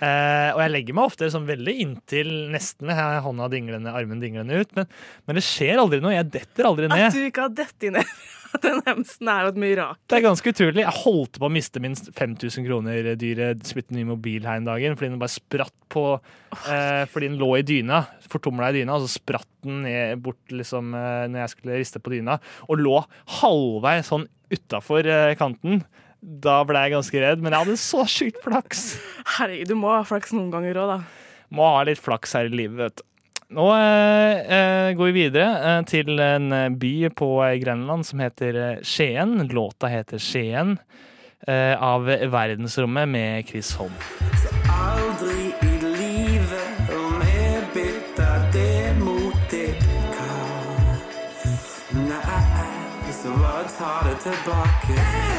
Eh, 0.03 0.51
og 0.55 0.63
jeg 0.65 0.73
legger 0.75 0.97
meg 0.97 1.11
ofte 1.11 1.31
sånn 1.33 1.49
veldig 1.49 1.75
inntil 1.85 2.31
nesten 2.53 2.89
med 2.91 3.21
hånda 3.25 3.51
dinglende, 3.53 3.95
armen 3.95 4.23
dinglende 4.23 4.63
ut. 4.63 4.73
Men, 4.79 4.89
men 5.29 5.39
det 5.39 5.45
skjer 5.47 5.83
aldri 5.83 6.01
noe. 6.03 6.17
Jeg 6.17 6.31
detter 6.35 6.71
aldri 6.71 6.89
ned. 6.91 7.09
At 7.11 7.19
du 7.19 7.29
ikke 7.29 7.47
har 7.47 7.55
dette 7.55 7.93
ned 7.95 8.17
den 8.65 8.81
hemsen, 8.87 9.29
er 9.31 9.47
jo 9.47 9.53
et 9.53 9.61
mirakel. 9.61 10.01
Det 10.11 10.19
er 10.19 10.25
ganske 10.27 10.53
utrolig. 10.55 10.85
Jeg 10.85 10.97
holdt 11.01 11.41
på 11.41 11.49
å 11.49 11.53
miste 11.53 11.83
min 11.83 11.97
5000 11.97 12.67
kroner 12.67 13.11
dyre 13.19 13.51
splitter 13.67 13.99
ny 13.99 14.05
mobil 14.09 14.47
her 14.47 14.61
en 14.61 14.69
dagen 14.69 14.95
fordi 14.99 15.11
den 15.13 15.23
bare 15.23 15.35
spratt 15.35 15.75
på 15.95 16.05
eh, 16.15 17.05
Fordi 17.11 17.31
den 17.31 17.41
lå 17.41 17.51
i 17.59 17.67
dyna, 17.67 18.05
fortumla 18.31 18.71
i 18.71 18.81
dyna, 18.81 18.97
og 18.97 19.07
så 19.07 19.19
spratt 19.19 19.51
den 19.67 19.83
ned 19.87 20.23
bort 20.25 20.55
liksom 20.55 20.95
eh, 20.99 21.27
når 21.31 21.45
jeg 21.45 21.55
skulle 21.55 21.81
riste 21.81 22.03
på 22.03 22.15
dyna, 22.15 22.39
og 22.69 22.81
lå 22.83 22.97
halvveis 23.41 24.11
sånn 24.11 24.29
utafor 24.55 25.07
eh, 25.11 25.35
kanten. 25.41 25.85
Da 26.25 26.63
ble 26.65 26.81
jeg 26.87 26.95
ganske 26.95 27.21
redd, 27.21 27.43
men 27.45 27.53
jeg 27.53 27.67
hadde 27.67 27.81
så 27.81 28.05
sjukt 28.09 28.39
flaks. 28.45 28.85
Herregud, 29.37 29.69
du 29.69 29.77
må 29.77 29.91
ha 29.93 30.05
flaks 30.09 30.33
noen 30.33 30.49
ganger 30.55 30.79
òg, 30.81 30.93
da. 30.95 31.35
Må 31.53 31.67
ha 31.69 31.83
litt 31.85 32.01
flaks 32.01 32.33
her 32.39 32.49
i 32.49 32.55
livet, 32.55 32.79
vet 32.81 33.03
du. 33.03 33.05
Nå 33.55 33.67
eh, 33.77 34.39
eh, 34.57 34.93
går 34.97 35.11
vi 35.11 35.27
videre 35.27 35.49
eh, 35.69 35.83
til 35.87 36.17
en 36.19 36.49
eh, 36.57 36.71
by 36.81 37.11
på 37.15 37.29
Grenland 37.61 38.09
som 38.09 38.23
heter 38.25 38.81
Skien. 38.83 39.37
Låta 39.53 39.91
heter 39.93 40.19
Skien, 40.19 40.79
eh, 41.47 41.77
av 41.77 42.09
Verdensrommet 42.09 43.09
med 43.13 43.45
Chris 43.47 43.75
Holm. 43.77 43.93
Aldri 44.73 45.53
i 45.61 45.77
livet 45.85 46.97
om 46.97 47.21
jeg 47.29 47.63
bytter 47.77 48.49
det 48.57 48.97
mot 49.05 49.47
ditt 49.53 49.87
kall. 50.17 50.99
Nei, 52.09 53.13
så 53.13 53.39
bare 53.39 53.71
ta 53.77 53.97
det 54.09 54.19
tilbake. 54.25 55.34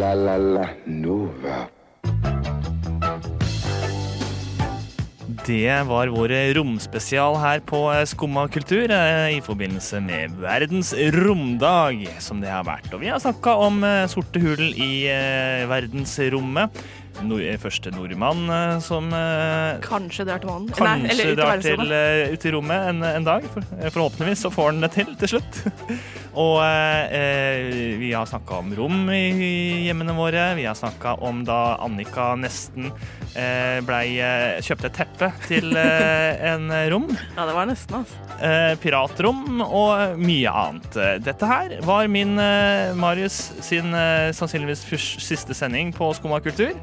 La 0.00 0.14
la 0.14 0.36
la 0.38 0.66
Nova. 0.86 1.56
Det 5.44 5.74
var 5.88 6.08
vår 6.14 6.32
romspesial 6.56 7.36
her 7.42 7.60
på 7.68 7.82
eh, 7.92 8.06
Skumma 8.08 8.46
kultur 8.48 8.92
eh, 8.94 9.34
i 9.34 9.42
forbindelse 9.44 10.00
med 10.04 10.38
verdens 10.40 10.94
romdag, 11.16 12.06
som 12.22 12.40
det 12.40 12.48
har 12.48 12.64
vært. 12.64 12.88
Og 12.94 13.02
vi 13.02 13.10
har 13.12 13.20
snakka 13.20 13.58
om 13.66 13.84
eh, 13.84 14.06
sorte 14.08 14.40
hull 14.40 14.62
i 14.72 15.04
verdensrommet. 15.68 16.80
Nord 17.26 17.42
første 17.60 17.90
nordmann 17.92 18.46
eh, 18.50 18.78
som 18.84 19.10
eh, 19.12 19.80
Kanskje 19.84 20.24
drar 20.28 20.40
til 20.42 20.50
månen. 20.50 20.70
Nei, 20.70 20.78
Kanskje 20.78 21.12
eller 21.14 21.36
drar 21.38 21.64
til, 21.64 21.82
eh, 21.92 22.32
ut 22.32 22.46
i 22.48 22.52
rommet 22.54 22.88
en, 22.92 23.02
en 23.10 23.26
dag. 23.26 23.46
For, 23.52 23.66
eh, 23.78 23.90
forhåpentligvis 23.92 24.44
så 24.46 24.52
får 24.54 24.70
han 24.72 24.84
det 24.86 24.92
til 24.96 25.12
til 25.20 25.34
slutt. 25.34 25.60
Og 26.40 26.60
eh, 26.62 27.16
eh, 27.18 27.96
vi 28.00 28.12
har 28.14 28.28
snakka 28.30 28.60
om 28.62 28.72
rom 28.78 29.00
i 29.12 29.24
hjemmene 29.88 30.14
våre. 30.16 30.52
Vi 30.58 30.64
har 30.68 30.78
snakka 30.78 31.16
om 31.26 31.42
da 31.48 31.76
Annika 31.82 32.30
nesten 32.38 32.88
eh, 33.34 33.80
blei 33.84 34.16
eh, 34.22 34.60
kjøpte 34.64 34.88
et 34.92 34.98
teppe 35.02 35.32
til 35.48 35.74
eh, 35.76 36.40
en 36.54 36.70
rom. 36.92 37.10
Ja, 37.40 37.46
det 37.48 37.54
var 37.56 37.68
nesten, 37.70 38.00
altså. 38.02 38.24
Eh, 38.44 38.72
piratrom 38.80 39.60
og 39.64 40.16
mye 40.20 40.50
annet. 40.62 40.96
Eh, 40.96 41.14
Dette 41.24 41.48
her 41.48 41.76
var 41.86 42.08
min 42.12 42.36
eh, 42.40 42.94
Marius 42.96 43.40
sin 43.64 43.92
eh, 43.96 44.30
sannsynligvis 44.36 44.86
siste 45.20 45.56
sending 45.56 45.92
på 45.96 46.12
Skumma 46.16 46.40
kultur. 46.44 46.76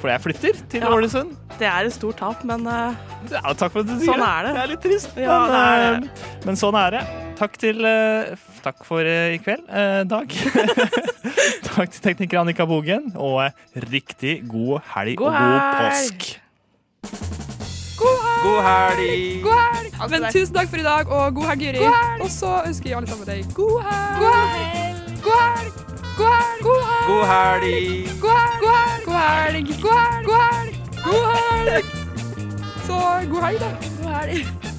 For 0.00 0.10
jeg 0.12 0.20
flytter 0.20 0.58
til 0.70 0.82
Ja. 0.84 0.90
Ålesund. 0.92 1.30
Det 1.58 1.66
er 1.66 1.86
et 1.88 1.94
stort 1.94 2.18
tap, 2.20 2.42
men 2.44 2.66
uh, 2.68 2.92
Ja, 3.32 3.40
takk 3.56 3.72
for 3.72 3.80
at 3.80 3.86
du 3.88 3.94
sier 3.96 4.10
Sånn 4.12 4.22
er 4.26 4.42
det. 4.44 4.50
Det 4.56 4.62
er 4.62 4.70
litt 4.74 4.82
trist, 4.84 5.16
Ja, 5.16 5.38
men, 5.40 5.52
det 5.52 5.60
er 5.60 5.78
det. 5.78 6.10
eh, 6.10 6.42
men 6.50 6.58
sånn 6.60 6.76
er 6.80 6.90
det. 6.98 7.04
Takk, 7.36 7.56
til, 7.60 7.80
uh, 7.84 8.34
takk 8.64 8.84
for 8.88 9.04
i 9.08 9.38
kveld, 9.44 9.64
Dag. 10.08 10.32
takk 11.68 11.90
til 11.92 12.02
tekniker 12.10 12.40
Annika 12.40 12.64
Bogen, 12.68 13.10
og 13.16 13.50
riktig 13.90 14.38
god 14.48 14.80
helg 14.94 15.16
God 15.20 15.32
og 15.32 15.38
god 15.40 15.60
helg. 15.80 15.80
påsk. 15.80 16.40
God 17.96 18.18
helg! 18.24 18.42
God 18.44 18.60
helg! 18.68 19.42
God 19.44 19.60
helg! 19.60 20.10
Men 20.12 20.28
tusen 20.32 20.54
takk 20.56 20.68
for 20.72 20.80
i 20.80 20.86
dag, 20.86 21.08
og 21.08 21.34
god 21.40 21.50
helg, 21.52 21.66
Juri. 21.70 21.88
Og 22.20 22.28
så 22.32 22.58
ønsker 22.68 22.92
jeg 22.92 23.00
alle 23.00 23.08
sammen 23.08 23.28
deg! 23.32 23.48
God 23.56 23.80
helg! 23.88 24.20
God 24.20 24.40
helg! 24.56 24.95
God 25.26 25.58
helg! 25.58 25.72
God 26.16 26.42
helg! 26.44 26.62
God 26.64 27.24
helg! 27.26 28.20
God 28.20 28.82
helg! 29.04 29.04
God 29.06 29.18
helg! 29.52 30.24
God 30.24 30.38
helg! 30.52 30.74
God 31.04 31.34
helg! 31.66 31.84
Så 32.86 33.00
god 33.30 33.42
helg, 33.42 33.60
da. 33.60 33.70
God 34.02 34.14
helg. 34.14 34.75